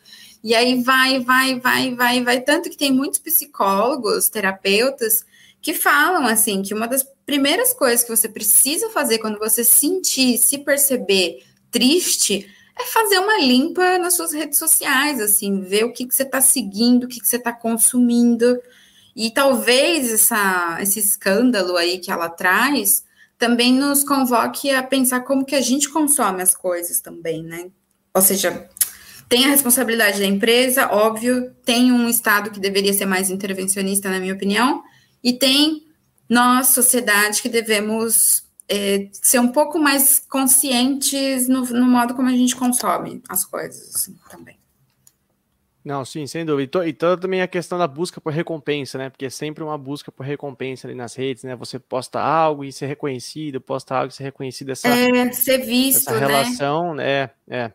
E 0.43 0.55
aí 0.55 0.83
vai, 0.83 1.19
vai, 1.21 1.59
vai, 1.59 1.95
vai, 1.95 2.23
vai. 2.23 2.41
Tanto 2.43 2.69
que 2.69 2.77
tem 2.77 2.93
muitos 2.93 3.21
psicólogos, 3.21 4.29
terapeutas, 4.29 5.25
que 5.63 5.73
falam 5.73 6.27
assim 6.27 6.61
que 6.61 6.75
uma 6.75 6.87
das 6.87 7.03
primeiras 7.27 7.73
coisas 7.73 8.05
que 8.05 8.15
você 8.15 8.29
precisa 8.29 8.91
fazer 8.91 9.19
quando 9.19 9.39
você 9.39 9.65
sentir, 9.65 10.39
se 10.39 10.59
perceber 10.59 11.45
triste, 11.71 12.49
é 12.79 12.85
fazer 12.87 13.19
uma 13.19 13.41
limpa 13.41 13.99
nas 13.99 14.15
suas 14.15 14.33
redes 14.33 14.59
sociais, 14.59 15.21
assim, 15.21 15.61
ver 15.61 15.85
o 15.85 15.93
que, 15.93 16.07
que 16.07 16.15
você 16.15 16.25
está 16.25 16.41
seguindo, 16.41 17.05
o 17.05 17.09
que, 17.09 17.21
que 17.21 17.27
você 17.27 17.37
está 17.37 17.53
consumindo. 17.53 18.61
E 19.15 19.31
talvez 19.31 20.13
essa, 20.13 20.79
esse 20.81 20.99
escândalo 20.99 21.77
aí 21.77 21.99
que 21.99 22.11
ela 22.11 22.29
traz 22.29 23.05
também 23.39 23.73
nos 23.73 24.05
convoque 24.05 24.71
a 24.71 24.83
pensar 24.83 25.21
como 25.21 25.45
que 25.45 25.55
a 25.55 25.61
gente 25.61 25.89
consome 25.89 26.43
as 26.43 26.55
coisas 26.55 27.01
também, 27.01 27.43
né? 27.43 27.71
Ou 28.13 28.23
seja, 28.23 28.69
tem 29.29 29.45
a 29.45 29.49
responsabilidade 29.49 30.19
da 30.19 30.27
empresa, 30.27 30.89
óbvio, 30.93 31.53
tem 31.65 31.93
um 31.93 32.09
Estado 32.09 32.51
que 32.51 32.61
deveria 32.61 32.93
ser 32.93 33.07
mais 33.07 33.31
intervencionista, 33.31 34.11
na 34.11 34.21
minha 34.21 34.35
opinião, 34.35 34.83
e 35.23 35.33
tem 35.33 35.84
nós, 36.29 36.69
sociedade, 36.69 37.43
que 37.43 37.49
devemos 37.49 38.45
é, 38.69 39.09
ser 39.13 39.39
um 39.39 39.53
pouco 39.53 39.79
mais 39.79 40.19
conscientes 40.19 41.49
no, 41.49 41.63
no, 41.65 41.87
modo 41.87 42.15
como 42.15 42.29
a 42.29 42.33
gente 42.33 42.57
consome 42.57 43.23
as 43.29 43.45
coisas 43.45 43.95
assim, 43.95 44.17
também. 44.31 44.59
Não, 45.85 46.03
sim, 46.03 46.27
sem 46.27 46.47
dúvida. 46.47 46.89
E, 46.89 46.95
toda 46.95 47.21
também 47.21 47.43
a 47.43 47.47
questão 47.47 47.79
da 47.79 47.87
busca 47.87 48.19
por 48.19 48.33
recompensa, 48.33 48.97
né? 48.97 49.11
Porque 49.11 49.27
é 49.27 49.31
sempre 49.31 49.63
uma 49.63 49.77
busca 49.77 50.11
por 50.11 50.25
recompensa 50.25 50.87
ali 50.89 50.95
nas 50.95 51.15
redes, 51.15 51.45
né? 51.45 51.55
Você 51.57 51.79
posta 51.79 52.19
algo 52.19 52.65
e 52.65 52.73
ser 52.73 52.87
reconhecido, 52.87 53.61
posta 53.61 53.95
algo 53.95 54.11
e 54.11 54.15
ser 54.15 54.25
reconhecido. 54.25 54.71
Essa, 54.71 54.89
é, 54.89 55.31
ser 55.33 55.59
visto, 55.59 56.09
essa 56.09 56.19
relação, 56.19 56.95
né? 56.95 57.05
É, 57.07 57.31
é. 57.51 57.73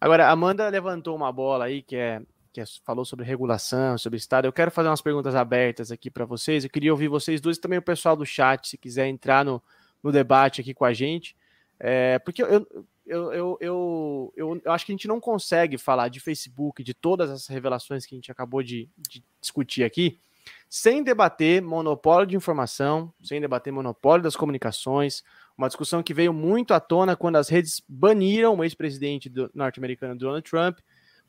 Agora, 0.00 0.28
a 0.28 0.30
Amanda 0.30 0.66
levantou 0.70 1.14
uma 1.14 1.30
bola 1.30 1.66
aí 1.66 1.82
que 1.82 1.94
é 1.94 2.22
que 2.52 2.60
é, 2.60 2.64
falou 2.84 3.04
sobre 3.04 3.24
regulação, 3.24 3.96
sobre 3.96 4.18
Estado. 4.18 4.46
Eu 4.46 4.52
quero 4.52 4.70
fazer 4.70 4.88
umas 4.88 5.00
perguntas 5.00 5.34
abertas 5.34 5.90
aqui 5.90 6.10
para 6.10 6.24
vocês. 6.24 6.64
Eu 6.64 6.70
queria 6.70 6.92
ouvir 6.92 7.08
vocês 7.08 7.40
dois 7.40 7.56
e 7.56 7.60
também 7.60 7.78
o 7.78 7.82
pessoal 7.82 8.14
do 8.14 8.26
chat, 8.26 8.68
se 8.68 8.76
quiser 8.76 9.06
entrar 9.06 9.44
no, 9.44 9.62
no 10.02 10.12
debate 10.12 10.60
aqui 10.60 10.74
com 10.74 10.84
a 10.84 10.92
gente. 10.92 11.34
É, 11.80 12.18
porque 12.18 12.42
eu, 12.42 12.66
eu, 13.06 13.32
eu, 13.32 13.58
eu, 13.60 14.32
eu, 14.36 14.72
acho 14.72 14.84
que 14.84 14.92
a 14.92 14.94
gente 14.94 15.08
não 15.08 15.18
consegue 15.18 15.78
falar 15.78 16.08
de 16.08 16.20
Facebook, 16.20 16.82
de 16.84 16.94
todas 16.94 17.30
essas 17.30 17.46
revelações 17.46 18.04
que 18.04 18.14
a 18.14 18.18
gente 18.18 18.30
acabou 18.30 18.62
de, 18.62 18.88
de 18.96 19.24
discutir 19.40 19.82
aqui, 19.82 20.20
sem 20.68 21.02
debater 21.02 21.62
monopólio 21.62 22.26
de 22.26 22.36
informação, 22.36 23.12
sem 23.22 23.40
debater 23.40 23.72
monopólio 23.72 24.22
das 24.22 24.36
comunicações, 24.36 25.24
uma 25.56 25.68
discussão 25.68 26.02
que 26.02 26.14
veio 26.14 26.32
muito 26.32 26.74
à 26.74 26.80
tona 26.80 27.16
quando 27.16 27.36
as 27.36 27.48
redes 27.48 27.82
baniram 27.88 28.56
o 28.56 28.64
ex-presidente 28.64 29.32
norte-americano 29.54 30.16
Donald 30.16 30.48
Trump, 30.48 30.78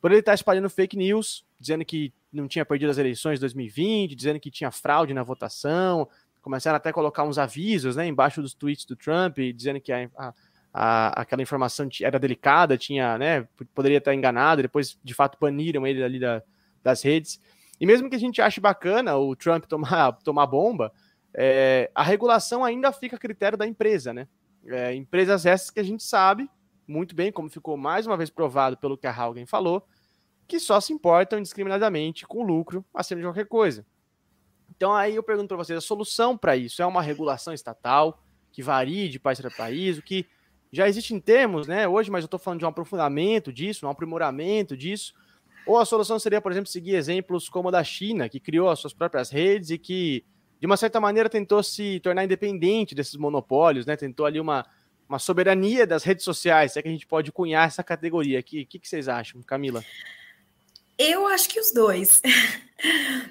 por 0.03 0.11
ele 0.11 0.19
estar 0.19 0.33
espalhando 0.33 0.69
fake 0.69 0.97
news, 0.97 1.45
dizendo 1.57 1.85
que 1.85 2.13
não 2.29 2.45
tinha 2.45 2.65
perdido 2.65 2.89
as 2.89 2.97
eleições 2.97 3.35
de 3.35 3.39
2020, 3.39 4.13
dizendo 4.13 4.37
que 4.37 4.51
tinha 4.51 4.69
fraude 4.69 5.13
na 5.13 5.23
votação, 5.23 6.09
começaram 6.41 6.75
até 6.75 6.89
a 6.89 6.93
colocar 6.93 7.23
uns 7.23 7.37
avisos 7.37 7.95
né, 7.95 8.05
embaixo 8.05 8.41
dos 8.41 8.53
tweets 8.53 8.83
do 8.83 8.97
Trump, 8.97 9.37
dizendo 9.55 9.79
que 9.79 9.93
a, 9.93 10.09
a, 10.17 10.33
a, 10.73 11.21
aquela 11.21 11.41
informação 11.41 11.87
era 12.01 12.19
delicada, 12.19 12.77
tinha, 12.77 13.17
né, 13.17 13.47
poderia 13.73 13.99
estar 13.99 14.13
enganado, 14.13 14.61
depois 14.61 14.99
de 15.01 15.13
fato 15.13 15.37
baniram 15.39 15.87
ele 15.87 16.03
ali 16.03 16.19
da, 16.19 16.43
das 16.83 17.01
redes. 17.01 17.39
E 17.79 17.85
mesmo 17.85 18.09
que 18.09 18.17
a 18.17 18.19
gente 18.19 18.41
ache 18.41 18.59
bacana 18.59 19.15
o 19.15 19.33
Trump 19.37 19.63
tomar, 19.67 20.11
tomar 20.21 20.47
bomba, 20.47 20.91
é, 21.33 21.89
a 21.95 22.03
regulação 22.03 22.61
ainda 22.61 22.91
fica 22.91 23.15
a 23.15 23.19
critério 23.19 23.57
da 23.57 23.65
empresa, 23.65 24.13
né? 24.13 24.27
É, 24.65 24.93
empresas 24.93 25.45
essas 25.45 25.69
que 25.69 25.79
a 25.79 25.83
gente 25.83 26.03
sabe 26.03 26.49
muito 26.85 27.15
bem, 27.15 27.31
como 27.31 27.49
ficou 27.49 27.77
mais 27.77 28.05
uma 28.05 28.17
vez 28.17 28.29
provado 28.29 28.77
pelo 28.77 28.97
que 28.97 29.07
a 29.07 29.15
Haugen 29.15 29.45
falou, 29.45 29.87
que 30.53 30.59
só 30.59 30.79
se 30.79 30.93
importam 30.93 31.39
indiscriminadamente 31.39 32.27
com 32.27 32.43
lucro 32.43 32.85
acima 32.93 33.19
de 33.19 33.25
qualquer 33.25 33.47
coisa. 33.47 33.83
Então 34.69 34.93
aí 34.93 35.15
eu 35.15 35.23
pergunto 35.23 35.47
para 35.47 35.57
vocês, 35.57 35.75
a 35.75 35.81
solução 35.81 36.37
para 36.37 36.55
isso 36.55 36.79
é 36.79 36.85
uma 36.85 37.01
regulação 37.01 37.55
estatal 37.55 38.23
que 38.51 38.61
varie 38.61 39.09
de 39.09 39.17
país 39.17 39.41
para 39.41 39.49
país, 39.49 39.97
o 39.97 40.03
que 40.03 40.27
já 40.71 40.87
existe 40.87 41.11
em 41.11 41.19
termos, 41.19 41.65
né, 41.65 41.87
hoje, 41.87 42.11
mas 42.11 42.23
eu 42.23 42.27
estou 42.27 42.39
falando 42.39 42.59
de 42.59 42.65
um 42.65 42.67
aprofundamento 42.67 43.51
disso, 43.51 43.87
um 43.87 43.89
aprimoramento 43.89 44.77
disso, 44.77 45.15
Ou 45.65 45.79
a 45.79 45.85
solução 45.85 46.19
seria, 46.19 46.39
por 46.39 46.51
exemplo, 46.51 46.69
seguir 46.69 46.93
exemplos 46.93 47.49
como 47.49 47.69
a 47.69 47.71
da 47.71 47.83
China, 47.83 48.29
que 48.29 48.39
criou 48.39 48.69
as 48.69 48.77
suas 48.77 48.93
próprias 48.93 49.31
redes 49.31 49.71
e 49.71 49.79
que, 49.79 50.23
de 50.59 50.67
uma 50.67 50.77
certa 50.77 50.99
maneira, 50.99 51.29
tentou 51.29 51.63
se 51.63 51.99
tornar 52.01 52.25
independente 52.25 52.93
desses 52.93 53.15
monopólios, 53.15 53.87
né? 53.87 53.95
Tentou 53.95 54.25
ali 54.27 54.39
uma, 54.39 54.65
uma 55.09 55.17
soberania 55.17 55.87
das 55.87 56.03
redes 56.03 56.23
sociais, 56.23 56.77
é 56.77 56.81
que 56.81 56.89
a 56.89 56.91
gente 56.91 57.07
pode 57.07 57.31
cunhar 57.31 57.65
essa 57.65 57.83
categoria 57.83 58.37
aqui. 58.37 58.61
O 58.61 58.67
que, 58.67 58.77
que 58.77 58.87
vocês 58.87 59.07
acham, 59.07 59.41
Camila? 59.41 59.83
Eu 60.97 61.27
acho 61.27 61.49
que 61.49 61.59
os 61.59 61.71
dois. 61.71 62.21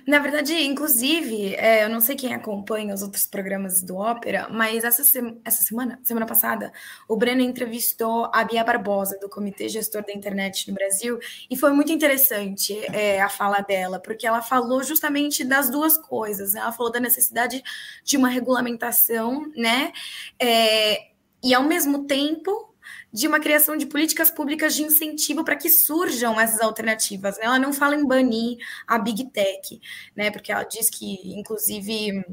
Na 0.07 0.19
verdade, 0.19 0.55
inclusive, 0.55 1.55
é, 1.57 1.85
eu 1.85 1.89
não 1.91 2.01
sei 2.01 2.17
quem 2.17 2.33
acompanha 2.33 2.95
os 2.95 3.03
outros 3.03 3.27
programas 3.27 3.83
do 3.83 3.97
Ópera, 3.97 4.49
mas 4.51 4.83
essa, 4.83 5.05
se 5.05 5.19
essa 5.45 5.63
semana, 5.63 6.01
semana 6.03 6.25
passada, 6.25 6.73
o 7.07 7.17
Breno 7.17 7.43
entrevistou 7.43 8.31
a 8.33 8.43
Bia 8.45 8.65
Barbosa, 8.65 9.19
do 9.21 9.29
Comitê 9.29 9.69
Gestor 9.69 10.05
da 10.07 10.13
Internet 10.13 10.69
no 10.69 10.75
Brasil, 10.75 11.19
e 11.51 11.57
foi 11.57 11.73
muito 11.73 11.93
interessante 11.93 12.75
é, 12.95 13.21
a 13.21 13.29
fala 13.29 13.61
dela, 13.61 14.01
porque 14.01 14.27
ela 14.27 14.41
falou 14.41 14.83
justamente 14.83 15.45
das 15.45 15.69
duas 15.69 15.99
coisas. 15.99 16.55
Né? 16.55 16.61
Ela 16.61 16.73
falou 16.73 16.91
da 16.91 16.99
necessidade 16.99 17.63
de 18.03 18.17
uma 18.17 18.29
regulamentação, 18.29 19.53
né? 19.55 19.93
É, 20.41 21.11
e 21.45 21.53
ao 21.53 21.63
mesmo 21.63 22.07
tempo 22.07 22.72
de 23.13 23.29
uma 23.29 23.39
criação 23.39 23.77
de 23.77 23.87
políticas 23.87 24.31
públicas 24.31 24.75
de 24.75 24.83
incentivo 24.83 25.45
para 25.45 25.57
que 25.57 25.69
surjam 25.69 26.41
essas 26.41 26.61
alternativas. 26.61 27.37
Né? 27.39 27.45
Ela 27.45 27.59
não 27.59 27.73
fala 27.73 27.95
em 27.95 28.07
banir 28.07 28.57
a 28.87 28.99
Big 28.99 29.31
Tech, 29.31 29.81
né? 30.17 30.31
Porque 30.31 30.51
ela 30.51 30.65
diz 30.65 30.89
que, 30.89 31.37
inclusive, 31.39 32.25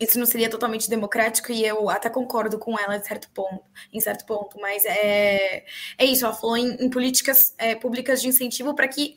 isso 0.00 0.18
não 0.18 0.26
seria 0.26 0.50
totalmente 0.50 0.90
democrático 0.90 1.52
e 1.52 1.64
eu 1.64 1.88
até 1.88 2.10
concordo 2.10 2.58
com 2.58 2.78
ela 2.78 2.96
em 2.96 3.02
certo 3.04 3.30
ponto, 3.30 3.62
em 3.92 4.00
certo 4.00 4.26
ponto, 4.26 4.58
mas 4.60 4.84
é, 4.84 5.64
é 5.96 6.04
isso, 6.04 6.24
ela 6.24 6.34
falou 6.34 6.56
em, 6.56 6.74
em 6.84 6.90
políticas 6.90 7.54
é, 7.56 7.76
públicas 7.76 8.20
de 8.20 8.28
incentivo 8.28 8.74
para 8.74 8.88
que 8.88 9.14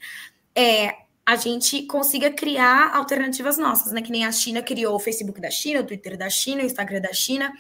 é, 0.55 0.95
a 1.25 1.35
gente 1.35 1.83
consiga 1.87 2.29
criar 2.29 2.95
alternativas 2.95 3.57
nossas, 3.57 3.91
né? 3.91 4.01
Que 4.01 4.11
nem 4.11 4.25
a 4.25 4.31
China 4.31 4.61
criou 4.61 4.95
o 4.95 4.99
Facebook 4.99 5.41
da 5.41 5.49
China, 5.49 5.79
o 5.79 5.83
Twitter 5.83 6.15
da 6.15 6.29
China, 6.29 6.61
o 6.61 6.65
Instagram 6.65 7.01
da 7.01 7.11
China, 7.11 7.51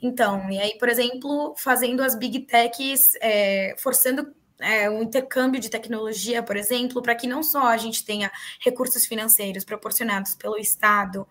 então, 0.00 0.50
e 0.50 0.58
aí, 0.58 0.78
por 0.78 0.88
exemplo, 0.88 1.54
fazendo 1.56 2.02
as 2.02 2.14
big 2.14 2.40
techs, 2.40 3.12
é, 3.20 3.74
forçando 3.78 4.34
é, 4.60 4.88
um 4.90 5.02
intercâmbio 5.02 5.60
de 5.60 5.68
tecnologia, 5.68 6.42
por 6.42 6.56
exemplo, 6.56 7.02
para 7.02 7.14
que 7.14 7.26
não 7.26 7.42
só 7.42 7.66
a 7.66 7.76
gente 7.76 8.04
tenha 8.04 8.30
recursos 8.60 9.06
financeiros 9.06 9.64
proporcionados 9.64 10.34
pelo 10.34 10.56
Estado 10.56 11.26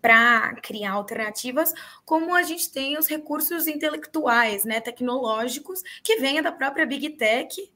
para 0.00 0.54
criar 0.62 0.92
alternativas, 0.92 1.72
como 2.04 2.34
a 2.34 2.42
gente 2.42 2.70
tem 2.70 2.96
os 2.96 3.06
recursos 3.08 3.66
intelectuais, 3.66 4.64
né, 4.64 4.80
tecnológicos, 4.80 5.82
que 6.02 6.16
venha 6.16 6.42
da 6.42 6.52
própria 6.52 6.86
Big 6.86 7.10
Tech 7.10 7.72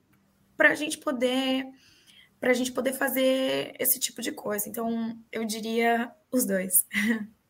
para 0.56 0.70
a 0.70 0.74
gente 0.74 0.98
poder 0.98 1.66
para 2.38 2.50
a 2.50 2.54
gente 2.54 2.72
poder 2.72 2.92
fazer 2.92 3.72
esse 3.78 4.00
tipo 4.00 4.20
de 4.20 4.32
coisa. 4.32 4.68
Então, 4.68 5.16
eu 5.30 5.44
diria 5.44 6.10
os 6.28 6.44
dois. 6.44 6.84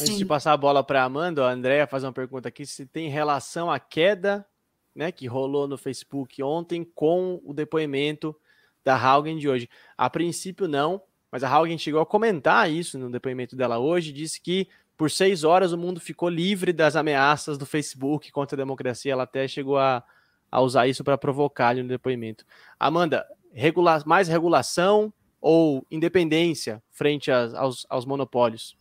Antes 0.00 0.12
Sim. 0.12 0.18
de 0.18 0.24
passar 0.26 0.52
a 0.52 0.56
bola 0.56 0.84
para 0.84 1.02
Amanda, 1.02 1.46
a 1.46 1.50
Andréia 1.50 1.86
faz 1.86 2.04
uma 2.04 2.12
pergunta 2.12 2.48
aqui 2.48 2.66
se 2.66 2.84
tem 2.84 3.08
relação 3.08 3.70
à 3.70 3.78
queda 3.78 4.46
né, 4.94 5.12
que 5.12 5.26
rolou 5.26 5.68
no 5.68 5.76
Facebook 5.76 6.42
ontem 6.42 6.82
com 6.82 7.40
o 7.44 7.52
depoimento 7.52 8.34
da 8.84 8.96
Haugen 8.96 9.36
de 9.36 9.48
hoje. 9.48 9.68
A 9.96 10.08
princípio, 10.08 10.66
não, 10.66 11.02
mas 11.30 11.44
a 11.44 11.48
Haugen 11.48 11.76
chegou 11.76 12.00
a 12.00 12.06
comentar 12.06 12.70
isso 12.70 12.98
no 12.98 13.10
depoimento 13.10 13.54
dela 13.54 13.78
hoje, 13.78 14.12
disse 14.12 14.40
que 14.40 14.68
por 14.96 15.10
seis 15.10 15.44
horas 15.44 15.72
o 15.72 15.78
mundo 15.78 16.00
ficou 16.00 16.28
livre 16.28 16.72
das 16.72 16.96
ameaças 16.96 17.58
do 17.58 17.66
Facebook 17.66 18.32
contra 18.32 18.56
a 18.56 18.62
democracia. 18.62 19.12
Ela 19.12 19.24
até 19.24 19.46
chegou 19.46 19.76
a, 19.76 20.02
a 20.50 20.60
usar 20.62 20.86
isso 20.86 21.04
para 21.04 21.18
provocar 21.18 21.76
no 21.76 21.86
depoimento. 21.86 22.46
Amanda, 22.80 23.26
regula 23.52 24.02
mais 24.06 24.28
regulação 24.28 25.12
ou 25.40 25.86
independência 25.90 26.82
frente 26.90 27.30
a, 27.30 27.58
aos, 27.58 27.86
aos 27.90 28.06
monopólios? 28.06 28.74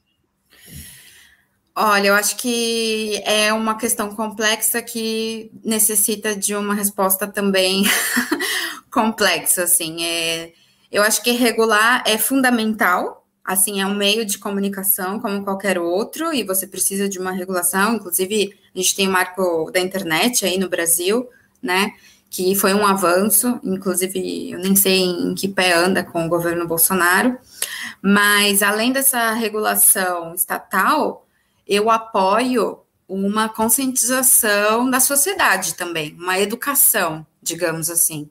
Olha, 1.78 2.08
eu 2.08 2.14
acho 2.14 2.38
que 2.38 3.22
é 3.26 3.52
uma 3.52 3.78
questão 3.78 4.16
complexa 4.16 4.82
que 4.82 5.52
necessita 5.62 6.34
de 6.34 6.56
uma 6.56 6.74
resposta 6.74 7.28
também 7.28 7.84
complexa, 8.90 9.64
assim. 9.64 10.06
É, 10.06 10.54
eu 10.90 11.04
acho 11.04 11.22
que 11.22 11.32
regular 11.32 12.02
é 12.08 12.18
fundamental, 12.18 13.28
assim, 13.44 13.82
é 13.82 13.86
um 13.86 13.94
meio 13.94 14.26
de 14.26 14.38
comunicação 14.38 15.20
como 15.20 15.44
qualquer 15.44 15.78
outro, 15.78 16.34
e 16.34 16.44
você 16.44 16.66
precisa 16.66 17.10
de 17.10 17.20
uma 17.20 17.34
regulação, 17.34 17.96
inclusive 17.96 18.58
a 18.74 18.78
gente 18.78 18.96
tem 18.96 19.08
o 19.10 19.12
marco 19.12 19.70
da 19.70 19.82
internet 19.82 20.46
aí 20.46 20.58
no 20.58 20.70
Brasil, 20.70 21.28
né, 21.62 21.92
que 22.30 22.56
foi 22.56 22.74
um 22.74 22.88
avanço, 22.88 23.60
inclusive 23.64 24.52
eu 24.52 24.60
nem 24.60 24.78
sei 24.78 25.02
em 25.02 25.36
que 25.36 25.50
pé 25.50 25.74
anda 25.74 26.04
com 26.06 26.26
o 26.26 26.30
governo 26.30 26.66
Bolsonaro, 26.66 27.38
mas 28.02 28.64
além 28.64 28.94
dessa 28.94 29.34
regulação 29.34 30.34
estatal, 30.34 31.25
eu 31.68 31.90
apoio 31.90 32.82
uma 33.08 33.48
conscientização 33.50 34.90
da 34.90 35.00
sociedade 35.00 35.76
também, 35.76 36.16
uma 36.20 36.40
educação, 36.40 37.26
digamos 37.42 37.90
assim. 37.90 38.30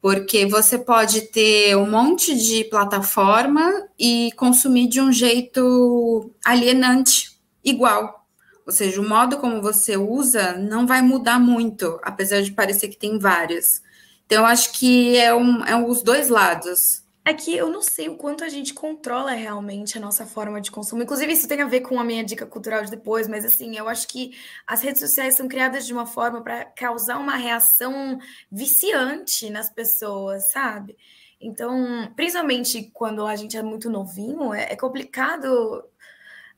Porque 0.00 0.46
você 0.46 0.78
pode 0.78 1.22
ter 1.28 1.76
um 1.76 1.88
monte 1.88 2.36
de 2.36 2.64
plataforma 2.64 3.88
e 3.98 4.32
consumir 4.36 4.88
de 4.88 5.00
um 5.00 5.12
jeito 5.12 6.30
alienante, 6.44 7.38
igual. 7.64 8.26
Ou 8.66 8.72
seja, 8.72 9.00
o 9.00 9.08
modo 9.08 9.38
como 9.38 9.62
você 9.62 9.96
usa 9.96 10.54
não 10.54 10.86
vai 10.86 11.02
mudar 11.02 11.38
muito, 11.38 11.98
apesar 12.02 12.42
de 12.42 12.52
parecer 12.52 12.88
que 12.88 12.96
tem 12.96 13.18
várias. 13.18 13.82
Então, 14.26 14.42
eu 14.42 14.46
acho 14.46 14.72
que 14.72 15.16
é, 15.16 15.34
um, 15.34 15.64
é 15.64 15.76
os 15.76 16.02
dois 16.02 16.28
lados. 16.28 17.01
É 17.24 17.32
que 17.32 17.56
eu 17.56 17.70
não 17.70 17.80
sei 17.82 18.08
o 18.08 18.16
quanto 18.16 18.42
a 18.42 18.48
gente 18.48 18.74
controla 18.74 19.30
realmente 19.30 19.96
a 19.96 20.00
nossa 20.00 20.26
forma 20.26 20.60
de 20.60 20.72
consumo. 20.72 21.04
Inclusive, 21.04 21.32
isso 21.32 21.46
tem 21.46 21.60
a 21.62 21.66
ver 21.66 21.82
com 21.82 22.00
a 22.00 22.04
minha 22.04 22.24
dica 22.24 22.44
cultural 22.44 22.84
de 22.84 22.90
depois, 22.90 23.28
mas 23.28 23.44
assim, 23.44 23.76
eu 23.76 23.88
acho 23.88 24.08
que 24.08 24.36
as 24.66 24.82
redes 24.82 25.00
sociais 25.00 25.36
são 25.36 25.46
criadas 25.46 25.86
de 25.86 25.92
uma 25.92 26.04
forma 26.04 26.42
para 26.42 26.64
causar 26.64 27.18
uma 27.18 27.36
reação 27.36 28.18
viciante 28.50 29.48
nas 29.50 29.70
pessoas, 29.70 30.50
sabe? 30.50 30.96
Então, 31.40 32.12
principalmente 32.16 32.90
quando 32.92 33.24
a 33.24 33.36
gente 33.36 33.56
é 33.56 33.62
muito 33.62 33.88
novinho, 33.88 34.52
é, 34.52 34.72
é 34.72 34.76
complicado 34.76 35.84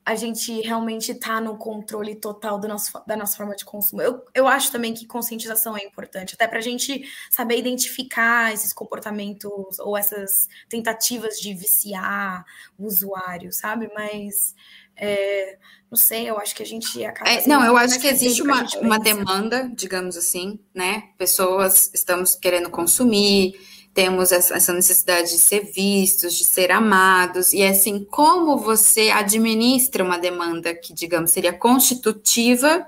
a 0.07 0.15
gente 0.15 0.61
realmente 0.61 1.13
está 1.13 1.41
no 1.41 1.57
controle 1.57 2.15
total 2.15 2.59
do 2.59 2.69
nosso, 2.69 2.93
da 3.07 3.17
nossa 3.17 3.37
forma 3.37 3.57
de 3.57 3.65
consumo. 3.65 4.03
Eu, 4.03 4.23
eu 4.35 4.47
acho 4.47 4.71
também 4.71 4.93
que 4.93 5.07
conscientização 5.07 5.77
é 5.77 5.83
importante, 5.83 6.35
até 6.35 6.47
para 6.47 6.59
a 6.59 6.63
gente 6.63 7.09
saber 7.31 7.59
identificar 7.59 8.53
esses 8.53 8.73
comportamentos 8.73 9.79
ou 9.79 9.97
essas 9.97 10.47
tentativas 10.69 11.41
de 11.41 11.55
viciar 11.55 12.45
o 12.79 12.85
usuário, 12.87 13.51
sabe? 13.51 13.91
Mas 13.95 14.55
é, 14.95 15.57
não 15.91 15.97
sei, 15.97 16.29
eu 16.29 16.39
acho 16.39 16.55
que 16.55 16.63
a 16.63 16.67
gente 16.67 17.03
acaba. 17.03 17.31
É, 17.31 17.47
não, 17.49 17.65
eu 17.65 17.77
acho 17.77 17.99
que 17.99 18.07
existe 18.07 18.43
uma, 18.43 18.63
uma 18.83 18.99
demanda, 18.99 19.71
digamos 19.75 20.19
assim, 20.19 20.61
né? 20.75 21.05
Pessoas 21.17 21.91
estamos 21.95 22.35
querendo 22.35 22.69
consumir 22.69 23.55
temos 23.95 24.33
essa 24.33 24.73
necessidade 24.73 25.31
de 25.31 25.39
ser 25.39 25.71
vistos, 25.73 26.35
de 26.35 26.45
ser 26.45 26.73
amados, 26.73 27.53
e 27.53 27.63
é 27.63 27.69
assim, 27.69 28.05
como 28.05 28.59
você 28.59 29.11
administra 29.11 30.03
uma 30.03 30.19
demanda 30.19 30.75
que, 30.75 30.93
digamos, 30.93 31.31
seria 31.31 31.53
constitutiva 31.53 32.87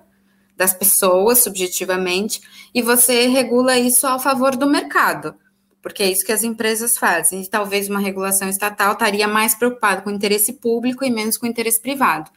das 0.56 0.74
pessoas, 0.74 1.38
subjetivamente, 1.38 2.40
e 2.74 2.82
você 2.82 3.28
regula 3.28 3.78
isso 3.78 4.04
a 4.06 4.18
favor 4.18 4.56
do 4.56 4.66
mercado, 4.66 5.36
porque 5.80 6.02
é 6.02 6.10
isso 6.10 6.26
que 6.26 6.32
as 6.32 6.42
empresas 6.42 6.98
fazem, 6.98 7.42
e 7.42 7.48
talvez 7.48 7.88
uma 7.88 8.00
regulação 8.00 8.48
estatal 8.48 8.94
estaria 8.94 9.28
mais 9.28 9.54
preocupada 9.54 10.02
com 10.02 10.10
o 10.10 10.14
interesse 10.14 10.54
público 10.54 11.04
e 11.04 11.10
menos 11.10 11.38
com 11.38 11.46
o 11.46 11.48
interesse 11.48 11.80
privado. 11.80 12.30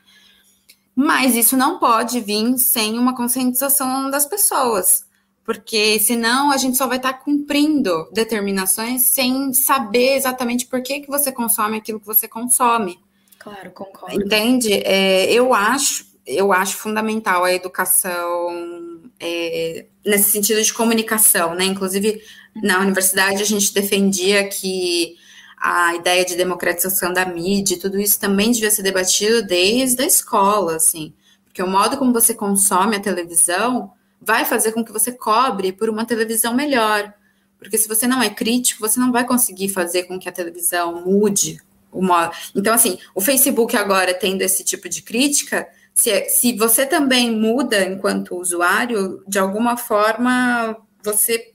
Mas 0.96 1.36
isso 1.36 1.58
não 1.58 1.80
pode 1.80 2.20
vir 2.20 2.56
sem 2.60 3.00
uma 3.00 3.16
conscientização 3.16 4.12
das 4.12 4.28
pessoas 4.28 5.09
porque 5.50 5.97
senão 5.97 6.52
a 6.52 6.58
gente 6.58 6.78
só 6.78 6.86
vai 6.86 6.97
estar 6.97 7.14
tá 7.14 7.20
cumprindo 7.20 8.08
determinações 8.14 9.06
sem 9.06 9.52
saber 9.52 10.16
exatamente 10.16 10.68
por 10.68 10.80
que, 10.84 11.00
que 11.00 11.08
você 11.08 11.32
consome 11.32 11.78
aquilo 11.78 12.00
que 12.00 12.06
você 12.06 12.28
consome. 12.28 13.00
Claro, 13.39 13.72
concordo. 13.72 14.16
Entende? 14.16 14.72
É, 14.86 15.26
eu 15.34 15.52
acho, 15.52 16.06
eu 16.24 16.54
acho 16.54 16.78
fundamental 16.78 17.43
a 17.43 17.52
educação 17.52 19.02
é, 19.20 19.88
nesse 20.06 20.30
sentido 20.30 20.62
de 20.62 20.72
comunicação, 20.72 21.56
né? 21.56 21.66
Inclusive 21.66 22.22
na 22.54 22.78
universidade 22.82 23.41
a 23.41 23.45
gente 23.47 23.74
defendia 23.74 24.47
que 24.47 25.16
a 25.58 25.95
ideia 25.95 26.24
de 26.24 26.36
democratização 26.36 27.12
da 27.12 27.26
mídia, 27.26 27.80
tudo 27.80 28.00
isso 28.00 28.20
também 28.20 28.52
devia 28.52 28.70
ser 28.70 28.84
debatido 28.84 29.41
desde 29.41 30.04
a 30.04 30.06
escola, 30.06 30.76
assim, 30.76 31.12
porque 31.45 31.64
o 31.64 31.68
modo 31.68 31.97
como 31.97 32.14
você 32.14 32.36
consome 32.36 32.97
a 32.97 33.00
televisão 33.00 33.97
vai 34.22 34.46
fazer 34.46 34.72
com 34.72 34.84
que 34.84 34.92
você 34.92 35.12
cobre 35.12 35.72
por 35.72 35.90
uma 35.90 36.06
televisão 36.06 36.54
melhor. 36.54 37.14
Porque 37.58 37.78
se 37.78 37.88
você 37.88 38.08
não 38.08 38.22
é 38.22 38.30
crítico, 38.30 38.82
você 38.82 39.00
não 39.00 39.12
vai 39.12 39.26
conseguir 39.26 39.70
fazer 39.70 40.04
com 40.04 40.18
que 40.18 40.30
a 40.30 40.32
televisão 40.32 41.04
mude 41.06 41.62
uma. 41.92 42.32
Então, 42.56 42.74
assim, 42.74 42.98
o 43.14 43.22
Facebook 43.22 43.76
agora 43.76 44.14
tendo 44.14 44.42
esse 44.42 44.64
tipo 44.64 44.88
de 44.88 45.02
crítica, 45.02 45.68
se, 45.94 46.30
se 46.30 46.56
você 46.56 46.86
também 46.86 47.32
muda 47.32 47.84
enquanto 47.84 48.38
usuário, 48.38 49.24
de 49.28 49.38
alguma 49.38 49.76
forma 49.76 50.78
você 51.04 51.54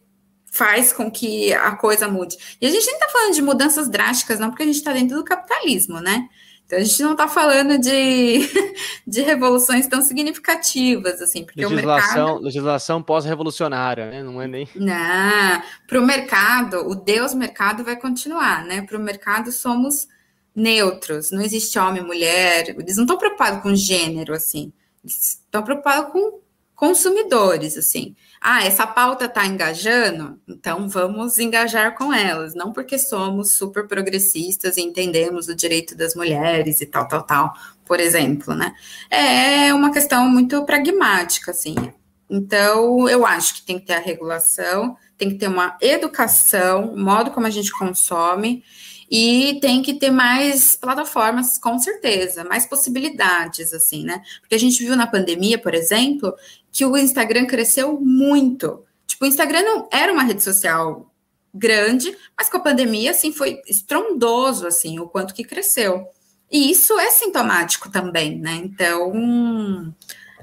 faz 0.51 0.93
com 0.93 1.11
que 1.11 1.53
a 1.53 1.75
coisa 1.75 2.07
mude. 2.07 2.37
E 2.61 2.67
a 2.67 2.71
gente 2.71 2.87
nem 2.87 2.95
está 2.95 3.09
falando 3.09 3.35
de 3.35 3.43
mudanças 3.43 3.89
drásticas, 3.89 4.39
não, 4.39 4.51
porque 4.51 4.63
a 4.63 4.67
gente 4.67 4.77
está 4.77 4.93
dentro 4.93 5.17
do 5.17 5.25
capitalismo, 5.25 6.01
né? 6.01 6.29
Então 6.75 6.83
a 6.83 6.85
gente 6.85 7.03
não 7.03 7.13
está 7.13 7.29
falando 7.29 7.79
de, 7.79 8.51
de 9.07 9.23
revoluções 9.23 9.87
tão 9.87 10.03
significativas, 10.03 11.23
assim, 11.23 11.45
porque 11.45 11.65
legislação, 11.65 12.15
o 12.15 12.27
mercado... 12.27 12.43
Legislação 12.43 13.03
pós-revolucionária, 13.03 14.11
né? 14.11 14.23
Não 14.23 14.43
é 14.43 14.49
nem... 14.49 14.69
Não, 14.75 15.63
para 15.87 16.01
o 16.01 16.05
mercado, 16.05 16.89
o 16.89 16.95
Deus 16.95 17.33
mercado 17.33 17.85
vai 17.85 17.97
continuar, 17.97 18.65
né? 18.65 18.83
Para 18.83 18.99
o 18.99 19.01
mercado 19.01 19.53
somos 19.53 20.09
neutros, 20.55 21.31
não 21.31 21.43
existe 21.43 21.79
homem, 21.79 22.03
mulher, 22.03 22.71
eles 22.71 22.97
não 22.97 23.05
estão 23.05 23.19
preocupados 23.19 23.63
com 23.63 23.75
gênero, 23.75 24.35
assim, 24.35 24.73
eles 25.03 25.41
estão 25.45 25.63
preocupados 25.63 26.13
com 26.13 26.41
consumidores, 26.85 27.79
assim. 27.79 28.15
Ah, 28.39 28.63
essa 28.63 28.87
pauta 28.87 29.25
está 29.25 29.47
engajando, 29.47 30.39
então 30.47 30.87
vamos 30.87 31.39
engajar 31.39 31.97
com 31.97 32.13
elas, 32.13 32.55
não 32.55 32.75
porque 32.75 32.99
somos 32.99 33.53
super 33.53 33.89
progressistas 33.89 34.77
e 34.77 34.83
entendemos 34.83 35.49
o 35.49 35.55
direito 35.55 35.97
das 35.97 36.15
mulheres 36.15 36.83
e 36.83 36.87
tal, 36.87 37.09
tal, 37.09 37.23
tal, 37.23 37.55
por 37.87 37.99
exemplo, 37.99 38.55
né? 38.55 38.75
É 39.11 39.73
uma 39.73 39.91
questão 39.91 40.29
muito 40.29 40.63
pragmática, 40.67 41.53
assim. 41.53 41.75
Então, 42.29 43.09
eu 43.09 43.25
acho 43.25 43.55
que 43.55 43.63
tem 43.63 43.79
que 43.79 43.87
ter 43.87 43.95
a 43.95 44.01
regulação, 44.01 44.95
tem 45.17 45.31
que 45.31 45.37
ter 45.37 45.49
uma 45.49 45.79
educação, 45.81 46.95
modo 46.95 47.31
como 47.31 47.47
a 47.47 47.51
gente 47.51 47.73
consome, 47.73 48.63
e 49.17 49.61
tem 49.61 49.81
que 49.81 49.95
ter 49.95 50.11
mais 50.11 50.75
plataformas, 50.75 51.57
com 51.57 51.79
certeza, 51.79 52.43
mais 52.43 52.67
possibilidades, 52.67 53.73
assim, 53.73 54.03
né? 54.03 54.21
Porque 54.41 54.57
a 54.57 54.59
gente 54.59 54.85
viu 54.85 54.97
na 54.97 55.07
pandemia, 55.07 55.57
por 55.57 55.73
exemplo, 55.73 56.35
que 56.73 56.85
o 56.85 56.97
Instagram 56.97 57.47
cresceu 57.47 58.01
muito. 58.01 58.83
Tipo, 59.07 59.25
o 59.25 59.29
Instagram 59.29 59.63
não 59.63 59.89
era 59.93 60.13
uma 60.13 60.25
rede 60.25 60.43
social 60.43 61.15
grande, 61.55 62.13
mas 62.37 62.49
com 62.49 62.57
a 62.57 62.61
pandemia, 62.61 63.13
assim, 63.13 63.33
foi 63.33 63.63
estrondoso, 63.69 64.67
assim, 64.67 64.99
o 64.99 65.07
quanto 65.07 65.33
que 65.33 65.45
cresceu. 65.45 66.05
E 66.51 66.73
isso 66.73 66.99
é 66.99 67.13
sintomático 67.13 67.89
também, 67.89 68.37
né? 68.37 68.63
Então, 68.65 69.95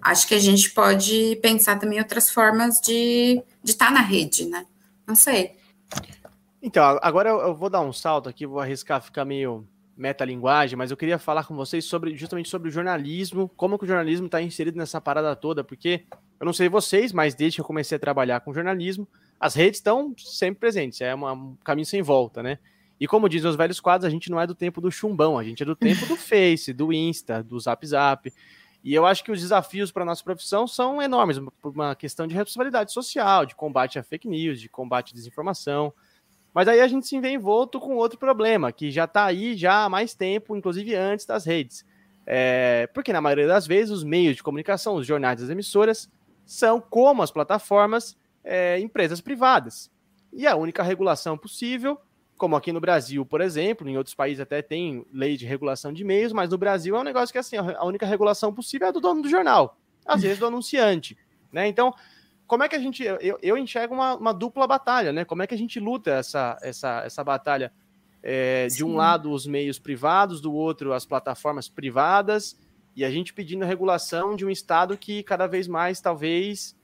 acho 0.01 0.25
que 0.25 0.33
a 0.33 0.39
gente 0.39 0.71
pode 0.71 1.37
pensar 1.41 1.77
também 1.77 1.99
outras 1.99 2.29
formas 2.29 2.79
de 2.79 3.43
estar 3.65 3.87
tá 3.87 3.91
na 3.91 4.01
rede, 4.01 4.45
né? 4.45 4.65
Não 5.05 5.15
sei. 5.15 5.59
Então, 6.61 6.99
agora 7.01 7.29
eu 7.29 7.55
vou 7.55 7.69
dar 7.69 7.81
um 7.81 7.91
salto 7.91 8.29
aqui, 8.29 8.45
vou 8.45 8.59
arriscar 8.59 9.01
ficar 9.01 9.25
meio 9.25 9.67
metalinguagem, 9.97 10.77
mas 10.77 10.91
eu 10.91 10.97
queria 10.97 11.17
falar 11.17 11.45
com 11.45 11.55
vocês 11.55 11.85
sobre 11.85 12.15
justamente 12.15 12.49
sobre 12.49 12.69
o 12.69 12.71
jornalismo, 12.71 13.49
como 13.55 13.77
que 13.77 13.83
o 13.83 13.87
jornalismo 13.87 14.27
está 14.27 14.41
inserido 14.41 14.77
nessa 14.77 15.01
parada 15.01 15.35
toda, 15.35 15.63
porque 15.63 16.05
eu 16.39 16.45
não 16.45 16.53
sei 16.53 16.69
vocês, 16.69 17.11
mas 17.11 17.35
desde 17.35 17.57
que 17.57 17.61
eu 17.61 17.65
comecei 17.65 17.95
a 17.95 17.99
trabalhar 17.99 18.39
com 18.41 18.53
jornalismo, 18.53 19.07
as 19.39 19.55
redes 19.55 19.79
estão 19.79 20.13
sempre 20.17 20.59
presentes, 20.59 21.01
é 21.01 21.13
uma, 21.13 21.33
um 21.33 21.55
caminho 21.63 21.85
sem 21.85 22.01
volta, 22.01 22.41
né? 22.41 22.59
E 22.99 23.07
como 23.07 23.27
dizem 23.27 23.49
os 23.49 23.55
velhos 23.55 23.79
quadros, 23.79 24.05
a 24.05 24.11
gente 24.11 24.29
não 24.29 24.39
é 24.39 24.45
do 24.45 24.53
tempo 24.53 24.79
do 24.79 24.91
chumbão, 24.91 25.37
a 25.37 25.43
gente 25.43 25.63
é 25.63 25.65
do 25.65 25.75
tempo 25.75 26.05
do 26.05 26.15
Face, 26.17 26.71
do 26.71 26.93
Insta, 26.93 27.41
do 27.41 27.59
Zap 27.59 27.85
Zap. 27.85 28.31
E 28.83 28.93
eu 28.93 29.05
acho 29.05 29.23
que 29.23 29.31
os 29.31 29.41
desafios 29.41 29.91
para 29.91 30.03
a 30.03 30.05
nossa 30.05 30.23
profissão 30.23 30.67
são 30.67 31.01
enormes, 31.01 31.39
por 31.59 31.71
uma 31.71 31.95
questão 31.95 32.27
de 32.27 32.35
responsabilidade 32.35 32.91
social, 32.91 33.45
de 33.45 33.55
combate 33.55 33.97
à 33.97 34.03
fake 34.03 34.27
news, 34.27 34.61
de 34.61 34.69
combate 34.69 35.13
à 35.13 35.15
desinformação. 35.15 35.91
Mas 36.53 36.67
aí 36.67 36.81
a 36.81 36.87
gente 36.87 37.07
se 37.07 37.19
vê 37.19 37.31
envolto 37.31 37.79
com 37.79 37.95
outro 37.95 38.19
problema, 38.19 38.71
que 38.71 38.91
já 38.91 39.05
está 39.05 39.25
aí 39.25 39.55
já 39.55 39.85
há 39.85 39.89
mais 39.89 40.13
tempo, 40.13 40.55
inclusive 40.55 40.95
antes 40.95 41.25
das 41.25 41.45
redes. 41.45 41.85
É, 42.25 42.87
porque 42.93 43.13
na 43.13 43.21
maioria 43.21 43.47
das 43.47 43.65
vezes 43.65 43.91
os 43.91 44.03
meios 44.03 44.35
de 44.35 44.43
comunicação, 44.43 44.95
os 44.95 45.07
jornais, 45.07 45.41
as 45.41 45.49
emissoras, 45.49 46.09
são, 46.45 46.81
como 46.81 47.23
as 47.23 47.31
plataformas, 47.31 48.17
é, 48.43 48.79
empresas 48.79 49.21
privadas. 49.21 49.89
E 50.33 50.45
a 50.45 50.55
única 50.55 50.83
regulação 50.83 51.37
possível, 51.37 51.97
como 52.37 52.55
aqui 52.55 52.71
no 52.71 52.81
Brasil, 52.81 53.25
por 53.25 53.39
exemplo, 53.39 53.87
em 53.87 53.97
outros 53.97 54.15
países 54.15 54.39
até 54.39 54.61
tem 54.61 55.05
lei 55.13 55.37
de 55.37 55.45
regulação 55.45 55.93
de 55.93 56.03
meios, 56.03 56.33
mas 56.33 56.49
no 56.49 56.57
Brasil 56.57 56.95
é 56.95 56.99
um 56.99 57.03
negócio 57.03 57.31
que 57.31 57.39
assim, 57.39 57.57
a 57.57 57.85
única 57.85 58.05
regulação 58.05 58.53
possível 58.53 58.87
é 58.87 58.91
do 58.91 58.99
dono 58.99 59.21
do 59.21 59.29
jornal, 59.29 59.77
às 60.05 60.21
vezes 60.21 60.39
do 60.39 60.47
anunciante. 60.47 61.17
Né? 61.51 61.67
Então, 61.67 61.93
como 62.51 62.63
é 62.63 62.67
que 62.67 62.75
a 62.75 62.79
gente. 62.79 63.01
Eu, 63.01 63.39
eu 63.41 63.57
enxergo 63.57 63.93
uma, 63.93 64.13
uma, 64.13 64.33
dupla 64.33 64.67
batalha, 64.67 65.13
né? 65.13 65.23
Como 65.23 65.41
é 65.41 65.47
que 65.47 65.55
a 65.55 65.57
gente 65.57 65.79
luta 65.79 66.11
essa, 66.11 66.57
essa, 66.61 67.01
essa 67.05 67.23
batalha? 67.23 67.71
É, 68.21 68.67
de 68.67 68.83
um 68.83 68.93
lado, 68.93 69.31
os 69.31 69.47
meios 69.47 69.79
privados, 69.79 70.41
do 70.41 70.53
outro, 70.53 70.91
as 70.91 71.05
plataformas 71.05 71.69
privadas, 71.69 72.59
e 72.93 73.05
a 73.05 73.09
gente 73.09 73.33
pedindo 73.33 73.63
a 73.63 73.65
regulação 73.65 74.35
de 74.35 74.45
um 74.45 74.49
Estado 74.49 74.97
que 74.97 75.23
cada 75.23 75.47
vez 75.47 75.65
mais, 75.65 76.01
talvez, 76.01 76.75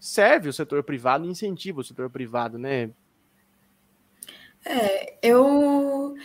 serve 0.00 0.48
o 0.48 0.52
setor 0.52 0.82
privado 0.82 1.24
e 1.24 1.28
incentiva 1.28 1.82
o 1.82 1.84
setor 1.84 2.10
privado, 2.10 2.58
né? 2.58 2.90
É, 4.66 5.18
eu. 5.22 6.16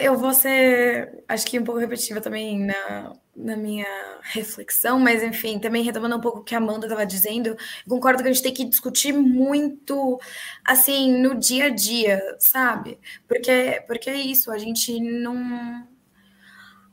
Eu 0.00 0.16
vou 0.16 0.32
ser, 0.32 1.24
acho 1.26 1.44
que 1.46 1.58
um 1.58 1.64
pouco 1.64 1.80
repetitiva 1.80 2.20
também 2.20 2.60
na, 2.60 3.12
na 3.34 3.56
minha 3.56 3.86
reflexão, 4.22 4.98
mas 5.00 5.22
enfim, 5.22 5.58
também 5.58 5.82
retomando 5.82 6.16
um 6.16 6.20
pouco 6.20 6.40
o 6.40 6.44
que 6.44 6.54
a 6.54 6.58
Amanda 6.58 6.86
estava 6.86 7.06
dizendo, 7.06 7.56
concordo 7.88 8.22
que 8.22 8.28
a 8.28 8.32
gente 8.32 8.42
tem 8.42 8.52
que 8.54 8.64
discutir 8.64 9.12
muito, 9.12 10.20
assim, 10.64 11.12
no 11.20 11.34
dia 11.38 11.66
a 11.66 11.68
dia, 11.70 12.20
sabe? 12.38 12.98
Porque, 13.26 13.82
porque 13.86 14.10
é 14.10 14.16
isso, 14.16 14.50
a 14.50 14.58
gente 14.58 15.00
não 15.00 15.86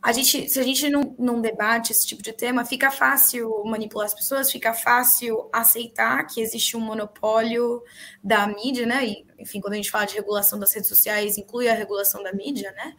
a 0.01 0.13
gente, 0.13 0.47
se 0.47 0.57
a 0.57 0.63
gente 0.63 0.89
não, 0.89 1.13
não 1.19 1.41
debate 1.41 1.91
esse 1.91 2.07
tipo 2.07 2.23
de 2.23 2.31
tema, 2.31 2.63
fica 2.63 2.89
fácil 2.89 3.63
manipular 3.65 4.05
as 4.05 4.13
pessoas, 4.13 4.49
fica 4.49 4.73
fácil 4.73 5.49
aceitar 5.51 6.25
que 6.25 6.39
existe 6.39 6.77
um 6.77 6.79
monopólio 6.79 7.83
da 8.23 8.47
mídia, 8.47 8.85
né? 8.85 9.05
E, 9.05 9.25
enfim, 9.37 9.59
quando 9.59 9.73
a 9.73 9.75
gente 9.75 9.91
fala 9.91 10.05
de 10.05 10.15
regulação 10.15 10.57
das 10.57 10.73
redes 10.73 10.87
sociais, 10.87 11.37
inclui 11.37 11.67
a 11.67 11.73
regulação 11.73 12.23
da 12.23 12.31
mídia, 12.31 12.71
né? 12.71 12.95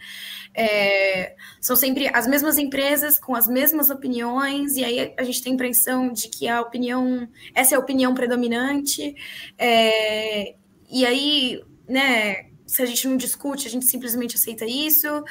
É, 0.54 1.36
são 1.58 1.74
sempre 1.74 2.10
as 2.14 2.26
mesmas 2.26 2.58
empresas 2.58 3.18
com 3.18 3.34
as 3.34 3.48
mesmas 3.48 3.88
opiniões, 3.88 4.76
e 4.76 4.84
aí 4.84 5.14
a 5.16 5.22
gente 5.22 5.42
tem 5.42 5.52
a 5.52 5.54
impressão 5.54 6.12
de 6.12 6.28
que 6.28 6.48
a 6.48 6.60
opinião, 6.60 7.26
essa 7.54 7.74
é 7.74 7.76
a 7.76 7.80
opinião 7.80 8.12
predominante, 8.12 9.14
é, 9.56 10.54
e 10.90 11.06
aí, 11.06 11.62
né? 11.88 12.49
Se 12.70 12.80
a 12.82 12.86
gente 12.86 13.08
não 13.08 13.16
discute, 13.16 13.66
a 13.66 13.70
gente 13.70 13.84
simplesmente 13.84 14.36
aceita 14.36 14.64
isso. 14.64 15.24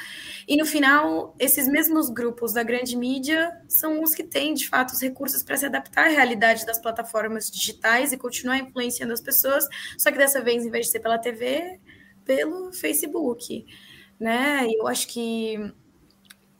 E 0.46 0.58
no 0.58 0.66
final, 0.66 1.34
esses 1.38 1.66
mesmos 1.66 2.10
grupos 2.10 2.52
da 2.52 2.62
grande 2.62 2.94
mídia 2.94 3.50
são 3.66 4.02
os 4.02 4.14
que 4.14 4.22
têm, 4.22 4.52
de 4.52 4.68
fato, 4.68 4.92
os 4.92 5.00
recursos 5.00 5.42
para 5.42 5.56
se 5.56 5.64
adaptar 5.64 6.06
à 6.06 6.08
realidade 6.10 6.66
das 6.66 6.78
plataformas 6.78 7.50
digitais 7.50 8.12
e 8.12 8.18
continuar 8.18 8.58
influenciando 8.58 9.14
as 9.14 9.22
pessoas, 9.22 9.66
só 9.96 10.12
que 10.12 10.18
dessa 10.18 10.42
vez, 10.42 10.66
em 10.66 10.70
vez 10.70 10.86
de 10.86 10.92
ser 10.92 11.00
pela 11.00 11.16
TV, 11.16 11.80
pelo 12.26 12.74
Facebook. 12.74 13.64
Né? 14.18 14.68
Eu 14.78 14.86
acho 14.86 15.08
que 15.08 15.72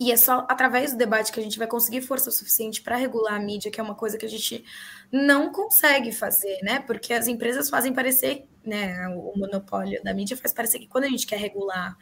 e 0.01 0.11
é 0.11 0.16
só 0.16 0.47
através 0.49 0.93
do 0.93 0.97
debate 0.97 1.31
que 1.31 1.39
a 1.39 1.43
gente 1.43 1.59
vai 1.59 1.68
conseguir 1.68 2.01
força 2.01 2.31
suficiente 2.31 2.81
para 2.81 2.97
regular 2.97 3.35
a 3.35 3.39
mídia, 3.39 3.70
que 3.70 3.78
é 3.78 3.83
uma 3.83 3.95
coisa 3.95 4.16
que 4.16 4.24
a 4.24 4.28
gente 4.31 4.64
não 5.12 5.53
consegue 5.53 6.11
fazer, 6.11 6.59
né? 6.62 6.81
Porque 6.81 7.12
as 7.12 7.28
empresas 7.28 7.68
fazem 7.68 7.93
parecer, 7.93 8.47
né? 8.64 9.08
O 9.08 9.32
monopólio 9.36 10.02
da 10.02 10.12
mídia 10.14 10.36
faz 10.36 10.52
parecer 10.52 10.78
que 10.78 10.86
quando 10.86 11.04
a 11.04 11.08
gente 11.08 11.26
quer 11.26 11.38
regular 11.38 11.96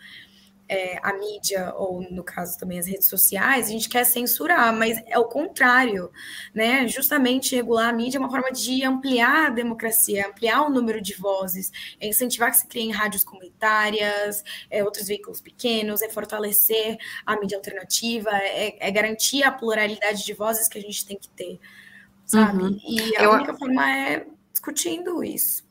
é, 0.69 0.99
a 1.03 1.15
mídia, 1.15 1.73
ou 1.77 2.03
no 2.11 2.23
caso 2.23 2.59
também 2.59 2.79
as 2.79 2.87
redes 2.87 3.09
sociais, 3.09 3.69
a 3.69 3.71
gente 3.71 3.89
quer 3.89 4.05
censurar, 4.05 4.73
mas 4.77 5.03
é 5.07 5.19
o 5.19 5.25
contrário, 5.25 6.11
né? 6.55 6.87
Justamente 6.87 7.57
regular 7.57 7.89
a 7.89 7.93
mídia 7.93 8.19
é 8.19 8.21
uma 8.21 8.31
forma 8.31 8.53
de 8.53 8.85
ampliar 8.85 9.47
a 9.47 9.51
democracia, 9.51 10.29
ampliar 10.29 10.63
o 10.63 10.71
número 10.71 11.01
de 11.01 11.15
vozes, 11.15 11.73
é 11.99 12.07
incentivar 12.07 12.51
que 12.51 12.59
se 12.59 12.67
criem 12.67 12.91
rádios 12.91 13.25
comunitárias, 13.25 14.45
é, 14.71 14.85
outros 14.85 15.09
veículos 15.09 15.41
pequenos, 15.41 16.03
é 16.03 16.09
fortalecer 16.11 16.99
a 17.25 17.41
mídia 17.41 17.57
alternativa, 17.57 18.31
é, 18.33 18.77
é, 18.87 18.91
garantir 18.91 19.43
a 19.43 19.51
pluralidade 19.51 20.25
de 20.25 20.35
vozes 20.35 20.69
que 20.69 20.79
a 20.79 20.83
gente 20.83 21.07
tem 21.07 21.17
que 21.17 21.31
ter, 21.31 21.59
sabe? 22.27 22.63
Uhum. 22.63 22.81
E 22.87 23.17
a 23.17 23.23
Eu... 23.23 23.33
única 23.33 23.55
forma 23.57 23.91
é 23.91 24.27
discutindo 24.53 25.25
isso. 25.25 25.68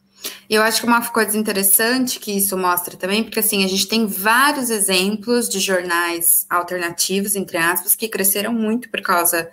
Eu 0.49 0.61
acho 0.63 0.82
que 0.82 0.88
uma 0.88 1.05
coisa 1.09 1.38
interessante 1.38 2.19
que 2.19 2.32
isso 2.32 2.57
mostra 2.57 2.95
também, 2.95 3.23
porque 3.23 3.39
assim, 3.39 3.65
a 3.65 3.67
gente 3.67 3.88
tem 3.88 4.05
vários 4.05 4.69
exemplos 4.69 5.49
de 5.49 5.59
jornais 5.59 6.45
alternativos, 6.49 7.36
entre 7.36 7.57
aspas, 7.57 7.95
que 7.95 8.07
cresceram 8.07 8.53
muito 8.53 8.89
por 8.89 9.01
causa 9.01 9.49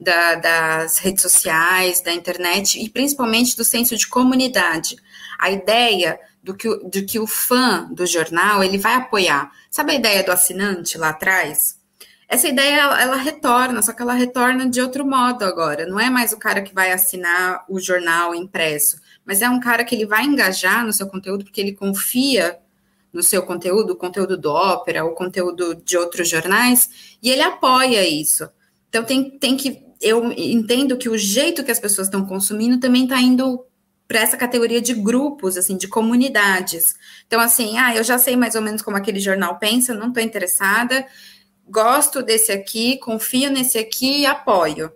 da, 0.00 0.36
das 0.36 0.98
redes 0.98 1.22
sociais, 1.22 2.00
da 2.00 2.12
internet 2.12 2.82
e 2.82 2.88
principalmente 2.88 3.56
do 3.56 3.64
senso 3.64 3.96
de 3.96 4.06
comunidade. 4.06 4.96
A 5.38 5.50
ideia 5.50 6.18
do 6.42 6.54
que, 6.54 6.68
do 6.68 7.04
que 7.04 7.18
o 7.18 7.26
fã 7.26 7.86
do 7.92 8.06
jornal 8.06 8.62
ele 8.62 8.78
vai 8.78 8.94
apoiar. 8.94 9.50
Sabe 9.70 9.92
a 9.92 9.96
ideia 9.96 10.22
do 10.22 10.32
assinante 10.32 10.96
lá 10.96 11.10
atrás? 11.10 11.78
Essa 12.28 12.48
ideia 12.48 12.76
ela, 12.76 13.02
ela, 13.02 13.16
retorna, 13.16 13.82
só 13.82 13.92
que 13.92 14.02
ela 14.02 14.12
retorna 14.12 14.68
de 14.68 14.80
outro 14.80 15.04
modo 15.04 15.44
agora. 15.44 15.86
Não 15.86 15.98
é 15.98 16.10
mais 16.10 16.32
o 16.32 16.38
cara 16.38 16.62
que 16.62 16.74
vai 16.74 16.92
assinar 16.92 17.64
o 17.68 17.80
jornal 17.80 18.34
impresso 18.34 18.98
mas 19.28 19.42
é 19.42 19.50
um 19.50 19.60
cara 19.60 19.84
que 19.84 19.94
ele 19.94 20.06
vai 20.06 20.24
engajar 20.24 20.86
no 20.86 20.92
seu 20.92 21.06
conteúdo 21.06 21.44
porque 21.44 21.60
ele 21.60 21.74
confia 21.74 22.58
no 23.12 23.22
seu 23.22 23.42
conteúdo, 23.42 23.92
o 23.92 23.96
conteúdo 23.96 24.38
do 24.38 24.50
Ópera, 24.50 25.04
o 25.04 25.12
conteúdo 25.12 25.74
de 25.74 25.98
outros 25.98 26.30
jornais, 26.30 27.18
e 27.22 27.28
ele 27.28 27.42
apoia 27.42 28.08
isso. 28.08 28.48
Então 28.88 29.04
tem, 29.04 29.28
tem 29.38 29.54
que. 29.54 29.84
Eu 30.00 30.32
entendo 30.32 30.96
que 30.96 31.10
o 31.10 31.18
jeito 31.18 31.62
que 31.62 31.70
as 31.70 31.78
pessoas 31.78 32.06
estão 32.06 32.24
consumindo 32.24 32.80
também 32.80 33.02
está 33.02 33.20
indo 33.20 33.62
para 34.06 34.20
essa 34.20 34.38
categoria 34.38 34.80
de 34.80 34.94
grupos, 34.94 35.58
assim, 35.58 35.76
de 35.76 35.88
comunidades. 35.88 36.94
Então, 37.26 37.38
assim, 37.38 37.76
ah, 37.76 37.94
eu 37.94 38.02
já 38.02 38.16
sei 38.16 38.34
mais 38.34 38.54
ou 38.54 38.62
menos 38.62 38.80
como 38.80 38.96
aquele 38.96 39.20
jornal 39.20 39.58
pensa, 39.58 39.92
não 39.92 40.08
estou 40.08 40.22
interessada, 40.22 41.06
gosto 41.68 42.22
desse 42.22 42.50
aqui, 42.50 42.96
confio 42.96 43.50
nesse 43.50 43.76
aqui 43.76 44.20
e 44.20 44.26
apoio. 44.26 44.90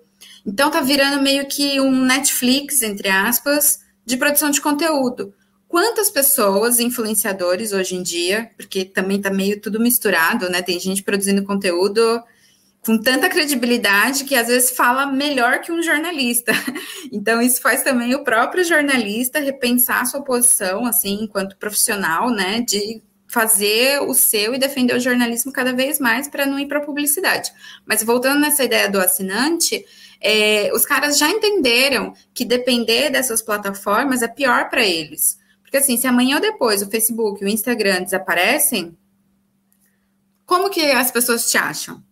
Então, 0.46 0.70
tá 0.70 0.80
virando 0.80 1.22
meio 1.22 1.46
que 1.46 1.78
um 1.78 1.90
Netflix, 2.06 2.80
entre 2.80 3.10
aspas, 3.10 3.81
de 4.04 4.16
produção 4.16 4.50
de 4.50 4.60
conteúdo. 4.60 5.34
Quantas 5.68 6.10
pessoas, 6.10 6.80
influenciadores 6.80 7.72
hoje 7.72 7.94
em 7.96 8.02
dia, 8.02 8.50
porque 8.56 8.84
também 8.84 9.20
tá 9.20 9.30
meio 9.30 9.60
tudo 9.60 9.80
misturado, 9.80 10.50
né? 10.50 10.60
Tem 10.60 10.78
gente 10.78 11.02
produzindo 11.02 11.44
conteúdo 11.44 12.22
com 12.84 12.98
tanta 12.98 13.28
credibilidade 13.28 14.24
que 14.24 14.34
às 14.34 14.48
vezes 14.48 14.72
fala 14.72 15.06
melhor 15.06 15.60
que 15.60 15.72
um 15.72 15.82
jornalista. 15.82 16.52
Então, 17.14 17.42
isso 17.42 17.60
faz 17.60 17.82
também 17.82 18.14
o 18.14 18.24
próprio 18.24 18.64
jornalista 18.64 19.38
repensar 19.38 20.06
sua 20.06 20.22
posição, 20.22 20.86
assim, 20.86 21.24
enquanto 21.24 21.58
profissional, 21.58 22.30
né? 22.30 22.62
De 22.62 23.02
fazer 23.28 24.00
o 24.02 24.14
seu 24.14 24.54
e 24.54 24.58
defender 24.58 24.94
o 24.94 25.00
jornalismo 25.00 25.52
cada 25.52 25.72
vez 25.72 25.98
mais 25.98 26.28
para 26.28 26.46
não 26.46 26.58
ir 26.58 26.66
para 26.66 26.78
a 26.78 26.82
publicidade. 26.82 27.50
Mas 27.84 28.02
voltando 28.02 28.40
nessa 28.40 28.64
ideia 28.64 28.90
do 28.90 28.98
assinante, 28.98 29.84
é, 30.22 30.70
os 30.72 30.86
caras 30.86 31.18
já 31.18 31.28
entenderam 31.28 32.14
que 32.32 32.44
depender 32.44 33.10
dessas 33.10 33.42
plataformas 33.42 34.22
é 34.22 34.28
pior 34.28 34.70
para 34.70 34.86
eles. 34.86 35.38
Porque 35.62 35.78
assim, 35.78 35.96
se 35.96 36.06
amanhã 36.06 36.36
ou 36.36 36.40
depois 36.40 36.82
o 36.82 36.90
Facebook 36.90 37.42
e 37.42 37.46
o 37.46 37.48
Instagram 37.48 38.02
desaparecem, 38.02 38.96
como 40.46 40.70
que 40.70 40.82
as 40.82 41.10
pessoas 41.10 41.46
te 41.50 41.58
acham? 41.58 42.02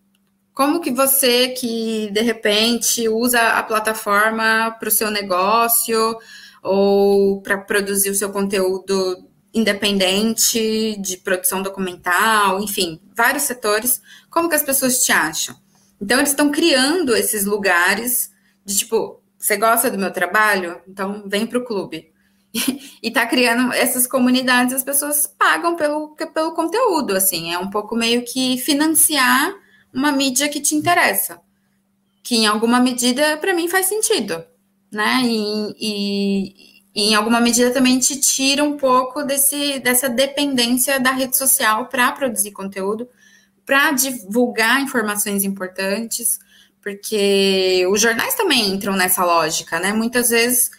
Como 0.53 0.81
que 0.81 0.91
você 0.91 1.49
que 1.49 2.11
de 2.11 2.21
repente 2.21 3.09
usa 3.09 3.41
a 3.41 3.63
plataforma 3.63 4.77
para 4.79 4.89
o 4.89 4.93
seu 4.93 5.11
negócio 5.11 6.19
ou 6.63 7.41
para 7.43 7.59
produzir 7.59 8.11
o 8.11 8.15
seu 8.15 8.31
conteúdo 8.31 9.29
independente 9.53 10.97
de 11.01 11.17
produção 11.19 11.63
documental, 11.63 12.61
enfim, 12.61 13.01
vários 13.15 13.45
setores, 13.45 14.01
como 14.31 14.49
que 14.49 14.55
as 14.55 14.63
pessoas 14.63 14.99
te 15.05 15.13
acham? 15.13 15.57
Então, 16.01 16.19
eles 16.19 16.31
estão 16.31 16.51
criando 16.51 17.15
esses 17.15 17.45
lugares 17.45 18.31
de 18.65 18.77
tipo, 18.77 19.21
você 19.39 19.57
gosta 19.57 19.91
do 19.91 19.99
meu 19.99 20.13
trabalho? 20.13 20.81
Então, 20.89 21.25
vem 21.27 21.47
para 21.47 21.59
o 21.59 21.65
clube. 21.65 22.11
e 23.03 23.11
tá 23.11 23.27
criando 23.27 23.73
essas 23.73 24.07
comunidades, 24.07 24.75
as 24.75 24.85
pessoas 24.85 25.27
pagam 25.27 25.77
pelo, 25.77 26.17
pelo 26.35 26.53
conteúdo, 26.53 27.15
assim, 27.17 27.53
é 27.53 27.59
um 27.59 27.71
pouco 27.71 27.95
meio 27.95 28.25
que 28.25 28.59
financiar 28.59 29.53
uma 29.93 30.13
mídia 30.13 30.49
que 30.49 30.61
te 30.61 30.75
interessa, 30.75 31.41
que 32.23 32.37
em 32.37 32.47
alguma 32.47 32.81
medida, 32.81 33.37
para 33.37 33.55
mim, 33.55 33.69
faz 33.69 33.87
sentido, 33.87 34.45
né? 34.91 35.23
E, 35.25 35.75
e, 35.79 36.83
e, 36.95 37.11
em 37.11 37.15
alguma 37.15 37.41
medida 37.41 37.71
também 37.73 37.99
te 37.99 38.21
tira 38.21 38.63
um 38.65 38.77
pouco 38.77 39.23
desse, 39.23 39.79
dessa 39.81 40.09
dependência 40.09 40.99
da 40.99 41.13
rede 41.13 41.37
social 41.37 41.87
para 41.87 42.13
produzir 42.13 42.53
conteúdo, 42.53 43.09
para 43.71 43.93
divulgar 43.93 44.83
informações 44.83 45.45
importantes, 45.45 46.41
porque 46.83 47.87
os 47.89 48.01
jornais 48.01 48.35
também 48.35 48.69
entram 48.69 48.97
nessa 48.97 49.25
lógica, 49.25 49.79
né? 49.79 49.93
Muitas 49.93 50.31
vezes 50.31 50.73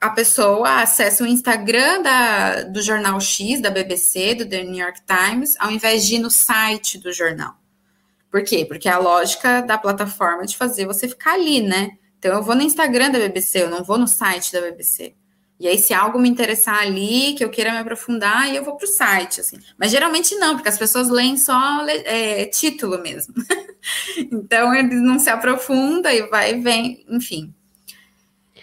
a 0.00 0.10
pessoa 0.10 0.80
acessa 0.80 1.22
o 1.22 1.26
Instagram 1.28 2.02
da, 2.02 2.62
do 2.64 2.82
jornal 2.82 3.20
X, 3.20 3.60
da 3.60 3.70
BBC, 3.70 4.34
do 4.34 4.48
The 4.48 4.64
New 4.64 4.84
York 4.84 5.02
Times, 5.06 5.54
ao 5.60 5.70
invés 5.70 6.04
de 6.04 6.16
ir 6.16 6.18
no 6.18 6.32
site 6.32 6.98
do 6.98 7.12
jornal. 7.12 7.54
Por 8.28 8.42
quê? 8.42 8.64
Porque 8.66 8.88
é 8.88 8.92
a 8.92 8.98
lógica 8.98 9.60
da 9.60 9.78
plataforma 9.78 10.44
de 10.44 10.56
fazer 10.56 10.86
você 10.86 11.06
ficar 11.06 11.34
ali, 11.34 11.62
né? 11.62 11.92
Então 12.18 12.34
eu 12.34 12.42
vou 12.42 12.56
no 12.56 12.62
Instagram 12.62 13.12
da 13.12 13.20
BBC, 13.20 13.62
eu 13.62 13.70
não 13.70 13.84
vou 13.84 13.98
no 13.98 14.08
site 14.08 14.52
da 14.52 14.60
BBC. 14.60 15.14
E 15.60 15.68
aí, 15.68 15.76
se 15.76 15.92
algo 15.92 16.18
me 16.18 16.26
interessar 16.26 16.80
ali, 16.80 17.34
que 17.34 17.44
eu 17.44 17.50
queira 17.50 17.70
me 17.70 17.76
aprofundar, 17.76 18.44
aí 18.44 18.56
eu 18.56 18.64
vou 18.64 18.76
para 18.76 18.86
o 18.86 18.88
site, 18.88 19.42
assim. 19.42 19.58
Mas 19.78 19.90
geralmente 19.90 20.34
não, 20.36 20.54
porque 20.54 20.70
as 20.70 20.78
pessoas 20.78 21.10
leem 21.10 21.36
só 21.36 21.86
é, 21.86 22.46
título 22.46 22.98
mesmo. 23.02 23.34
então, 24.32 24.74
eles 24.74 25.02
não 25.02 25.18
se 25.18 25.28
aprofundam 25.28 26.10
e 26.10 26.22
vai 26.28 26.54
e 26.54 26.60
vem, 26.60 27.04
enfim. 27.10 27.52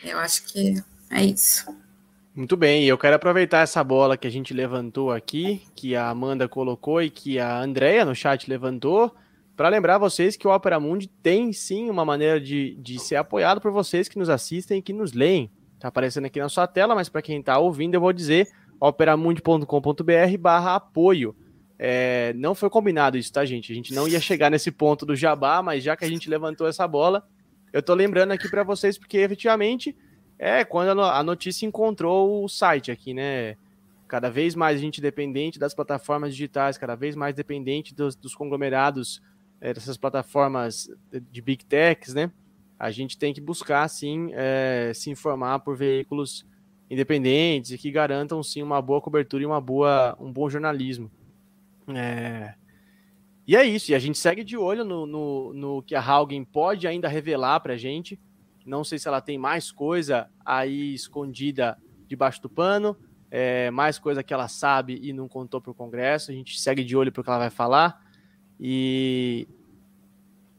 Eu 0.04 0.18
acho 0.18 0.44
que 0.46 0.74
é 1.12 1.24
isso. 1.24 1.68
Muito 2.34 2.58
bem, 2.58 2.86
eu 2.86 2.98
quero 2.98 3.16
aproveitar 3.16 3.62
essa 3.62 3.84
bola 3.84 4.18
que 4.18 4.26
a 4.26 4.32
gente 4.32 4.52
levantou 4.52 5.12
aqui, 5.12 5.62
que 5.76 5.96
a 5.96 6.10
Amanda 6.10 6.48
colocou 6.48 7.00
e 7.00 7.12
que 7.12 7.40
a 7.40 7.60
Andrea 7.60 8.06
no 8.06 8.16
chat 8.16 8.50
levantou, 8.50 9.16
para 9.56 9.70
lembrar 9.70 10.00
vocês 10.00 10.36
que 10.36 10.48
o 10.48 10.52
Opera 10.52 10.80
Mundi 10.80 11.08
tem 11.22 11.54
sim 11.54 11.92
uma 11.92 12.04
maneira 12.04 12.42
de, 12.42 12.76
de 12.76 12.98
ser 12.98 13.18
apoiado 13.18 13.62
por 13.62 13.72
vocês 13.72 14.08
que 14.08 14.18
nos 14.18 14.30
assistem 14.30 14.80
e 14.80 14.82
que 14.82 14.94
nos 14.94 15.14
leem. 15.14 15.52
Tá 15.80 15.90
aparecendo 15.90 16.26
aqui 16.26 16.40
na 16.40 16.50
sua 16.50 16.68
tela, 16.68 16.96
mas 16.96 17.10
para 17.10 17.22
quem 17.22 17.40
está 17.40 17.58
ouvindo, 17.60 17.94
eu 17.94 18.02
vou 18.02 18.12
dizer 18.12 18.48
operamundi.com.br 18.80 20.38
barra 20.40 20.76
apoio. 20.76 21.36
É, 21.80 22.34
não 22.34 22.56
foi 22.56 22.70
combinado 22.70 23.18
isso, 23.18 23.32
tá, 23.32 23.46
gente? 23.46 23.72
A 23.72 23.76
gente 23.76 23.94
não 23.94 24.08
ia 24.08 24.20
chegar 24.20 24.50
nesse 24.50 24.72
ponto 24.72 25.06
do 25.06 25.16
jabá, 25.16 25.62
mas 25.62 25.84
já 25.84 25.96
que 25.96 26.04
a 26.04 26.10
gente 26.10 26.30
levantou 26.30 26.68
essa 26.68 26.88
bola, 26.88 27.28
eu 27.72 27.84
tô 27.84 27.94
lembrando 27.94 28.32
aqui 28.32 28.50
para 28.50 28.64
vocês, 28.64 28.98
porque 28.98 29.18
efetivamente 29.18 29.96
é 30.40 30.64
quando 30.64 31.02
a 31.02 31.24
notícia 31.24 31.66
encontrou 31.66 32.44
o 32.44 32.50
site 32.50 32.92
aqui, 32.92 33.14
né? 33.14 33.56
Cada 34.08 34.30
vez 34.30 34.56
mais 34.56 34.78
a 34.78 34.82
gente 34.82 35.02
dependente 35.02 35.60
das 35.60 35.74
plataformas 35.74 36.32
digitais, 36.32 36.78
cada 36.78 36.96
vez 36.96 37.16
mais 37.16 37.36
dependente 37.36 37.94
dos, 37.94 38.16
dos 38.16 38.34
conglomerados 38.34 39.22
é, 39.60 39.74
dessas 39.74 39.98
plataformas 39.98 40.90
de 41.32 41.42
big 41.42 41.66
techs, 41.66 42.14
né? 42.14 42.32
A 42.80 42.92
gente 42.92 43.18
tem 43.18 43.34
que 43.34 43.42
buscar, 43.42 43.88
sim, 43.88 44.30
é, 44.34 44.92
se 44.94 45.10
informar 45.10 45.60
por 45.60 45.76
veículos 45.76 46.46
independentes 46.90 47.72
e 47.72 47.78
que 47.78 47.92
garantam, 47.92 48.42
sim, 48.44 48.62
uma 48.62 48.82
boa 48.82 49.02
cobertura 49.02 49.44
e 49.44 49.46
uma 49.46 49.60
boa, 49.60 50.16
um 50.20 50.32
bom 50.32 50.50
jornalismo. 50.50 51.12
É... 51.90 52.54
E 53.46 53.56
é 53.56 53.64
isso, 53.64 53.92
e 53.92 53.96
a 53.96 54.00
gente 54.00 54.18
segue 54.18 54.44
de 54.44 54.58
olho 54.58 54.84
no, 54.84 55.06
no, 55.06 55.54
no 55.54 55.82
que 55.82 55.96
a 55.96 56.02
Haugen 56.02 56.44
pode 56.44 56.86
ainda 56.86 57.08
revelar 57.08 57.62
para 57.62 57.74
a 57.74 57.78
gente. 57.78 58.20
Não 58.66 58.84
sei 58.84 59.00
se 59.00 59.08
ela 59.08 59.22
tem 59.22 59.38
mais 59.38 59.72
coisa 59.72 60.30
aí 60.46 60.94
escondida 60.94 61.78
debaixo 62.08 62.42
do 62.42 62.50
pano, 62.50 62.98
é, 63.32 63.72
mais 63.72 63.98
coisa 63.98 64.22
que 64.22 64.34
ela 64.34 64.50
sabe 64.50 65.00
e 65.02 65.14
não 65.14 65.30
contou 65.30 65.62
para 65.62 65.72
o 65.72 65.76
Congresso. 65.76 66.30
A 66.30 66.34
gente 66.34 66.60
segue 66.60 66.84
de 66.84 66.96
olho 66.96 67.12
para 67.12 67.22
o 67.22 67.24
que 67.24 67.30
ela 67.30 67.40
vai 67.40 67.50
falar. 67.50 68.02
E, 68.60 69.48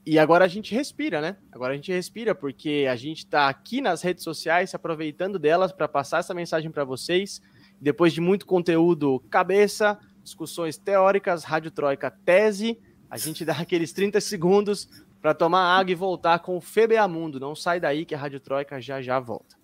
e 0.09 0.19
agora 0.19 0.47
a 0.47 0.49
gente 0.49 0.75
respira, 0.75 1.21
né? 1.21 1.37
Agora 1.53 1.75
a 1.75 1.77
gente 1.77 1.93
respira 1.93 2.35
porque 2.35 2.87
a 2.91 2.97
gente 2.97 3.19
está 3.19 3.47
aqui 3.47 3.83
nas 3.83 4.01
redes 4.01 4.25
sociais, 4.25 4.71
se 4.71 4.77
aproveitando 4.77 5.39
delas 5.39 5.71
para 5.71 5.87
passar 5.87 6.21
essa 6.21 6.33
mensagem 6.33 6.71
para 6.71 6.83
vocês. 6.83 7.43
Depois 7.79 8.15
de 8.15 8.21
muito 8.23 8.47
conteúdo 8.47 9.21
cabeça, 9.29 9.99
discussões 10.23 10.79
teóricas, 10.79 11.45
Rádio 11.45 11.71
Troika 11.71 12.11
tese, 12.11 12.81
a 13.11 13.19
gente 13.19 13.45
dá 13.45 13.53
aqueles 13.53 13.93
30 13.93 14.19
segundos 14.23 14.89
para 15.21 15.35
tomar 15.35 15.79
água 15.79 15.93
e 15.93 15.95
voltar 15.95 16.39
com 16.39 16.57
o 16.57 17.09
Mundo. 17.09 17.39
Não 17.39 17.55
sai 17.55 17.79
daí 17.79 18.07
que 18.07 18.15
a 18.15 18.19
Rádio 18.19 18.41
Troika 18.41 18.81
já 18.81 19.03
já 19.03 19.21
volta. 19.21 19.57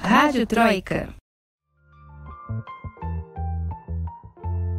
Rádio 0.00 0.44
Troika. 0.44 1.14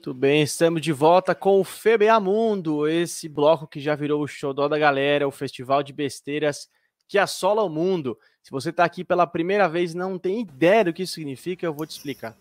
Muito 0.00 0.14
bem, 0.14 0.40
estamos 0.40 0.80
de 0.80 0.94
volta 0.94 1.34
com 1.34 1.60
o 1.60 1.62
FBA 1.62 2.18
Mundo, 2.18 2.88
esse 2.88 3.28
bloco 3.28 3.66
que 3.66 3.78
já 3.78 3.94
virou 3.94 4.22
o 4.22 4.26
xodó 4.26 4.66
da 4.66 4.78
galera, 4.78 5.28
o 5.28 5.30
festival 5.30 5.82
de 5.82 5.92
besteiras 5.92 6.70
que 7.06 7.18
assola 7.18 7.62
o 7.62 7.68
mundo. 7.68 8.18
Se 8.42 8.50
você 8.50 8.70
está 8.70 8.82
aqui 8.82 9.04
pela 9.04 9.26
primeira 9.26 9.68
vez 9.68 9.92
e 9.92 9.98
não 9.98 10.18
tem 10.18 10.40
ideia 10.40 10.86
do 10.86 10.92
que 10.94 11.02
isso 11.02 11.12
significa, 11.12 11.66
eu 11.66 11.74
vou 11.74 11.84
te 11.84 11.90
explicar. 11.90 12.34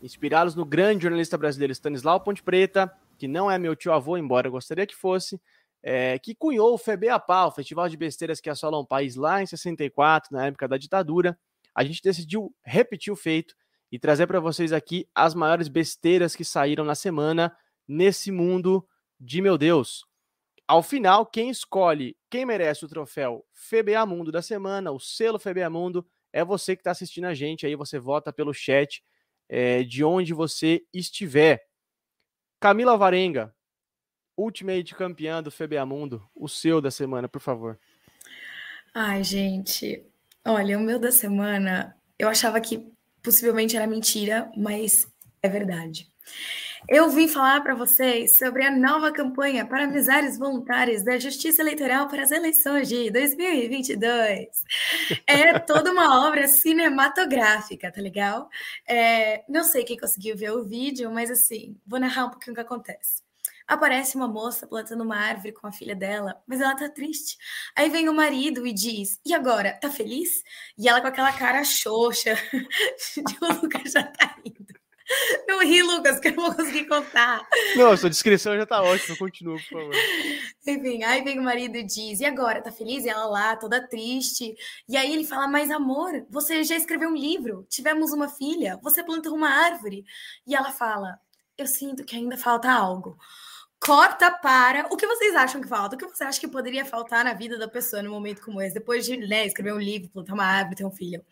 Inspirados 0.00 0.54
no 0.54 0.64
grande 0.64 1.02
jornalista 1.02 1.36
brasileiro 1.36 1.72
Stanislau 1.72 2.20
Ponte 2.20 2.40
Preta, 2.40 2.88
que 3.18 3.26
não 3.26 3.50
é 3.50 3.58
meu 3.58 3.74
tio 3.74 3.92
avô, 3.92 4.16
embora 4.16 4.46
eu 4.46 4.52
gostaria 4.52 4.86
que 4.86 4.94
fosse, 4.94 5.40
é, 5.82 6.20
que 6.20 6.36
cunhou 6.36 6.72
o 6.72 6.78
FBA 6.78 7.18
Pau, 7.18 7.48
o 7.48 7.52
Festival 7.52 7.88
de 7.88 7.96
Besteiras 7.96 8.40
que 8.40 8.48
assola 8.48 8.78
um 8.78 8.86
país 8.86 9.16
lá 9.16 9.42
em 9.42 9.46
64, 9.46 10.32
na 10.32 10.46
época 10.46 10.68
da 10.68 10.78
ditadura. 10.78 11.36
A 11.74 11.82
gente 11.82 12.00
decidiu 12.00 12.54
repetir 12.64 13.12
o 13.12 13.16
feito 13.16 13.56
e 13.92 13.98
trazer 13.98 14.26
para 14.26 14.40
vocês 14.40 14.72
aqui 14.72 15.06
as 15.14 15.34
maiores 15.34 15.68
besteiras 15.68 16.34
que 16.34 16.46
saíram 16.46 16.82
na 16.82 16.94
semana 16.94 17.54
nesse 17.86 18.32
mundo 18.32 18.88
de 19.20 19.42
meu 19.42 19.58
Deus. 19.58 20.06
Ao 20.66 20.82
final, 20.82 21.26
quem 21.26 21.50
escolhe 21.50 22.16
quem 22.30 22.46
merece 22.46 22.82
o 22.86 22.88
troféu 22.88 23.44
FBA 23.52 24.06
Mundo 24.06 24.32
da 24.32 24.40
semana, 24.40 24.90
o 24.90 24.98
selo 24.98 25.38
FBA 25.38 25.68
Mundo, 25.68 26.06
é 26.32 26.42
você 26.42 26.74
que 26.74 26.80
está 26.80 26.92
assistindo 26.92 27.26
a 27.26 27.34
gente. 27.34 27.66
Aí 27.66 27.76
você 27.76 27.98
vota 27.98 28.32
pelo 28.32 28.54
chat 28.54 29.04
é, 29.46 29.82
de 29.82 30.02
onde 30.02 30.32
você 30.32 30.82
estiver. 30.94 31.62
Camila 32.58 32.96
Varenga, 32.96 33.54
Ultimate 34.34 34.94
campeã 34.94 35.42
do 35.42 35.50
FBA 35.50 35.84
Mundo, 35.84 36.26
o 36.34 36.48
seu 36.48 36.80
da 36.80 36.90
semana, 36.90 37.28
por 37.28 37.42
favor. 37.42 37.78
Ai, 38.94 39.22
gente, 39.22 40.02
olha, 40.42 40.78
o 40.78 40.80
meu 40.80 40.98
da 40.98 41.12
semana, 41.12 41.94
eu 42.18 42.30
achava 42.30 42.58
que 42.62 42.90
possivelmente 43.22 43.76
era 43.76 43.86
mentira, 43.86 44.50
mas 44.56 45.06
é 45.42 45.48
verdade. 45.48 46.10
Eu 46.88 47.08
vim 47.10 47.28
falar 47.28 47.60
para 47.60 47.74
vocês 47.74 48.36
sobre 48.36 48.64
a 48.64 48.70
nova 48.70 49.12
campanha 49.12 49.64
para 49.64 49.84
amizares 49.84 50.36
voluntários 50.36 51.04
da 51.04 51.16
Justiça 51.16 51.62
Eleitoral 51.62 52.08
para 52.08 52.22
as 52.22 52.32
eleições 52.32 52.88
de 52.88 53.08
2022. 53.10 54.48
É 55.24 55.58
toda 55.60 55.92
uma 55.92 56.26
obra 56.26 56.48
cinematográfica, 56.48 57.92
tá 57.92 58.00
legal? 58.00 58.48
É, 58.86 59.44
não 59.48 59.62
sei 59.62 59.84
quem 59.84 59.96
conseguiu 59.96 60.36
ver 60.36 60.50
o 60.50 60.64
vídeo, 60.64 61.10
mas 61.12 61.30
assim, 61.30 61.76
vou 61.86 62.00
narrar 62.00 62.26
um 62.26 62.30
pouquinho 62.30 62.52
o 62.52 62.56
que 62.56 62.60
acontece. 62.60 63.21
Aparece 63.66 64.16
uma 64.16 64.28
moça 64.28 64.66
plantando 64.66 65.02
uma 65.02 65.16
árvore 65.16 65.52
com 65.52 65.66
a 65.66 65.72
filha 65.72 65.94
dela, 65.94 66.40
mas 66.46 66.60
ela 66.60 66.74
tá 66.74 66.88
triste. 66.88 67.36
Aí 67.76 67.88
vem 67.88 68.08
o 68.08 68.14
marido 68.14 68.66
e 68.66 68.72
diz: 68.72 69.20
E 69.24 69.32
agora, 69.32 69.78
tá 69.80 69.90
feliz? 69.90 70.42
E 70.78 70.88
ela 70.88 71.00
com 71.00 71.08
aquela 71.08 71.32
cara 71.32 71.64
xoxa, 71.64 72.36
o 73.40 73.62
Lucas 73.62 73.92
já 73.92 74.02
tá 74.02 74.36
indo. 74.44 74.82
Não 75.46 75.60
ri, 75.60 75.82
Lucas, 75.82 76.18
que 76.18 76.28
eu 76.28 76.36
não 76.36 76.44
vou 76.44 76.54
conseguir 76.54 76.86
contar. 76.86 77.46
Não, 77.76 77.96
sua 77.96 78.08
descrição 78.08 78.56
já 78.56 78.64
tá 78.64 78.82
ótima, 78.82 79.16
continua, 79.16 79.56
por 79.56 79.64
favor. 79.64 79.94
Enfim, 80.66 81.02
aí 81.02 81.22
vem 81.22 81.38
o 81.38 81.42
marido 81.42 81.76
e 81.76 81.82
diz: 81.82 82.20
E 82.20 82.24
agora, 82.24 82.62
tá 82.62 82.70
feliz? 82.70 83.04
E 83.04 83.08
ela 83.08 83.26
lá, 83.26 83.56
toda 83.56 83.86
triste. 83.86 84.54
E 84.88 84.96
aí 84.96 85.12
ele 85.12 85.24
fala: 85.24 85.46
Mas 85.46 85.70
amor, 85.70 86.26
você 86.30 86.64
já 86.64 86.76
escreveu 86.76 87.10
um 87.10 87.16
livro, 87.16 87.66
tivemos 87.68 88.12
uma 88.12 88.28
filha, 88.28 88.78
você 88.82 89.02
plantou 89.02 89.34
uma 89.34 89.48
árvore. 89.48 90.04
E 90.46 90.54
ela 90.54 90.70
fala: 90.70 91.18
Eu 91.58 91.66
sinto 91.66 92.04
que 92.04 92.16
ainda 92.16 92.36
falta 92.36 92.70
algo 92.70 93.18
corta 93.84 94.30
para 94.30 94.86
o 94.90 94.96
que 94.96 95.06
vocês 95.06 95.34
acham 95.34 95.60
que 95.60 95.66
falta, 95.66 95.96
o 95.96 95.98
que 95.98 96.06
você 96.06 96.22
acha 96.22 96.38
que 96.38 96.46
poderia 96.46 96.84
faltar 96.84 97.24
na 97.24 97.34
vida 97.34 97.58
da 97.58 97.66
pessoa 97.66 98.00
num 98.00 98.12
momento 98.12 98.40
como 98.40 98.62
esse, 98.62 98.74
depois 98.74 99.04
de 99.04 99.16
né, 99.16 99.44
escrever 99.44 99.74
um 99.74 99.80
livro, 99.80 100.08
plantar 100.08 100.34
uma 100.34 100.44
árvore, 100.44 100.76
ter 100.76 100.86
um 100.86 100.90
filho. 100.90 101.24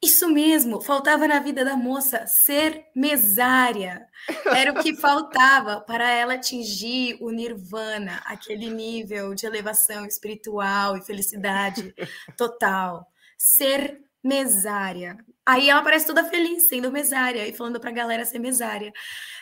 Isso 0.00 0.28
mesmo, 0.28 0.80
faltava 0.80 1.26
na 1.26 1.40
vida 1.40 1.64
da 1.64 1.76
moça 1.76 2.24
ser 2.28 2.86
mesária. 2.94 4.06
Era 4.54 4.70
o 4.70 4.80
que 4.80 4.94
faltava 5.02 5.80
para 5.80 6.08
ela 6.08 6.34
atingir 6.34 7.18
o 7.20 7.30
nirvana, 7.30 8.22
aquele 8.24 8.70
nível 8.70 9.34
de 9.34 9.44
elevação 9.44 10.06
espiritual 10.06 10.96
e 10.96 11.02
felicidade 11.02 11.92
total. 12.36 13.10
Ser 13.36 14.00
mesária. 14.22 15.18
Aí 15.44 15.68
ela 15.68 15.82
parece 15.82 16.06
toda 16.06 16.22
feliz 16.24 16.68
sendo 16.68 16.92
mesária 16.92 17.48
e 17.48 17.52
falando 17.52 17.80
para 17.80 17.90
a 17.90 17.94
galera 17.94 18.24
ser 18.24 18.38
mesária. 18.38 18.92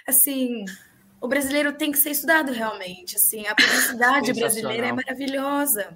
Assim, 0.07 0.65
o 1.21 1.29
brasileiro 1.29 1.73
tem 1.73 1.93
que 1.93 1.99
ser 1.99 2.11
estudado 2.11 2.53
realmente. 2.53 3.17
Assim, 3.17 3.47
a 3.47 3.55
publicidade 3.55 4.33
brasileira 4.39 4.87
é 4.87 4.93
maravilhosa. 4.93 5.95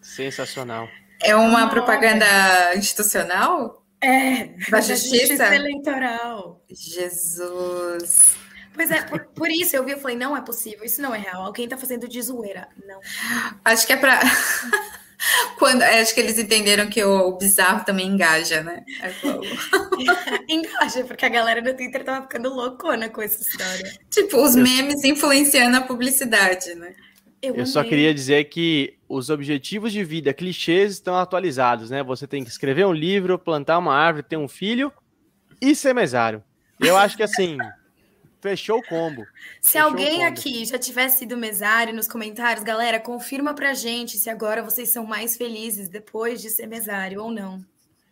Sensacional. 0.00 0.88
É 1.22 1.34
uma 1.34 1.68
propaganda 1.68 2.74
institucional? 2.76 3.82
É, 4.00 4.44
da 4.70 4.80
justiça? 4.80 5.26
justiça 5.26 5.54
eleitoral. 5.54 6.62
Jesus. 6.68 8.36
Pois 8.74 8.90
é, 8.90 9.00
por, 9.02 9.24
por, 9.34 9.50
isso 9.50 9.74
eu 9.74 9.82
vi, 9.82 9.92
eu 9.92 9.98
falei, 9.98 10.18
não 10.18 10.36
é 10.36 10.42
possível, 10.42 10.84
isso 10.84 11.00
não 11.00 11.14
é 11.14 11.18
real. 11.18 11.42
Alguém 11.42 11.66
tá 11.66 11.78
fazendo 11.78 12.06
de 12.06 12.20
zoeira. 12.20 12.68
Não. 12.86 13.00
Acho 13.64 13.86
que 13.86 13.94
é 13.94 13.96
para 13.96 14.20
Quando, 15.66 15.82
acho 15.82 16.14
que 16.14 16.20
eles 16.20 16.38
entenderam 16.38 16.88
que 16.88 17.02
o, 17.02 17.26
o 17.26 17.36
bizarro 17.36 17.84
também 17.84 18.06
engaja, 18.06 18.62
né? 18.62 18.84
engaja, 20.48 21.02
porque 21.02 21.26
a 21.26 21.28
galera 21.28 21.60
no 21.60 21.74
Twitter 21.74 22.04
tava 22.04 22.22
ficando 22.22 22.54
loucona 22.54 23.08
com 23.08 23.20
essa 23.20 23.42
história. 23.42 23.92
Tipo, 24.08 24.40
os 24.44 24.54
memes 24.54 25.02
influenciando 25.02 25.76
a 25.76 25.80
publicidade, 25.80 26.72
né? 26.76 26.94
Eu, 27.42 27.56
Eu 27.56 27.66
só 27.66 27.82
queria 27.82 28.14
dizer 28.14 28.44
que 28.44 28.96
os 29.08 29.28
objetivos 29.28 29.92
de 29.92 30.04
vida 30.04 30.32
clichês 30.32 30.92
estão 30.92 31.16
atualizados, 31.16 31.90
né? 31.90 32.00
Você 32.04 32.28
tem 32.28 32.44
que 32.44 32.50
escrever 32.50 32.86
um 32.86 32.92
livro, 32.92 33.36
plantar 33.36 33.78
uma 33.78 33.92
árvore, 33.92 34.24
ter 34.24 34.36
um 34.36 34.46
filho 34.46 34.92
e 35.60 35.74
ser 35.74 35.92
mesário. 35.96 36.44
Eu 36.78 36.96
acho 36.96 37.16
que 37.16 37.24
assim, 37.24 37.58
Fechou 38.40 38.78
o 38.78 38.82
combo. 38.82 39.26
Se 39.60 39.72
Fechou 39.72 39.88
alguém 39.88 40.24
aqui 40.24 40.64
já 40.64 40.78
tivesse 40.78 41.20
sido 41.20 41.36
mesário 41.36 41.94
nos 41.94 42.06
comentários, 42.06 42.64
galera, 42.64 43.00
confirma 43.00 43.54
pra 43.54 43.74
gente 43.74 44.18
se 44.18 44.30
agora 44.30 44.62
vocês 44.62 44.90
são 44.90 45.04
mais 45.04 45.36
felizes 45.36 45.88
depois 45.88 46.40
de 46.40 46.50
ser 46.50 46.66
mesário 46.66 47.22
ou 47.22 47.30
não. 47.30 47.64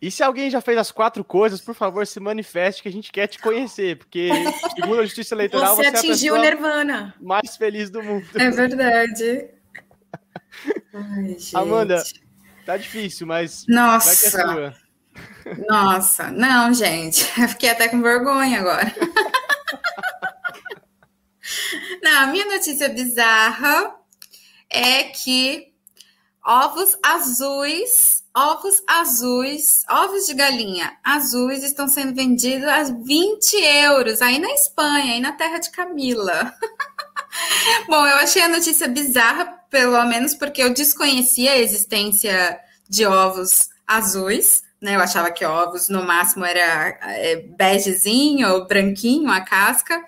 E 0.05 0.11
se 0.11 0.23
alguém 0.23 0.51
já 0.51 0.61
fez 0.61 0.77
as 0.77 0.93
quatro 0.93 1.25
coisas, 1.25 1.63
por 1.63 1.75
favor, 1.75 2.07
se 2.07 2.21
manifeste 2.21 2.83
que 2.83 2.89
a 2.91 2.93
gente 2.93 3.11
quer 3.11 3.27
te 3.27 3.39
conhecer, 3.39 3.97
porque 3.97 4.29
segundo 4.77 5.01
a 5.01 5.05
Justiça 5.05 5.35
Eleitoral 5.35 5.75
você, 5.75 5.91
você 5.91 5.97
atingiu 5.97 6.37
é 6.37 6.39
o 6.39 6.43
Nirvana. 6.43 7.15
Mais 7.19 7.57
feliz 7.57 7.89
do 7.89 8.03
mundo. 8.03 8.27
É 8.35 8.51
verdade. 8.51 9.49
Ai, 10.93 11.37
Amanda, 11.55 12.03
tá 12.67 12.77
difícil, 12.77 13.27
mas 13.27 13.65
Nossa. 13.67 14.39
É 14.39 14.75
Nossa, 15.67 16.31
não, 16.31 16.75
gente. 16.75 17.27
Eu 17.41 17.49
fiquei 17.49 17.71
até 17.71 17.89
com 17.89 18.03
vergonha 18.03 18.61
agora. 18.61 18.95
Não, 22.03 22.23
a 22.23 22.27
minha 22.27 22.47
notícia 22.47 22.89
bizarra 22.89 23.95
é 24.71 25.05
que 25.05 25.73
ovos 26.45 26.97
azuis, 27.03 28.23
ovos 28.37 28.83
azuis, 28.87 29.85
ovos 29.89 30.27
de 30.27 30.35
galinha 30.35 30.97
azuis 31.03 31.63
estão 31.63 31.89
sendo 31.89 32.15
vendidos 32.15 32.69
a 32.69 32.83
20 32.83 33.55
euros 33.57 34.21
aí 34.21 34.39
na 34.39 34.53
Espanha, 34.53 35.15
aí 35.15 35.21
na 35.21 35.33
terra 35.33 35.59
de 35.59 35.71
Camila. 35.71 36.53
Bom, 37.89 38.07
eu 38.07 38.17
achei 38.17 38.43
a 38.43 38.49
notícia 38.49 38.89
bizarra, 38.89 39.47
pelo 39.71 40.05
menos 40.05 40.35
porque 40.35 40.63
eu 40.63 40.73
desconhecia 40.73 41.53
a 41.53 41.59
existência 41.59 42.61
de 42.89 43.07
ovos 43.07 43.69
azuis. 43.87 44.63
Né, 44.81 44.97
eu 44.97 45.01
achava 45.01 45.31
que 45.31 45.47
ovos 45.47 45.89
no 45.89 46.05
máximo 46.05 46.45
era 46.45 46.99
é, 47.01 47.37
begezinho 47.37 48.53
ou 48.53 48.67
branquinho 48.67 49.31
a 49.31 49.41
casca, 49.41 50.05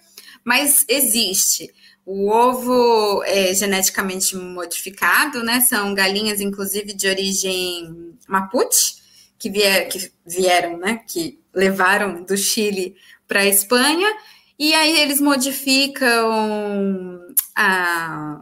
mas 0.47 0.84
existe. 0.88 1.74
O 2.05 2.30
ovo 2.30 3.20
é 3.24 3.53
geneticamente 3.53 4.36
modificado, 4.36 5.42
né? 5.42 5.61
São 5.61 5.92
galinhas, 5.92 6.40
inclusive, 6.40 6.92
de 6.92 7.09
origem 7.09 8.14
Mapuche, 8.28 8.94
que, 9.36 9.51
vier, 9.51 9.88
que 9.88 10.12
vieram, 10.24 10.78
né? 10.78 11.01
Que 11.05 11.40
levaram 11.53 12.22
do 12.22 12.36
Chile 12.36 12.94
para 13.26 13.40
a 13.40 13.47
Espanha. 13.47 14.09
E 14.57 14.72
aí 14.72 15.01
eles 15.01 15.20
modificam 15.20 17.20
a, 17.57 18.40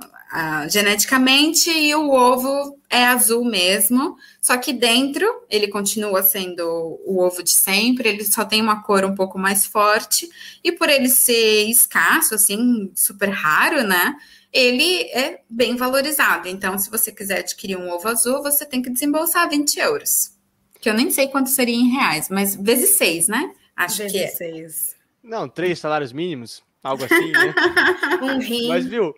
geneticamente 0.69 1.71
e 1.71 1.95
o 1.95 2.11
ovo 2.11 2.79
é 2.91 3.05
azul 3.07 3.45
mesmo, 3.45 4.17
só 4.41 4.57
que 4.57 4.73
dentro 4.73 5.27
ele 5.49 5.69
continua 5.69 6.23
sendo 6.23 6.65
o 7.05 7.23
ovo 7.23 7.43
de 7.43 7.53
sempre, 7.53 8.09
ele 8.09 8.25
só 8.25 8.45
tem 8.45 8.61
uma 8.61 8.83
cor 8.83 9.05
um 9.05 9.15
pouco 9.15 9.39
mais 9.39 9.65
forte, 9.65 10.29
e 10.63 10.73
por 10.73 10.89
ele 10.89 11.09
ser 11.09 11.69
escasso, 11.69 12.35
assim, 12.35 12.91
super 12.95 13.31
raro, 13.31 13.87
né? 13.87 14.17
Ele 14.53 15.03
é 15.13 15.41
bem 15.49 15.77
valorizado. 15.77 16.49
Então, 16.49 16.79
se 16.79 16.91
você 16.91 17.11
quiser 17.11 17.41
adquirir 17.41 17.77
um 17.77 17.91
ovo 17.91 18.09
azul, 18.09 18.43
você 18.43 18.65
tem 18.65 18.83
que 18.83 18.91
desembolsar 18.91 19.49
20 19.49 19.79
euros. 19.81 20.33
Que 20.81 20.89
eu 20.89 20.95
nem 20.95 21.11
sei 21.11 21.29
quanto 21.29 21.51
seria 21.51 21.75
em 21.75 21.91
reais, 21.91 22.29
mas 22.29 22.55
vezes 22.55 22.91
seis, 22.91 23.27
né? 23.27 23.53
Acho 23.75 23.99
vezes 23.99 24.13
que 24.13 24.19
é. 24.19 24.29
seis. 24.29 24.97
Não, 25.23 25.49
três 25.49 25.79
salários 25.79 26.13
mínimos, 26.13 26.63
algo 26.83 27.05
assim, 27.05 27.33
né? 27.33 27.55
um 28.23 28.39
rim. 28.39 28.69
Mas 28.69 28.85
viu, 28.87 29.15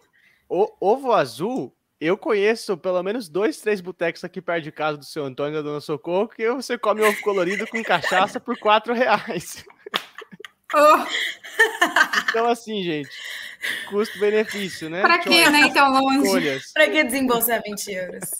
o 0.48 0.72
ovo 0.80 1.12
azul, 1.12 1.74
eu 2.00 2.16
conheço 2.16 2.76
pelo 2.76 3.02
menos 3.02 3.28
dois, 3.28 3.58
três 3.58 3.80
botecos 3.80 4.22
aqui 4.22 4.42
perto 4.42 4.64
de 4.64 4.72
casa 4.72 4.98
do 4.98 5.04
seu 5.04 5.24
Antônio 5.24 5.54
da 5.54 5.62
Dona 5.62 5.80
Socorro 5.80 6.28
que 6.28 6.50
você 6.50 6.76
come 6.76 7.02
ovo 7.02 7.20
colorido 7.22 7.66
com 7.66 7.82
cachaça 7.82 8.38
por 8.38 8.58
quatro 8.58 8.94
reais. 8.94 9.64
Oh. 10.74 11.06
Então, 12.28 12.48
assim, 12.48 12.82
gente, 12.82 13.08
custo-benefício, 13.88 14.90
né? 14.90 15.00
Pra 15.00 15.20
que, 15.20 15.48
né? 15.48 15.60
Então, 15.60 15.90
longe. 15.92 16.60
Pra 16.74 16.90
que 16.90 17.04
desembolsar 17.04 17.62
20 17.64 17.92
euros? 17.92 18.30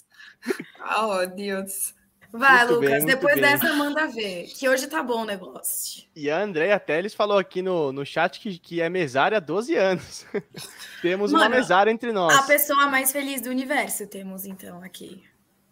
Oh, 0.98 1.24
Deus. 1.24 1.94
Vai, 2.32 2.66
muito 2.66 2.74
Lucas, 2.74 2.90
bem, 2.90 3.06
depois 3.06 3.34
bem. 3.34 3.42
dessa 3.42 3.72
manda 3.74 4.06
ver, 4.08 4.46
que 4.46 4.68
hoje 4.68 4.86
tá 4.86 5.02
bom 5.02 5.22
o 5.22 5.24
negócio. 5.24 6.04
E 6.14 6.30
a 6.30 6.40
Andréia 6.42 6.78
Teles 6.78 7.14
falou 7.14 7.38
aqui 7.38 7.62
no, 7.62 7.92
no 7.92 8.04
chat 8.04 8.40
que, 8.40 8.58
que 8.58 8.80
é 8.80 8.88
mesária 8.88 9.38
há 9.38 9.40
12 9.40 9.74
anos. 9.74 10.26
temos 11.02 11.32
Mano, 11.32 11.44
uma 11.44 11.50
mesária 11.50 11.90
entre 11.90 12.12
nós. 12.12 12.34
A 12.36 12.42
pessoa 12.42 12.86
mais 12.86 13.12
feliz 13.12 13.40
do 13.40 13.50
universo 13.50 14.06
temos, 14.06 14.44
então, 14.44 14.82
aqui. 14.82 15.22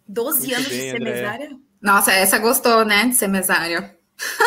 12 0.07 0.39
muito 0.39 0.55
anos 0.55 0.67
bem, 0.67 0.77
de 0.77 0.89
ser 0.91 0.95
Andréia. 0.97 1.15
mesária? 1.15 1.57
Nossa, 1.81 2.11
essa 2.11 2.37
gostou, 2.37 2.85
né, 2.85 3.05
de 3.05 3.15
ser 3.15 3.27
mesária. 3.27 3.95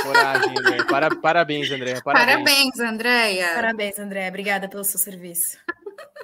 Coragem, 0.02 0.58
Andréia. 0.58 0.84
Para, 0.86 1.14
parabéns, 1.16 1.70
Andréia. 1.70 2.00
Parabéns, 2.02 2.36
Parabéns 2.36 2.80
Andréia. 2.80 3.54
Parabéns, 3.54 3.98
Andréia. 3.98 4.28
Obrigada 4.28 4.68
pelo 4.68 4.82
seu 4.84 4.98
serviço. 4.98 5.58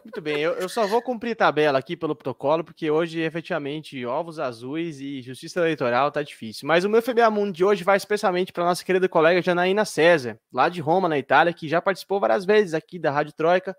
Muito 0.04 0.20
bem, 0.20 0.38
eu, 0.38 0.52
eu, 0.52 0.68
só 0.68 0.86
vou 0.86 1.00
cumprir 1.00 1.34
tabela 1.34 1.78
aqui 1.78 1.96
pelo 1.96 2.14
protocolo, 2.14 2.62
porque 2.62 2.90
hoje, 2.90 3.20
efetivamente, 3.20 4.04
ovos 4.04 4.38
azuis 4.38 5.00
e 5.00 5.22
justiça 5.22 5.60
eleitoral 5.60 6.12
tá 6.12 6.22
difícil. 6.22 6.68
Mas 6.68 6.84
o 6.84 6.90
meu 6.90 7.00
FBA 7.00 7.30
Mundo 7.30 7.54
de 7.54 7.64
hoje 7.64 7.82
vai 7.82 7.96
especialmente 7.96 8.52
para 8.52 8.66
nossa 8.66 8.84
querida 8.84 9.08
colega 9.08 9.40
Janaína 9.40 9.86
César, 9.86 10.38
lá 10.52 10.68
de 10.68 10.82
Roma, 10.82 11.08
na 11.08 11.18
Itália, 11.18 11.54
que 11.54 11.66
já 11.66 11.80
participou 11.80 12.20
várias 12.20 12.44
vezes 12.44 12.74
aqui 12.74 12.98
da 12.98 13.10
Rádio 13.10 13.32
Troika 13.32 13.74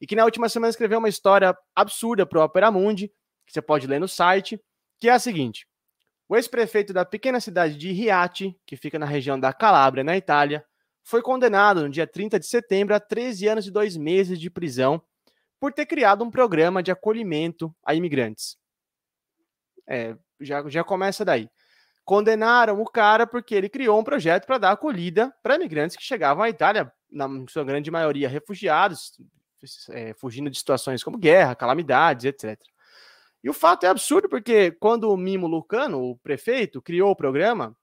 e 0.00 0.06
que 0.06 0.16
na 0.16 0.24
última 0.24 0.48
semana 0.48 0.70
escreveu 0.70 0.98
uma 0.98 1.08
história 1.08 1.56
absurda 1.76 2.26
para 2.26 2.40
o 2.40 2.42
Opera 2.42 2.72
Mundi, 2.72 3.08
que 3.46 3.52
você 3.52 3.62
pode 3.62 3.86
ler 3.86 4.00
no 4.00 4.08
site, 4.08 4.60
que 4.98 5.08
é 5.08 5.12
a 5.12 5.18
seguinte. 5.20 5.64
O 6.28 6.34
ex-prefeito 6.34 6.92
da 6.92 7.04
pequena 7.04 7.38
cidade 7.38 7.76
de 7.76 7.92
Riati, 7.92 8.58
que 8.66 8.76
fica 8.76 8.98
na 8.98 9.06
região 9.06 9.38
da 9.38 9.52
Calábria, 9.52 10.02
na 10.02 10.16
Itália, 10.16 10.64
foi 11.04 11.22
condenado 11.22 11.82
no 11.82 11.88
dia 11.88 12.06
30 12.06 12.40
de 12.40 12.46
setembro 12.46 12.96
a 12.96 13.00
13 13.00 13.46
anos 13.46 13.66
e 13.68 13.70
dois 13.70 13.96
meses 13.96 14.40
de 14.40 14.50
prisão 14.50 15.00
por 15.60 15.72
ter 15.72 15.86
criado 15.86 16.24
um 16.24 16.30
programa 16.30 16.82
de 16.82 16.90
acolhimento 16.90 17.74
a 17.84 17.94
imigrantes. 17.94 18.56
É, 19.86 20.16
já, 20.40 20.68
já 20.68 20.84
começa 20.84 21.24
daí. 21.24 21.50
Condenaram 22.04 22.80
o 22.80 22.86
cara 22.86 23.26
porque 23.26 23.54
ele 23.54 23.68
criou 23.68 23.98
um 23.98 24.04
projeto 24.04 24.46
para 24.46 24.58
dar 24.58 24.72
acolhida 24.72 25.34
para 25.42 25.56
imigrantes 25.56 25.96
que 25.96 26.02
chegavam 26.02 26.42
à 26.42 26.48
Itália, 26.48 26.90
na 27.10 27.28
sua 27.48 27.64
grande 27.64 27.90
maioria 27.90 28.28
refugiados, 28.28 29.18
é, 29.90 30.14
fugindo 30.14 30.48
de 30.48 30.58
situações 30.58 31.02
como 31.02 31.18
guerra, 31.18 31.54
calamidades, 31.54 32.24
etc. 32.24 32.58
E 33.42 33.50
o 33.50 33.52
fato 33.52 33.84
é 33.84 33.88
absurdo 33.88 34.28
porque 34.28 34.72
quando 34.72 35.10
o 35.10 35.16
Mimo 35.16 35.46
Lucano, 35.46 36.02
o 36.02 36.16
prefeito, 36.18 36.82
criou 36.82 37.10
o 37.10 37.16
programa, 37.16 37.76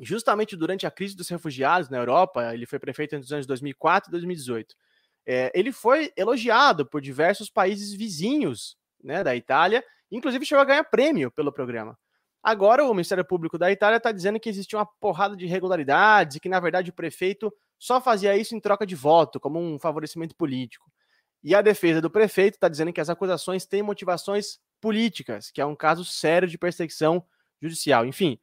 justamente 0.00 0.56
durante 0.56 0.86
a 0.86 0.90
crise 0.90 1.16
dos 1.16 1.28
refugiados 1.28 1.88
na 1.88 1.98
Europa, 1.98 2.54
ele 2.54 2.66
foi 2.66 2.78
prefeito 2.78 3.14
entre 3.14 3.26
os 3.26 3.32
anos 3.32 3.46
2004 3.46 4.10
e 4.10 4.12
2018. 4.12 4.74
É, 5.26 5.50
ele 5.54 5.72
foi 5.72 6.12
elogiado 6.16 6.86
por 6.86 7.00
diversos 7.00 7.50
países 7.50 7.92
vizinhos 7.92 8.76
né, 9.02 9.22
da 9.22 9.34
Itália, 9.36 9.84
inclusive 10.10 10.44
chegou 10.44 10.62
a 10.62 10.66
ganhar 10.66 10.84
prêmio 10.84 11.30
pelo 11.30 11.52
programa. 11.52 11.96
Agora, 12.42 12.84
o 12.84 12.94
Ministério 12.94 13.24
Público 13.24 13.58
da 13.58 13.70
Itália 13.70 13.98
está 13.98 14.10
dizendo 14.10 14.40
que 14.40 14.48
existia 14.48 14.78
uma 14.78 14.86
porrada 14.98 15.36
de 15.36 15.44
irregularidades 15.44 16.36
e 16.36 16.40
que, 16.40 16.48
na 16.48 16.58
verdade, 16.58 16.90
o 16.90 16.94
prefeito 16.94 17.52
só 17.78 18.00
fazia 18.00 18.36
isso 18.36 18.54
em 18.54 18.60
troca 18.60 18.86
de 18.86 18.94
voto, 18.94 19.38
como 19.38 19.58
um 19.58 19.78
favorecimento 19.78 20.34
político. 20.34 20.90
E 21.42 21.54
a 21.54 21.62
defesa 21.62 22.00
do 22.00 22.10
prefeito 22.10 22.54
está 22.54 22.68
dizendo 22.68 22.92
que 22.92 23.00
as 23.00 23.10
acusações 23.10 23.66
têm 23.66 23.82
motivações 23.82 24.58
políticas, 24.80 25.50
que 25.50 25.60
é 25.60 25.66
um 25.66 25.76
caso 25.76 26.04
sério 26.04 26.48
de 26.48 26.58
perseguição 26.58 27.22
judicial. 27.60 28.06
Enfim, 28.06 28.38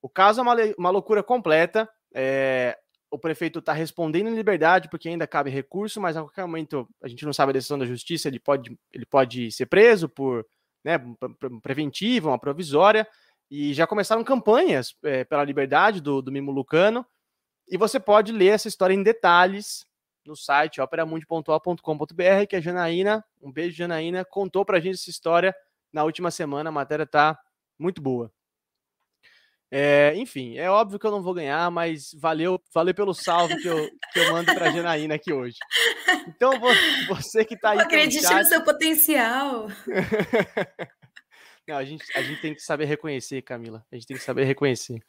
o 0.00 0.08
caso 0.08 0.40
é 0.40 0.42
uma, 0.42 0.54
uma 0.78 0.90
loucura 0.90 1.22
completa. 1.22 1.88
É, 2.14 2.78
o 3.12 3.18
prefeito 3.18 3.58
está 3.58 3.74
respondendo 3.74 4.28
em 4.28 4.34
liberdade 4.34 4.88
porque 4.88 5.06
ainda 5.06 5.26
cabe 5.26 5.50
recurso, 5.50 6.00
mas 6.00 6.16
a 6.16 6.22
qualquer 6.22 6.46
momento 6.46 6.88
a 7.02 7.06
gente 7.06 7.26
não 7.26 7.32
sabe 7.32 7.50
a 7.50 7.52
decisão 7.52 7.78
da 7.78 7.84
justiça, 7.84 8.26
ele 8.26 8.40
pode, 8.40 8.74
ele 8.90 9.04
pode 9.04 9.52
ser 9.52 9.66
preso 9.66 10.08
por 10.08 10.46
né, 10.82 10.98
preventiva, 11.62 12.30
uma 12.30 12.38
provisória, 12.38 13.06
e 13.50 13.74
já 13.74 13.86
começaram 13.86 14.24
campanhas 14.24 14.96
é, 15.04 15.24
pela 15.24 15.44
liberdade 15.44 16.00
do, 16.00 16.22
do 16.22 16.32
Mimo 16.32 16.50
Lucano, 16.50 17.06
e 17.68 17.76
você 17.76 18.00
pode 18.00 18.32
ler 18.32 18.48
essa 18.48 18.66
história 18.66 18.94
em 18.94 19.02
detalhes 19.02 19.86
no 20.24 20.34
site 20.34 20.80
operamundi.com.br, 20.80 22.46
que 22.48 22.56
a 22.56 22.60
Janaína, 22.60 23.22
um 23.42 23.52
beijo 23.52 23.76
Janaína, 23.76 24.24
contou 24.24 24.64
pra 24.64 24.80
gente 24.80 24.94
essa 24.94 25.10
história 25.10 25.54
na 25.92 26.02
última 26.02 26.30
semana, 26.30 26.70
a 26.70 26.72
matéria 26.72 27.06
tá 27.06 27.38
muito 27.78 28.00
boa. 28.00 28.32
É, 29.74 30.12
enfim, 30.16 30.58
é 30.58 30.70
óbvio 30.70 30.98
que 30.98 31.06
eu 31.06 31.10
não 31.10 31.22
vou 31.22 31.32
ganhar, 31.32 31.70
mas 31.70 32.12
valeu, 32.12 32.62
valeu 32.74 32.92
pelo 32.92 33.14
salve 33.14 33.56
que 33.56 33.66
eu, 33.66 33.88
que 34.12 34.18
eu 34.18 34.30
mando 34.30 34.52
para 34.52 34.68
a 34.68 34.70
Janaína 34.70 35.14
aqui 35.14 35.32
hoje. 35.32 35.56
Então, 36.28 36.52
você 37.08 37.42
que 37.42 37.54
está 37.54 37.70
aí. 37.70 37.78
Acredite 37.78 38.22
chat... 38.22 38.42
no 38.42 38.44
seu 38.44 38.62
potencial. 38.62 39.68
não, 41.66 41.76
a 41.78 41.84
gente, 41.86 42.04
a 42.14 42.20
gente 42.20 42.42
tem 42.42 42.54
que 42.54 42.60
saber 42.60 42.84
reconhecer, 42.84 43.40
Camila. 43.40 43.82
A 43.90 43.94
gente 43.94 44.06
tem 44.06 44.16
que 44.18 44.22
saber 44.22 44.44
reconhecer. 44.44 45.02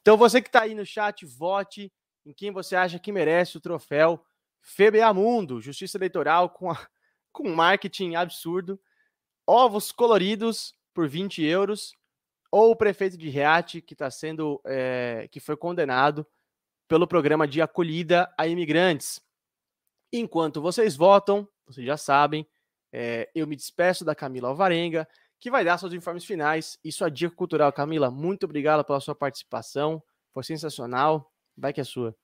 Então, 0.00 0.16
você 0.16 0.40
que 0.40 0.48
está 0.48 0.62
aí 0.62 0.76
no 0.76 0.86
chat, 0.86 1.26
vote 1.26 1.92
em 2.24 2.32
quem 2.32 2.52
você 2.52 2.76
acha 2.76 3.00
que 3.00 3.10
merece 3.10 3.56
o 3.56 3.60
troféu 3.60 4.24
FBA 4.62 5.12
Mundo, 5.12 5.60
Justiça 5.60 5.98
Eleitoral 5.98 6.50
com, 6.50 6.70
a, 6.70 6.86
com 7.32 7.48
marketing 7.48 8.14
absurdo, 8.14 8.80
ovos 9.44 9.90
coloridos 9.90 10.72
por 10.94 11.08
20 11.08 11.42
euros, 11.42 11.98
ou 12.50 12.70
o 12.70 12.76
prefeito 12.76 13.16
de 13.16 13.28
Reate, 13.28 13.80
que 13.80 13.94
está 13.94 14.10
sendo, 14.10 14.60
é, 14.64 15.28
que 15.30 15.40
foi 15.40 15.56
condenado 15.56 16.26
pelo 16.86 17.06
programa 17.06 17.46
de 17.46 17.60
acolhida 17.60 18.32
a 18.36 18.46
imigrantes. 18.46 19.20
Enquanto 20.12 20.62
vocês 20.62 20.96
votam, 20.96 21.46
vocês 21.66 21.86
já 21.86 21.96
sabem, 21.96 22.46
é, 22.92 23.28
eu 23.34 23.46
me 23.46 23.54
despeço 23.54 24.04
da 24.04 24.14
Camila 24.14 24.48
Alvarenga, 24.48 25.06
que 25.38 25.50
vai 25.50 25.64
dar 25.64 25.78
seus 25.78 25.92
informes 25.92 26.24
finais 26.24 26.78
e 26.82 26.90
sua 26.90 27.10
dica 27.10 27.34
cultural. 27.34 27.72
Camila, 27.72 28.10
muito 28.10 28.44
obrigado 28.44 28.84
pela 28.84 29.00
sua 29.00 29.14
participação, 29.14 30.02
foi 30.32 30.42
sensacional. 30.42 31.30
Vai 31.56 31.72
que 31.72 31.80
é 31.80 31.84
sua. 31.84 32.16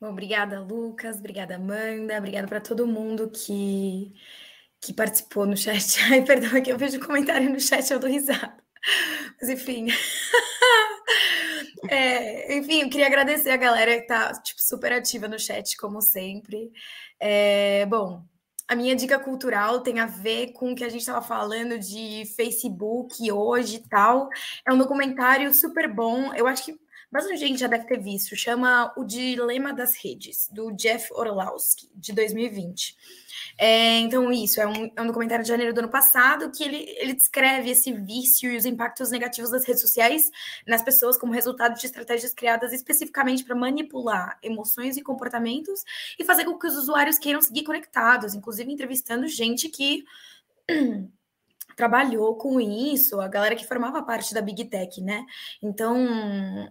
Bom, 0.00 0.08
obrigada, 0.08 0.60
Lucas. 0.60 1.18
Obrigada, 1.18 1.56
Amanda. 1.56 2.18
Obrigada 2.18 2.48
para 2.48 2.60
todo 2.60 2.86
mundo 2.86 3.30
que, 3.30 4.12
que 4.80 4.92
participou 4.92 5.46
no 5.46 5.56
chat. 5.56 6.00
Ai, 6.10 6.24
perdão, 6.24 6.56
aqui 6.58 6.70
eu 6.70 6.78
vejo 6.78 6.98
comentário 7.00 7.48
no 7.48 7.60
chat, 7.60 7.88
eu 7.90 8.00
dou 8.00 8.10
risada. 8.10 8.59
Mas 9.40 9.48
enfim. 9.48 9.88
é, 11.88 12.56
enfim, 12.56 12.82
eu 12.82 12.90
queria 12.90 13.06
agradecer 13.06 13.50
a 13.50 13.56
galera 13.56 14.00
que 14.00 14.06
tá 14.06 14.32
tipo, 14.40 14.60
super 14.60 14.92
ativa 14.92 15.28
no 15.28 15.38
chat, 15.38 15.76
como 15.76 16.00
sempre. 16.00 16.72
É, 17.18 17.84
bom, 17.86 18.24
a 18.70 18.76
minha 18.76 18.94
dica 18.94 19.18
cultural 19.18 19.80
tem 19.80 19.98
a 19.98 20.06
ver 20.06 20.52
com 20.52 20.72
o 20.72 20.74
que 20.76 20.84
a 20.84 20.88
gente 20.88 21.00
estava 21.00 21.20
falando 21.20 21.78
de 21.78 22.24
Facebook 22.36 23.30
hoje 23.32 23.76
e 23.76 23.88
tal. 23.88 24.28
É 24.66 24.72
um 24.72 24.78
documentário 24.78 25.52
super 25.52 25.92
bom. 25.92 26.32
Eu 26.34 26.46
acho 26.46 26.66
que 26.66 26.78
bastante 27.10 27.38
gente 27.38 27.60
já 27.60 27.66
deve 27.66 27.86
ter 27.86 27.98
visto, 27.98 28.36
chama 28.36 28.92
O 28.96 29.04
Dilema 29.04 29.72
das 29.72 29.96
Redes, 29.96 30.48
do 30.52 30.70
Jeff 30.72 31.12
Orlowski, 31.12 31.90
de 31.94 32.12
2020. 32.12 32.96
É, 33.58 33.98
então, 33.98 34.32
isso, 34.32 34.60
é 34.60 34.66
um, 34.66 34.90
é 34.96 35.02
um 35.02 35.06
documentário 35.06 35.42
de 35.42 35.48
janeiro 35.48 35.74
do 35.74 35.78
ano 35.80 35.90
passado 35.90 36.50
que 36.50 36.64
ele, 36.64 36.84
ele 36.98 37.12
descreve 37.12 37.70
esse 37.70 37.92
vício 37.92 38.50
e 38.50 38.56
os 38.56 38.64
impactos 38.64 39.10
negativos 39.10 39.50
das 39.50 39.64
redes 39.64 39.82
sociais 39.82 40.30
nas 40.66 40.82
pessoas 40.82 41.18
como 41.18 41.32
resultado 41.32 41.78
de 41.78 41.84
estratégias 41.84 42.32
criadas 42.32 42.72
especificamente 42.72 43.44
para 43.44 43.54
manipular 43.54 44.38
emoções 44.42 44.96
e 44.96 45.02
comportamentos 45.02 45.84
e 46.18 46.24
fazer 46.24 46.44
com 46.44 46.58
que 46.58 46.66
os 46.66 46.76
usuários 46.76 47.18
queiram 47.18 47.42
seguir 47.42 47.64
conectados, 47.64 48.34
inclusive 48.34 48.72
entrevistando 48.72 49.26
gente 49.26 49.68
que 49.68 50.04
trabalhou 51.80 52.36
com 52.36 52.60
isso, 52.60 53.22
a 53.22 53.26
galera 53.26 53.56
que 53.56 53.66
formava 53.66 54.02
parte 54.02 54.34
da 54.34 54.42
Big 54.42 54.66
Tech, 54.66 55.00
né? 55.00 55.24
Então, 55.62 55.96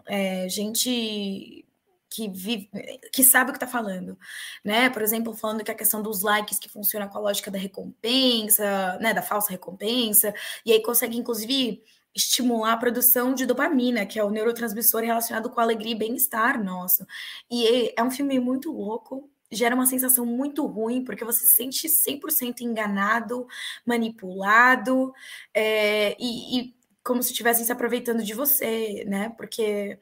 é, 0.06 0.48
gente 0.48 1.66
que 2.12 2.30
vive, 2.30 2.70
que 3.12 3.24
sabe 3.24 3.50
o 3.50 3.54
que 3.54 3.58
está 3.58 3.66
falando, 3.66 4.16
né? 4.64 4.88
Por 4.92 5.02
exemplo, 5.02 5.34
falando 5.34 5.64
que 5.64 5.72
a 5.72 5.76
questão 5.76 6.00
dos 6.04 6.22
likes 6.22 6.60
que 6.60 6.70
funciona 6.70 7.08
com 7.08 7.18
a 7.18 7.22
lógica 7.22 7.50
da 7.50 7.58
recompensa, 7.58 9.00
né? 9.02 9.12
Da 9.12 9.24
falsa 9.24 9.50
recompensa, 9.50 10.32
e 10.64 10.72
aí 10.72 10.82
consegue, 10.84 11.18
inclusive, 11.18 11.82
estimular 12.16 12.74
a 12.74 12.78
produção 12.78 13.34
de 13.34 13.48
dopamina, 13.48 14.06
que 14.06 14.20
é 14.20 14.24
o 14.24 14.30
neurotransmissor 14.30 15.02
relacionado 15.02 15.50
com 15.50 15.60
alegria 15.60 15.94
e 15.94 15.98
bem-estar 15.98 16.64
nosso. 16.64 17.04
E 17.50 17.94
é 17.98 18.04
um 18.04 18.12
filme 18.12 18.40
muito 18.40 18.72
louco, 18.72 19.28
gera 19.52 19.76
uma 19.76 19.86
sensação 19.86 20.26
muito 20.26 20.66
ruim, 20.66 21.04
porque 21.04 21.26
você 21.26 21.46
se 21.46 21.56
sente 21.56 21.88
100% 21.88 22.62
enganado, 22.62 23.48
manipulado, 23.86 25.14
é, 25.54 26.16
e, 26.20 26.60
e, 26.60 26.76
como 27.04 27.24
se 27.24 27.32
estivessem 27.32 27.66
se 27.66 27.72
aproveitando 27.72 28.24
de 28.24 28.34
você, 28.34 29.04
né? 29.08 29.30
Porque 29.38 30.00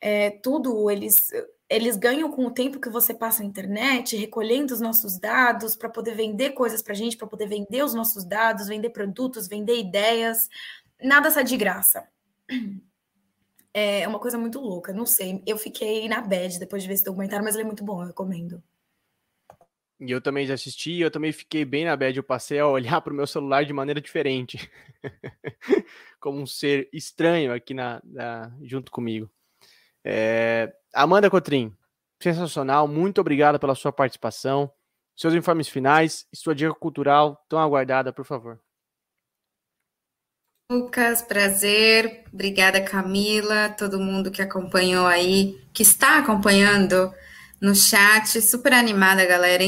é, 0.00 0.30
tudo 0.30 0.90
eles 0.90 1.30
eles 1.72 1.96
ganham 1.96 2.30
com 2.30 2.44
o 2.44 2.50
tempo 2.50 2.78
que 2.78 2.90
você 2.90 3.14
passa 3.14 3.42
na 3.42 3.48
internet, 3.48 4.14
recolhendo 4.14 4.74
os 4.74 4.80
nossos 4.80 5.18
dados 5.18 5.74
para 5.74 5.88
poder 5.88 6.14
vender 6.14 6.50
coisas 6.50 6.82
para 6.82 6.92
a 6.92 6.96
gente, 6.96 7.16
para 7.16 7.26
poder 7.26 7.46
vender 7.46 7.82
os 7.82 7.94
nossos 7.94 8.24
dados, 8.24 8.68
vender 8.68 8.90
produtos, 8.90 9.48
vender 9.48 9.78
ideias. 9.78 10.50
Nada 11.02 11.30
sai 11.30 11.44
de 11.44 11.56
graça. 11.56 12.06
É 13.74 14.06
uma 14.06 14.18
coisa 14.18 14.36
muito 14.36 14.60
louca, 14.60 14.92
não 14.92 15.06
sei. 15.06 15.42
Eu 15.46 15.56
fiquei 15.56 16.06
na 16.06 16.20
bad 16.20 16.58
depois 16.58 16.82
de 16.82 16.88
ver 16.88 16.92
esse 16.92 17.04
documentário, 17.04 17.42
mas 17.42 17.54
ele 17.54 17.62
é 17.62 17.66
muito 17.66 17.82
bom, 17.82 18.02
eu 18.02 18.08
recomendo. 18.08 18.62
E 20.04 20.10
eu 20.10 20.20
também 20.20 20.44
já 20.44 20.54
assisti, 20.54 20.98
eu 20.98 21.12
também 21.12 21.30
fiquei 21.30 21.64
bem 21.64 21.84
na 21.84 21.96
bad. 21.96 22.16
Eu 22.16 22.24
passei 22.24 22.58
a 22.58 22.66
olhar 22.66 23.00
para 23.00 23.12
o 23.12 23.16
meu 23.16 23.26
celular 23.26 23.64
de 23.64 23.72
maneira 23.72 24.00
diferente, 24.00 24.68
como 26.18 26.40
um 26.40 26.46
ser 26.46 26.88
estranho 26.92 27.54
aqui 27.54 27.72
na, 27.72 28.02
na 28.04 28.52
junto 28.62 28.90
comigo. 28.90 29.30
É... 30.04 30.74
Amanda 30.92 31.30
Cotrim, 31.30 31.72
sensacional. 32.20 32.88
Muito 32.88 33.20
obrigado 33.20 33.60
pela 33.60 33.76
sua 33.76 33.92
participação. 33.92 34.70
Seus 35.14 35.34
informes 35.34 35.68
finais 35.68 36.26
e 36.32 36.36
sua 36.36 36.54
dica 36.54 36.74
cultural 36.74 37.44
tão 37.48 37.60
aguardada, 37.60 38.12
por 38.12 38.24
favor. 38.24 38.60
Lucas, 40.68 41.22
prazer. 41.22 42.24
Obrigada, 42.32 42.82
Camila, 42.82 43.68
todo 43.68 44.00
mundo 44.00 44.30
que 44.30 44.42
acompanhou 44.42 45.06
aí, 45.06 45.60
que 45.72 45.82
está 45.82 46.18
acompanhando 46.18 47.12
no 47.62 47.76
chat, 47.76 48.42
super 48.42 48.72
animada, 48.72 49.24
galera. 49.24 49.62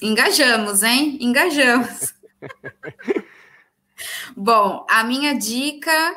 Engajamos, 0.00 0.84
hein? 0.84 1.18
Engajamos. 1.20 2.14
Bom, 4.36 4.86
a 4.88 5.02
minha 5.02 5.34
dica 5.34 6.16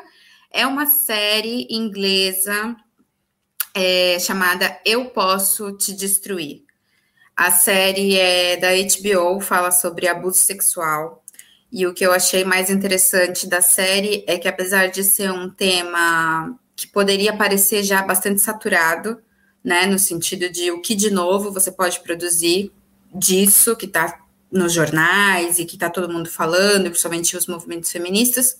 é 0.52 0.64
uma 0.64 0.86
série 0.86 1.66
inglesa 1.70 2.76
é, 3.74 4.16
chamada 4.20 4.80
Eu 4.84 5.06
Posso 5.06 5.76
Te 5.76 5.92
Destruir. 5.92 6.62
A 7.36 7.50
série 7.50 8.16
é 8.16 8.56
da 8.56 8.68
HBO, 8.70 9.40
fala 9.40 9.72
sobre 9.72 10.06
abuso 10.06 10.38
sexual. 10.38 11.24
E 11.70 11.84
o 11.84 11.92
que 11.92 12.06
eu 12.06 12.12
achei 12.12 12.44
mais 12.44 12.70
interessante 12.70 13.48
da 13.48 13.60
série 13.60 14.24
é 14.28 14.38
que, 14.38 14.46
apesar 14.46 14.86
de 14.86 15.02
ser 15.02 15.32
um 15.32 15.50
tema 15.50 16.56
que 16.76 16.86
poderia 16.86 17.36
parecer 17.36 17.82
já 17.82 18.02
bastante 18.02 18.40
saturado, 18.40 19.20
né, 19.62 19.86
no 19.86 19.98
sentido 19.98 20.50
de 20.50 20.70
o 20.70 20.80
que 20.80 20.94
de 20.94 21.10
novo 21.10 21.52
você 21.52 21.70
pode 21.70 22.00
produzir 22.00 22.72
disso 23.14 23.76
que 23.76 23.86
está 23.86 24.20
nos 24.50 24.72
jornais 24.72 25.58
e 25.58 25.64
que 25.64 25.76
está 25.76 25.90
todo 25.90 26.12
mundo 26.12 26.28
falando, 26.28 26.88
principalmente 26.88 27.36
os 27.36 27.46
movimentos 27.46 27.90
feministas, 27.90 28.58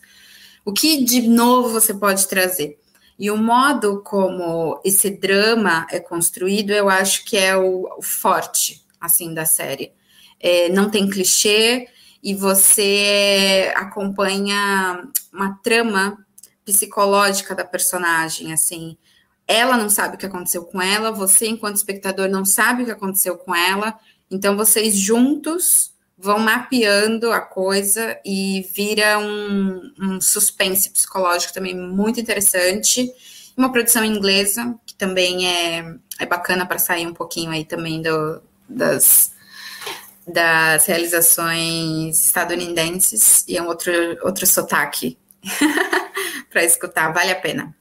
o 0.64 0.72
que 0.72 1.02
de 1.02 1.22
novo 1.22 1.68
você 1.70 1.94
pode 1.94 2.26
trazer? 2.28 2.78
E 3.18 3.30
o 3.30 3.36
modo 3.36 4.02
como 4.02 4.80
esse 4.84 5.10
drama 5.10 5.86
é 5.90 5.98
construído, 5.98 6.70
eu 6.70 6.88
acho 6.88 7.24
que 7.24 7.36
é 7.36 7.56
o, 7.56 7.88
o 7.98 8.02
forte, 8.02 8.84
assim, 9.00 9.34
da 9.34 9.44
série. 9.44 9.92
É, 10.38 10.68
não 10.68 10.88
tem 10.88 11.08
clichê 11.08 11.88
e 12.22 12.34
você 12.34 13.72
acompanha 13.74 15.08
uma 15.32 15.58
trama 15.62 16.24
psicológica 16.64 17.54
da 17.54 17.64
personagem, 17.64 18.52
assim. 18.52 18.96
Ela 19.48 19.78
não 19.78 19.88
sabe 19.88 20.14
o 20.14 20.18
que 20.18 20.26
aconteceu 20.26 20.62
com 20.64 20.80
ela, 20.80 21.10
você, 21.10 21.48
enquanto 21.48 21.76
espectador, 21.76 22.28
não 22.28 22.44
sabe 22.44 22.82
o 22.82 22.84
que 22.84 22.92
aconteceu 22.92 23.38
com 23.38 23.54
ela, 23.54 23.98
então 24.30 24.54
vocês 24.56 24.94
juntos 24.94 25.96
vão 26.18 26.38
mapeando 26.38 27.32
a 27.32 27.40
coisa 27.40 28.18
e 28.24 28.68
vira 28.74 29.18
um, 29.18 29.92
um 29.98 30.20
suspense 30.20 30.90
psicológico 30.90 31.54
também 31.54 31.74
muito 31.74 32.20
interessante. 32.20 33.10
Uma 33.56 33.72
produção 33.72 34.04
inglesa, 34.04 34.74
que 34.84 34.94
também 34.94 35.48
é, 35.48 35.94
é 36.18 36.26
bacana 36.26 36.66
para 36.66 36.78
sair 36.78 37.06
um 37.06 37.14
pouquinho 37.14 37.50
aí 37.50 37.64
também 37.64 38.02
do, 38.02 38.42
das, 38.68 39.32
das 40.26 40.86
realizações 40.86 42.24
estadunidenses, 42.24 43.44
e 43.48 43.56
é 43.56 43.62
um 43.62 43.66
outro, 43.66 43.92
outro 44.22 44.46
sotaque 44.46 45.16
para 46.50 46.64
escutar, 46.64 47.12
vale 47.12 47.30
a 47.30 47.40
pena. 47.40 47.77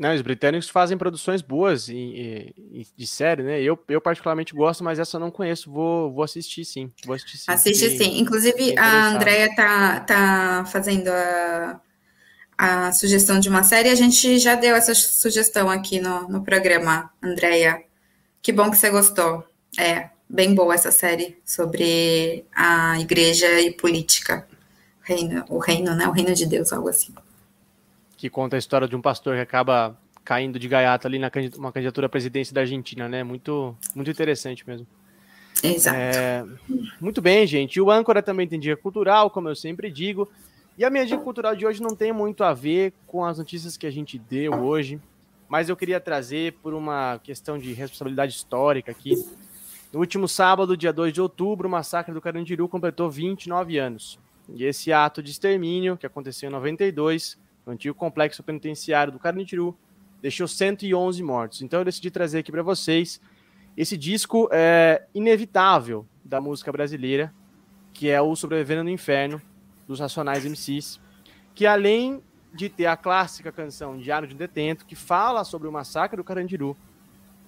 Não, 0.00 0.14
os 0.14 0.22
britânicos 0.22 0.70
fazem 0.70 0.96
produções 0.96 1.42
boas 1.42 1.84
de 1.84 3.06
série, 3.06 3.42
né? 3.42 3.60
Eu, 3.60 3.78
eu 3.86 4.00
particularmente 4.00 4.54
gosto, 4.54 4.82
mas 4.82 4.98
essa 4.98 5.18
eu 5.18 5.20
não 5.20 5.30
conheço. 5.30 5.70
Vou, 5.70 6.10
vou 6.10 6.24
assistir 6.24 6.64
sim. 6.64 6.90
Vou 7.04 7.14
assistir 7.14 7.36
sim. 7.36 7.52
Assiste 7.52 7.98
sim. 7.98 8.18
Inclusive, 8.18 8.78
a 8.78 9.08
Andrea 9.08 9.54
tá, 9.54 10.00
tá 10.00 10.64
fazendo 10.72 11.08
a, 11.08 11.80
a 12.56 12.92
sugestão 12.92 13.38
de 13.38 13.50
uma 13.50 13.62
série. 13.62 13.90
A 13.90 13.94
gente 13.94 14.38
já 14.38 14.54
deu 14.54 14.74
essa 14.74 14.94
sugestão 14.94 15.68
aqui 15.68 16.00
no, 16.00 16.26
no 16.30 16.42
programa, 16.42 17.10
Andrea. 17.22 17.82
Que 18.40 18.52
bom 18.52 18.70
que 18.70 18.78
você 18.78 18.88
gostou. 18.88 19.44
É, 19.78 20.08
bem 20.26 20.54
boa 20.54 20.72
essa 20.72 20.90
série 20.90 21.36
sobre 21.44 22.46
a 22.56 22.98
igreja 22.98 23.60
e 23.60 23.70
política. 23.70 24.48
Reino, 25.02 25.44
o 25.50 25.58
reino, 25.58 25.94
né? 25.94 26.08
O 26.08 26.12
reino 26.12 26.32
de 26.32 26.46
Deus, 26.46 26.72
algo 26.72 26.88
assim 26.88 27.12
que 28.20 28.28
conta 28.28 28.54
a 28.54 28.58
história 28.58 28.86
de 28.86 28.94
um 28.94 29.00
pastor 29.00 29.34
que 29.34 29.40
acaba 29.40 29.98
caindo 30.22 30.58
de 30.58 30.68
gaiato 30.68 31.06
ali 31.06 31.18
na 31.18 31.30
uma 31.56 31.72
candidatura 31.72 32.06
à 32.06 32.10
presidência 32.10 32.54
da 32.54 32.60
Argentina, 32.60 33.08
né? 33.08 33.24
Muito, 33.24 33.74
muito 33.94 34.10
interessante 34.10 34.62
mesmo. 34.68 34.86
Exato. 35.62 35.96
É, 35.96 36.44
muito 37.00 37.22
bem, 37.22 37.46
gente. 37.46 37.80
O 37.80 37.90
âncora 37.90 38.22
também 38.22 38.46
tem 38.46 38.60
dica 38.60 38.76
cultural, 38.76 39.30
como 39.30 39.48
eu 39.48 39.56
sempre 39.56 39.90
digo. 39.90 40.30
E 40.76 40.84
a 40.84 40.90
minha 40.90 41.06
dica 41.06 41.22
cultural 41.22 41.56
de 41.56 41.66
hoje 41.66 41.80
não 41.80 41.96
tem 41.96 42.12
muito 42.12 42.44
a 42.44 42.52
ver 42.52 42.92
com 43.06 43.24
as 43.24 43.38
notícias 43.38 43.78
que 43.78 43.86
a 43.86 43.90
gente 43.90 44.18
deu 44.18 44.52
hoje, 44.52 45.00
mas 45.48 45.70
eu 45.70 45.76
queria 45.76 45.98
trazer 45.98 46.52
por 46.62 46.74
uma 46.74 47.18
questão 47.24 47.58
de 47.58 47.72
responsabilidade 47.72 48.34
histórica 48.34 48.92
aqui. 48.92 49.14
No 49.90 49.98
último 49.98 50.28
sábado, 50.28 50.76
dia 50.76 50.92
2 50.92 51.14
de 51.14 51.22
outubro, 51.22 51.66
o 51.66 51.70
massacre 51.70 52.12
do 52.12 52.20
Carandiru 52.20 52.68
completou 52.68 53.10
29 53.10 53.78
anos. 53.78 54.18
E 54.54 54.64
esse 54.64 54.92
ato 54.92 55.22
de 55.22 55.30
extermínio, 55.30 55.96
que 55.96 56.04
aconteceu 56.04 56.50
em 56.50 56.52
92, 56.52 57.38
antigo 57.70 57.94
complexo 57.94 58.42
penitenciário 58.42 59.12
do 59.12 59.18
Carandiru, 59.18 59.76
deixou 60.20 60.46
111 60.46 61.22
mortos. 61.22 61.62
Então 61.62 61.80
eu 61.80 61.84
decidi 61.84 62.10
trazer 62.10 62.38
aqui 62.38 62.52
para 62.52 62.62
vocês 62.62 63.20
esse 63.76 63.96
disco 63.96 64.48
é, 64.52 65.04
inevitável 65.14 66.06
da 66.24 66.40
música 66.40 66.70
brasileira, 66.70 67.32
que 67.92 68.08
é 68.08 68.20
o 68.20 68.34
Sobrevivendo 68.36 68.84
no 68.84 68.90
Inferno, 68.90 69.40
dos 69.86 69.98
Racionais 69.98 70.44
MCs, 70.44 71.00
que 71.54 71.66
além 71.66 72.22
de 72.52 72.68
ter 72.68 72.86
a 72.86 72.96
clássica 72.96 73.50
canção 73.50 73.98
Diário 73.98 74.28
de 74.28 74.34
um 74.34 74.38
Detento, 74.38 74.84
que 74.84 74.94
fala 74.94 75.44
sobre 75.44 75.68
o 75.68 75.72
massacre 75.72 76.16
do 76.16 76.24
Carandiru, 76.24 76.76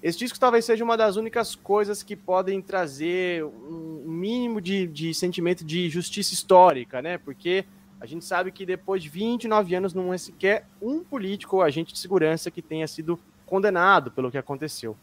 esse 0.02 0.18
disco 0.18 0.38
talvez 0.38 0.64
seja 0.64 0.82
uma 0.82 0.96
das 0.96 1.14
únicas 1.14 1.54
coisas 1.54 2.02
que 2.02 2.16
podem 2.16 2.60
trazer 2.60 3.44
um 3.44 4.02
mínimo 4.04 4.60
de, 4.60 4.86
de 4.88 5.14
sentimento 5.14 5.64
de 5.64 5.88
justiça 5.88 6.34
histórica, 6.34 7.00
né? 7.00 7.18
Porque 7.18 7.64
a 8.03 8.07
gente 8.07 8.24
sabe 8.24 8.50
que 8.50 8.66
depois 8.66 9.00
de 9.00 9.09
29 9.09 9.76
anos 9.76 9.94
não 9.94 10.12
é 10.12 10.18
sequer 10.18 10.66
um 10.82 11.05
político 11.05 11.55
ou 11.55 11.62
agente 11.62 11.92
de 11.92 12.00
segurança 12.00 12.50
que 12.50 12.61
tenha 12.61 12.88
sido 12.88 13.16
condenado 13.46 14.11
pelo 14.11 14.28
que 14.28 14.36
aconteceu. 14.36 14.96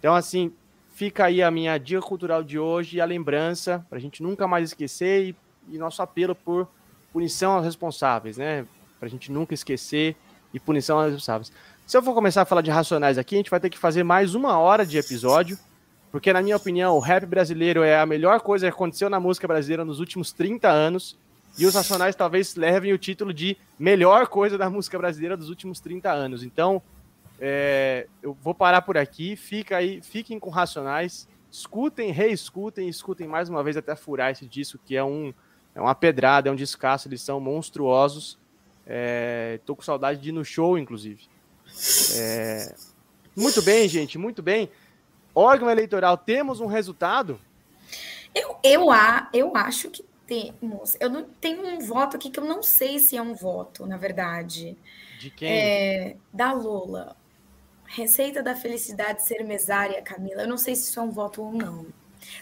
Então, 0.00 0.16
assim, 0.16 0.52
fica 0.90 1.26
aí 1.26 1.40
a 1.40 1.48
minha 1.48 1.78
dica 1.78 2.02
cultural 2.02 2.42
de 2.42 2.58
hoje 2.58 2.96
e 2.96 3.00
a 3.00 3.04
lembrança, 3.04 3.86
para 3.88 3.98
a 3.98 4.00
gente 4.00 4.20
nunca 4.20 4.48
mais 4.48 4.70
esquecer, 4.70 5.28
e, 5.28 5.36
e, 5.68 5.78
nosso 5.78 6.02
apelo 6.02 6.34
por 6.34 6.66
punição 7.12 7.52
aos 7.52 7.64
responsáveis, 7.64 8.36
né? 8.36 8.66
Para 8.98 9.06
a 9.06 9.10
gente 9.10 9.30
nunca 9.30 9.54
esquecer 9.54 10.16
e 10.52 10.58
punição 10.58 10.98
aos 10.98 11.12
responsáveis. 11.12 11.52
Se 11.86 11.96
eu 11.96 12.02
for 12.02 12.14
começar 12.14 12.42
a 12.42 12.44
falar 12.44 12.62
de 12.62 12.70
racionais 12.72 13.16
aqui, 13.16 13.36
a 13.36 13.38
gente 13.38 13.50
vai 13.50 13.60
ter 13.60 13.70
que 13.70 13.78
fazer 13.78 14.02
mais 14.02 14.34
uma 14.34 14.58
hora 14.58 14.84
de 14.84 14.98
episódio, 14.98 15.56
porque, 16.10 16.32
na 16.32 16.42
minha 16.42 16.56
opinião, 16.56 16.96
o 16.96 16.98
rap 16.98 17.24
brasileiro 17.26 17.84
é 17.84 18.00
a 18.00 18.04
melhor 18.04 18.40
coisa 18.40 18.66
que 18.66 18.74
aconteceu 18.74 19.08
na 19.08 19.20
música 19.20 19.46
brasileira 19.46 19.84
nos 19.84 20.00
últimos 20.00 20.32
30 20.32 20.68
anos. 20.68 21.16
E 21.58 21.66
os 21.66 21.74
Racionais 21.74 22.14
talvez 22.14 22.54
levem 22.54 22.92
o 22.92 22.98
título 22.98 23.34
de 23.34 23.56
melhor 23.76 24.28
coisa 24.28 24.56
da 24.56 24.70
música 24.70 24.96
brasileira 24.96 25.36
dos 25.36 25.48
últimos 25.48 25.80
30 25.80 26.08
anos. 26.10 26.44
Então, 26.44 26.80
é, 27.40 28.06
eu 28.22 28.32
vou 28.40 28.54
parar 28.54 28.82
por 28.82 28.96
aqui. 28.96 29.34
Fica 29.34 29.78
aí, 29.78 30.00
fiquem 30.00 30.38
com 30.38 30.50
Racionais. 30.50 31.26
Escutem, 31.50 32.12
reescutem, 32.12 32.88
escutem 32.88 33.26
mais 33.26 33.48
uma 33.48 33.62
vez 33.64 33.76
até 33.76 33.96
furar 33.96 34.30
esse 34.30 34.46
disco, 34.46 34.78
que 34.84 34.96
é, 34.96 35.02
um, 35.02 35.34
é 35.74 35.80
uma 35.80 35.94
pedrada, 35.94 36.48
é 36.48 36.52
um 36.52 36.56
descasso, 36.56 37.08
eles 37.08 37.22
são 37.22 37.40
monstruosos. 37.40 38.38
É, 38.86 39.58
tô 39.66 39.74
com 39.74 39.82
saudade 39.82 40.20
de 40.20 40.28
ir 40.28 40.32
no 40.32 40.44
show, 40.44 40.78
inclusive. 40.78 41.22
É, 42.14 42.74
muito 43.36 43.62
bem, 43.62 43.88
gente, 43.88 44.16
muito 44.16 44.42
bem. 44.42 44.70
Órgão 45.34 45.68
eleitoral, 45.68 46.16
temos 46.16 46.60
um 46.60 46.66
resultado? 46.66 47.40
Eu, 48.34 48.58
eu, 48.62 48.86
eu 49.32 49.56
acho 49.56 49.90
que 49.90 50.04
temos. 50.28 50.96
Eu 51.00 51.08
não 51.08 51.24
tenho 51.24 51.66
um 51.66 51.80
voto 51.80 52.16
aqui 52.16 52.28
que 52.28 52.38
eu 52.38 52.44
não 52.44 52.62
sei 52.62 52.98
se 52.98 53.16
é 53.16 53.22
um 53.22 53.34
voto, 53.34 53.86
na 53.86 53.96
verdade. 53.96 54.76
De 55.18 55.30
quem? 55.30 55.50
É, 55.50 56.16
da 56.32 56.52
Lola. 56.52 57.16
Receita 57.86 58.42
da 58.42 58.54
felicidade 58.54 59.24
ser 59.24 59.42
mesária, 59.42 60.02
Camila. 60.02 60.42
Eu 60.42 60.48
não 60.48 60.58
sei 60.58 60.76
se 60.76 60.90
isso 60.90 61.00
é 61.00 61.02
um 61.02 61.10
voto 61.10 61.42
ou 61.42 61.52
não. 61.52 61.86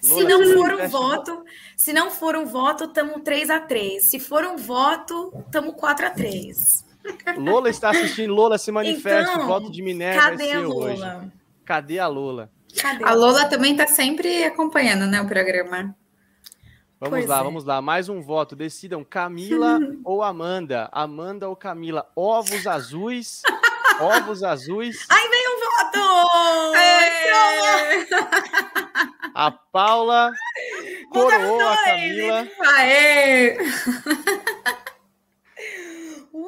Lola, 0.02 0.20
se 0.20 0.24
não 0.24 0.44
for 0.54 0.72
um 0.74 0.88
voto, 0.88 1.44
se 1.76 1.92
não 1.92 2.10
for 2.10 2.36
um 2.36 2.44
voto, 2.44 2.84
estamos 2.84 3.22
3 3.22 3.50
a 3.50 3.60
3 3.60 4.02
Se 4.02 4.18
for 4.18 4.42
um 4.44 4.56
voto, 4.56 5.32
estamos 5.46 5.74
4 5.74 6.06
a 6.06 6.10
3 6.10 6.86
Lola 7.36 7.68
está 7.68 7.90
assistindo, 7.90 8.34
Lola 8.34 8.56
se 8.56 8.72
manifesta, 8.72 9.34
então, 9.34 9.46
voto 9.46 9.70
de 9.70 9.82
Minerva 9.82 10.30
cadê 10.30 10.52
a 10.52 10.60
Lola? 10.60 10.86
Hoje. 10.86 11.32
Cadê 11.64 11.98
a 11.98 12.08
Lola? 12.08 12.50
Cadê 12.74 13.04
a 13.04 13.12
Lola 13.12 13.44
também 13.44 13.72
está 13.72 13.86
sempre 13.86 14.44
acompanhando 14.44 15.06
né, 15.06 15.20
o 15.20 15.28
programa. 15.28 15.94
Vamos 16.98 17.18
pois 17.18 17.26
lá, 17.26 17.40
é. 17.40 17.42
vamos 17.42 17.64
lá. 17.64 17.82
Mais 17.82 18.08
um 18.08 18.22
voto. 18.22 18.56
Decidam 18.56 19.04
Camila 19.04 19.78
ou 20.02 20.22
Amanda. 20.22 20.88
Amanda 20.92 21.48
ou 21.48 21.54
Camila. 21.54 22.10
Ovos 22.16 22.66
azuis. 22.66 23.42
ovos 24.00 24.42
azuis. 24.42 25.04
Ai, 25.08 25.28
vem 25.28 25.48
um 25.48 25.60
voto! 25.60 26.76
É. 26.76 26.96
A 29.34 29.50
Paula 29.50 30.32
coroou 31.10 31.60
a 31.60 31.76
Camila. 31.84 32.48
Aê! 32.74 33.58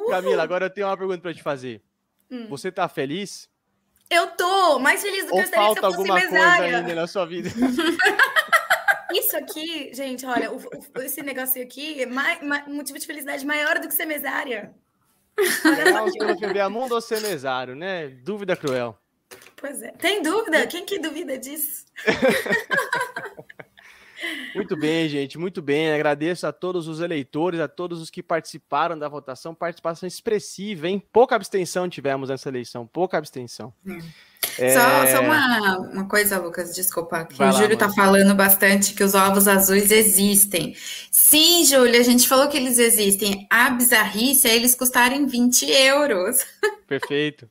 Camila, 0.09 0.41
agora 0.41 0.65
eu 0.65 0.69
tenho 0.71 0.87
uma 0.87 0.97
pergunta 0.97 1.21
para 1.21 1.33
te 1.33 1.43
fazer. 1.43 1.83
Hum. 2.31 2.47
Você 2.49 2.71
tá 2.71 2.87
feliz? 2.89 3.47
Eu 4.09 4.27
tô 4.31 4.79
mais 4.79 5.03
feliz 5.03 5.25
do 5.25 5.27
que 5.27 5.33
Ou 5.33 5.39
eu 5.39 5.43
estaria 5.43 5.65
falta 5.67 5.81
se 5.81 5.85
eu 5.85 5.91
alguma 5.91 6.15
mesária. 6.15 6.57
coisa 6.57 6.77
ainda 6.77 6.95
na 6.95 7.05
sua 7.05 7.25
vida? 7.27 7.51
Isso 9.11 9.35
aqui, 9.35 9.93
gente, 9.93 10.25
olha, 10.25 10.51
o, 10.51 10.57
o, 10.57 11.01
esse 11.01 11.21
negócio 11.21 11.61
aqui 11.61 12.03
é 12.03 12.05
mais, 12.05 12.41
mais, 12.41 12.67
motivo 12.67 12.99
de 12.99 13.05
felicidade 13.05 13.45
maior 13.45 13.79
do 13.79 13.87
que 13.87 13.93
ser 13.93 14.05
mesária. 14.05 14.73
Pelo 15.35 16.37
PBA 16.37 16.69
Mundo 16.69 16.93
ou 16.93 17.01
ser 17.01 17.21
mesário, 17.21 17.75
né? 17.75 18.09
Dúvida 18.09 18.55
cruel. 18.55 18.97
Pois 19.55 19.81
é. 19.81 19.91
Tem 19.91 20.21
dúvida? 20.21 20.65
Quem 20.67 20.85
que 20.85 20.99
duvida 20.99 21.37
disso? 21.37 21.85
Muito 24.53 24.75
bem, 24.75 25.07
gente, 25.07 25.37
muito 25.37 25.61
bem. 25.61 25.93
Agradeço 25.93 26.45
a 26.45 26.51
todos 26.51 26.87
os 26.87 26.99
eleitores, 26.99 27.59
a 27.59 27.67
todos 27.67 28.01
os 28.01 28.09
que 28.09 28.21
participaram 28.21 28.97
da 28.97 29.07
votação. 29.07 29.55
Participação 29.55 30.07
expressiva, 30.07 30.89
hein? 30.89 31.01
Pouca 31.11 31.35
abstenção 31.35 31.87
tivemos 31.87 32.29
nessa 32.29 32.49
eleição, 32.49 32.85
pouca 32.85 33.17
abstenção. 33.17 33.73
É. 34.59 34.73
Só, 34.73 35.07
só 35.07 35.21
uma, 35.21 35.77
uma, 35.77 36.05
coisa, 36.07 36.37
Lucas, 36.37 36.75
desculpa, 36.75 37.23
que 37.25 37.37
Vai 37.37 37.49
o 37.49 37.53
Júlio 37.53 37.73
está 37.73 37.89
falando 37.89 38.35
bastante 38.35 38.93
que 38.93 39.03
os 39.03 39.15
ovos 39.15 39.47
azuis 39.47 39.89
existem. 39.89 40.75
Sim, 41.09 41.63
Júlio, 41.63 41.99
a 41.99 42.03
gente 42.03 42.27
falou 42.27 42.47
que 42.49 42.57
eles 42.57 42.77
existem. 42.77 43.47
A 43.49 43.69
bizarrice 43.69 44.47
é 44.47 44.55
eles 44.55 44.75
custarem 44.75 45.25
20 45.25 45.71
euros. 45.71 46.45
Perfeito, 46.87 47.47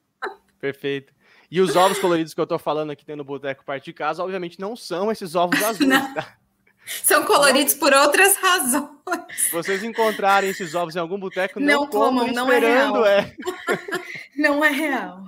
perfeito. 0.61 1.13
E 1.49 1.61
os 1.61 1.77
ovos 1.77 1.99
coloridos 2.01 2.35
que 2.35 2.41
eu 2.41 2.45
estou 2.45 2.59
falando 2.59 2.91
aqui 2.91 3.15
no 3.15 3.23
Boteco 3.23 3.65
Parte 3.65 3.87
de 3.87 3.93
Casa, 3.93 4.23
obviamente 4.23 4.61
não 4.61 4.75
são 4.75 5.13
esses 5.13 5.37
ovos 5.37 5.63
azuis, 5.63 5.89
tá? 6.15 6.35
São 7.05 7.25
coloridos 7.25 7.75
por 7.75 7.93
outras 7.93 8.37
razões. 8.37 8.89
Se 9.37 9.53
vocês 9.53 9.85
encontrarem 9.85 10.51
esses 10.51 10.75
ovos 10.75 10.97
em 10.97 10.99
algum 10.99 11.19
boteco, 11.19 11.61
não, 11.61 11.83
não 11.83 11.87
comam, 11.87 12.27
não 12.33 12.51
é 12.51 12.59
real. 12.59 13.07
É. 13.07 13.37
Não 14.37 14.65
é 14.65 14.71
real. 14.71 15.25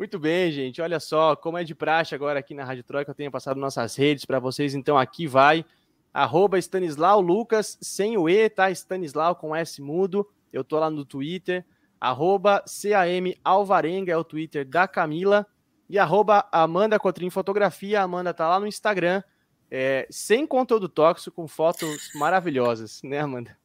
Muito 0.00 0.18
bem, 0.18 0.50
gente. 0.50 0.80
Olha 0.80 0.98
só, 0.98 1.36
como 1.36 1.58
é 1.58 1.62
de 1.62 1.74
praxe 1.74 2.14
agora 2.14 2.38
aqui 2.38 2.54
na 2.54 2.64
Rádio 2.64 2.82
Troika, 2.82 3.10
eu 3.10 3.14
tenho 3.14 3.30
passado 3.30 3.60
nossas 3.60 3.96
redes 3.96 4.24
para 4.24 4.38
vocês. 4.38 4.74
Então 4.74 4.96
aqui 4.96 5.26
vai, 5.26 5.62
arroba 6.10 6.58
Stanislau 6.58 7.20
Lucas, 7.20 7.76
sem 7.82 8.16
o 8.16 8.26
E, 8.26 8.48
tá? 8.48 8.70
Stanislau 8.70 9.36
com 9.36 9.54
S 9.54 9.82
mudo. 9.82 10.26
Eu 10.50 10.64
tô 10.64 10.78
lá 10.78 10.88
no 10.88 11.04
Twitter. 11.04 11.66
Arroba 12.00 12.64
CAM 12.64 13.34
Alvarenga 13.44 14.10
é 14.10 14.16
o 14.16 14.24
Twitter 14.24 14.66
da 14.66 14.88
Camila. 14.88 15.46
E 15.86 15.98
arroba 15.98 16.48
Amanda 16.50 16.98
Cotrim 16.98 17.28
Fotografia. 17.28 18.00
A 18.00 18.04
Amanda 18.04 18.32
tá 18.32 18.48
lá 18.48 18.58
no 18.58 18.66
Instagram 18.66 19.22
é, 19.70 20.06
sem 20.10 20.46
conteúdo 20.46 20.88
tóxico, 20.88 21.36
com 21.36 21.46
fotos 21.46 22.10
maravilhosas, 22.14 23.02
né, 23.04 23.18
Amanda? 23.18 23.59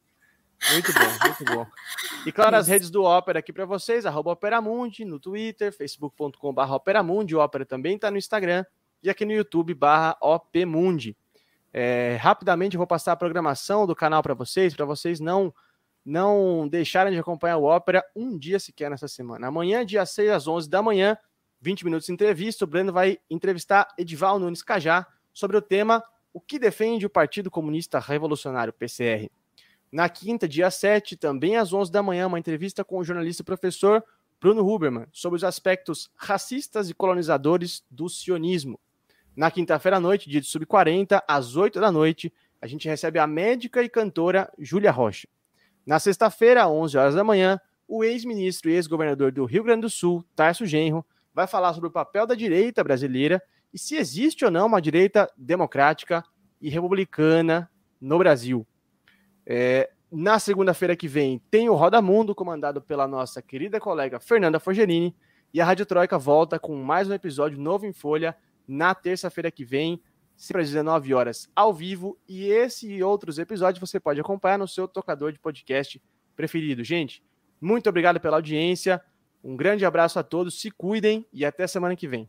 Muito 0.72 0.92
bom, 0.92 1.26
muito 1.26 1.44
bom. 1.44 1.66
E 2.24 2.32
claro, 2.32 2.56
as 2.56 2.66
redes 2.66 2.90
do 2.90 3.02
Ópera 3.02 3.38
aqui 3.38 3.52
para 3.52 3.64
vocês, 3.64 4.04
arroba 4.06 4.32
Operamundi 4.32 5.04
no 5.04 5.20
Twitter, 5.20 5.72
facebook.com.br 5.72 6.72
Operamundi, 6.72 7.36
o 7.36 7.38
Ópera 7.38 7.64
também 7.64 7.96
está 7.96 8.10
no 8.10 8.16
Instagram 8.16 8.64
e 9.02 9.10
aqui 9.10 9.24
no 9.24 9.32
YouTube, 9.32 9.74
barra 9.74 10.16
OPMundi. 10.20 11.16
É, 11.72 12.16
rapidamente 12.20 12.74
eu 12.74 12.78
vou 12.78 12.86
passar 12.86 13.12
a 13.12 13.16
programação 13.16 13.86
do 13.86 13.94
canal 13.94 14.22
para 14.22 14.34
vocês, 14.34 14.74
para 14.74 14.84
vocês 14.84 15.20
não 15.20 15.52
não 16.04 16.68
deixarem 16.68 17.12
de 17.12 17.18
acompanhar 17.18 17.56
o 17.56 17.64
Ópera 17.64 18.04
um 18.14 18.38
dia 18.38 18.60
sequer 18.60 18.88
nessa 18.88 19.08
semana. 19.08 19.48
Amanhã, 19.48 19.84
dia 19.84 20.06
6 20.06 20.30
às 20.30 20.46
11 20.46 20.70
da 20.70 20.80
manhã, 20.80 21.18
20 21.60 21.84
minutos 21.84 22.06
de 22.06 22.12
entrevista, 22.12 22.64
o 22.64 22.68
Breno 22.68 22.92
vai 22.92 23.18
entrevistar 23.28 23.88
Edival 23.98 24.38
Nunes 24.38 24.62
Cajá, 24.62 25.04
sobre 25.32 25.56
o 25.56 25.60
tema 25.60 26.02
O 26.32 26.40
que 26.40 26.58
defende 26.58 27.04
o 27.04 27.10
Partido 27.10 27.50
Comunista 27.50 27.98
Revolucionário, 27.98 28.72
PCR. 28.72 29.28
Na 29.90 30.08
quinta, 30.08 30.48
dia 30.48 30.70
7, 30.70 31.16
também 31.16 31.56
às 31.56 31.72
11 31.72 31.90
da 31.92 32.02
manhã, 32.02 32.26
uma 32.26 32.38
entrevista 32.38 32.84
com 32.84 32.98
o 32.98 33.04
jornalista 33.04 33.42
e 33.42 33.44
professor 33.44 34.04
Bruno 34.40 34.66
Huberman 34.66 35.06
sobre 35.12 35.36
os 35.36 35.44
aspectos 35.44 36.10
racistas 36.14 36.90
e 36.90 36.94
colonizadores 36.94 37.84
do 37.90 38.08
sionismo. 38.08 38.78
Na 39.34 39.50
quinta-feira 39.50 39.98
à 39.98 40.00
noite, 40.00 40.28
dia 40.28 40.40
de 40.40 40.46
sub-40, 40.46 41.22
às 41.26 41.56
8 41.56 41.80
da 41.80 41.92
noite, 41.92 42.32
a 42.60 42.66
gente 42.66 42.88
recebe 42.88 43.18
a 43.18 43.26
médica 43.26 43.82
e 43.82 43.88
cantora 43.88 44.52
Júlia 44.58 44.90
Rocha. 44.90 45.28
Na 45.84 45.98
sexta-feira, 45.98 46.64
às 46.64 46.70
11 46.70 46.98
horas 46.98 47.14
da 47.14 47.22
manhã, 47.22 47.60
o 47.86 48.02
ex-ministro 48.02 48.70
e 48.70 48.74
ex-governador 48.74 49.30
do 49.30 49.44
Rio 49.44 49.62
Grande 49.62 49.82
do 49.82 49.90
Sul, 49.90 50.24
Tarso 50.34 50.66
Genro, 50.66 51.06
vai 51.32 51.46
falar 51.46 51.72
sobre 51.74 51.88
o 51.88 51.92
papel 51.92 52.26
da 52.26 52.34
direita 52.34 52.82
brasileira 52.82 53.42
e 53.72 53.78
se 53.78 53.94
existe 53.94 54.44
ou 54.44 54.50
não 54.50 54.66
uma 54.66 54.80
direita 54.80 55.30
democrática 55.36 56.24
e 56.60 56.68
republicana 56.70 57.70
no 58.00 58.18
Brasil. 58.18 58.66
É, 59.46 59.90
na 60.10 60.38
segunda-feira 60.38 60.96
que 60.96 61.06
vem 61.06 61.40
tem 61.50 61.68
o 61.68 61.74
Roda 61.74 62.02
Mundo, 62.02 62.34
comandado 62.34 62.82
pela 62.82 63.06
nossa 63.06 63.40
querida 63.40 63.78
colega 63.78 64.18
Fernanda 64.18 64.58
Forgerini, 64.58 65.14
e 65.54 65.60
a 65.60 65.64
Rádio 65.64 65.86
Troika 65.86 66.18
volta 66.18 66.58
com 66.58 66.74
mais 66.76 67.08
um 67.08 67.14
episódio 67.14 67.58
novo 67.58 67.86
em 67.86 67.92
Folha 67.92 68.36
na 68.66 68.94
terça-feira 68.94 69.50
que 69.50 69.64
vem, 69.64 70.02
sempre 70.36 70.62
às 70.62 70.68
19 70.68 71.14
horas, 71.14 71.48
ao 71.54 71.72
vivo. 71.72 72.18
E 72.28 72.46
esse 72.46 72.90
e 72.90 73.02
outros 73.02 73.38
episódios 73.38 73.80
você 73.80 74.00
pode 74.00 74.20
acompanhar 74.20 74.58
no 74.58 74.66
seu 74.66 74.88
tocador 74.88 75.32
de 75.32 75.38
podcast 75.38 76.02
preferido. 76.34 76.82
Gente, 76.82 77.22
muito 77.60 77.88
obrigado 77.88 78.20
pela 78.20 78.36
audiência, 78.36 79.00
um 79.42 79.56
grande 79.56 79.84
abraço 79.86 80.18
a 80.18 80.22
todos, 80.22 80.60
se 80.60 80.70
cuidem 80.70 81.24
e 81.32 81.44
até 81.44 81.66
semana 81.66 81.94
que 81.94 82.08
vem. 82.08 82.28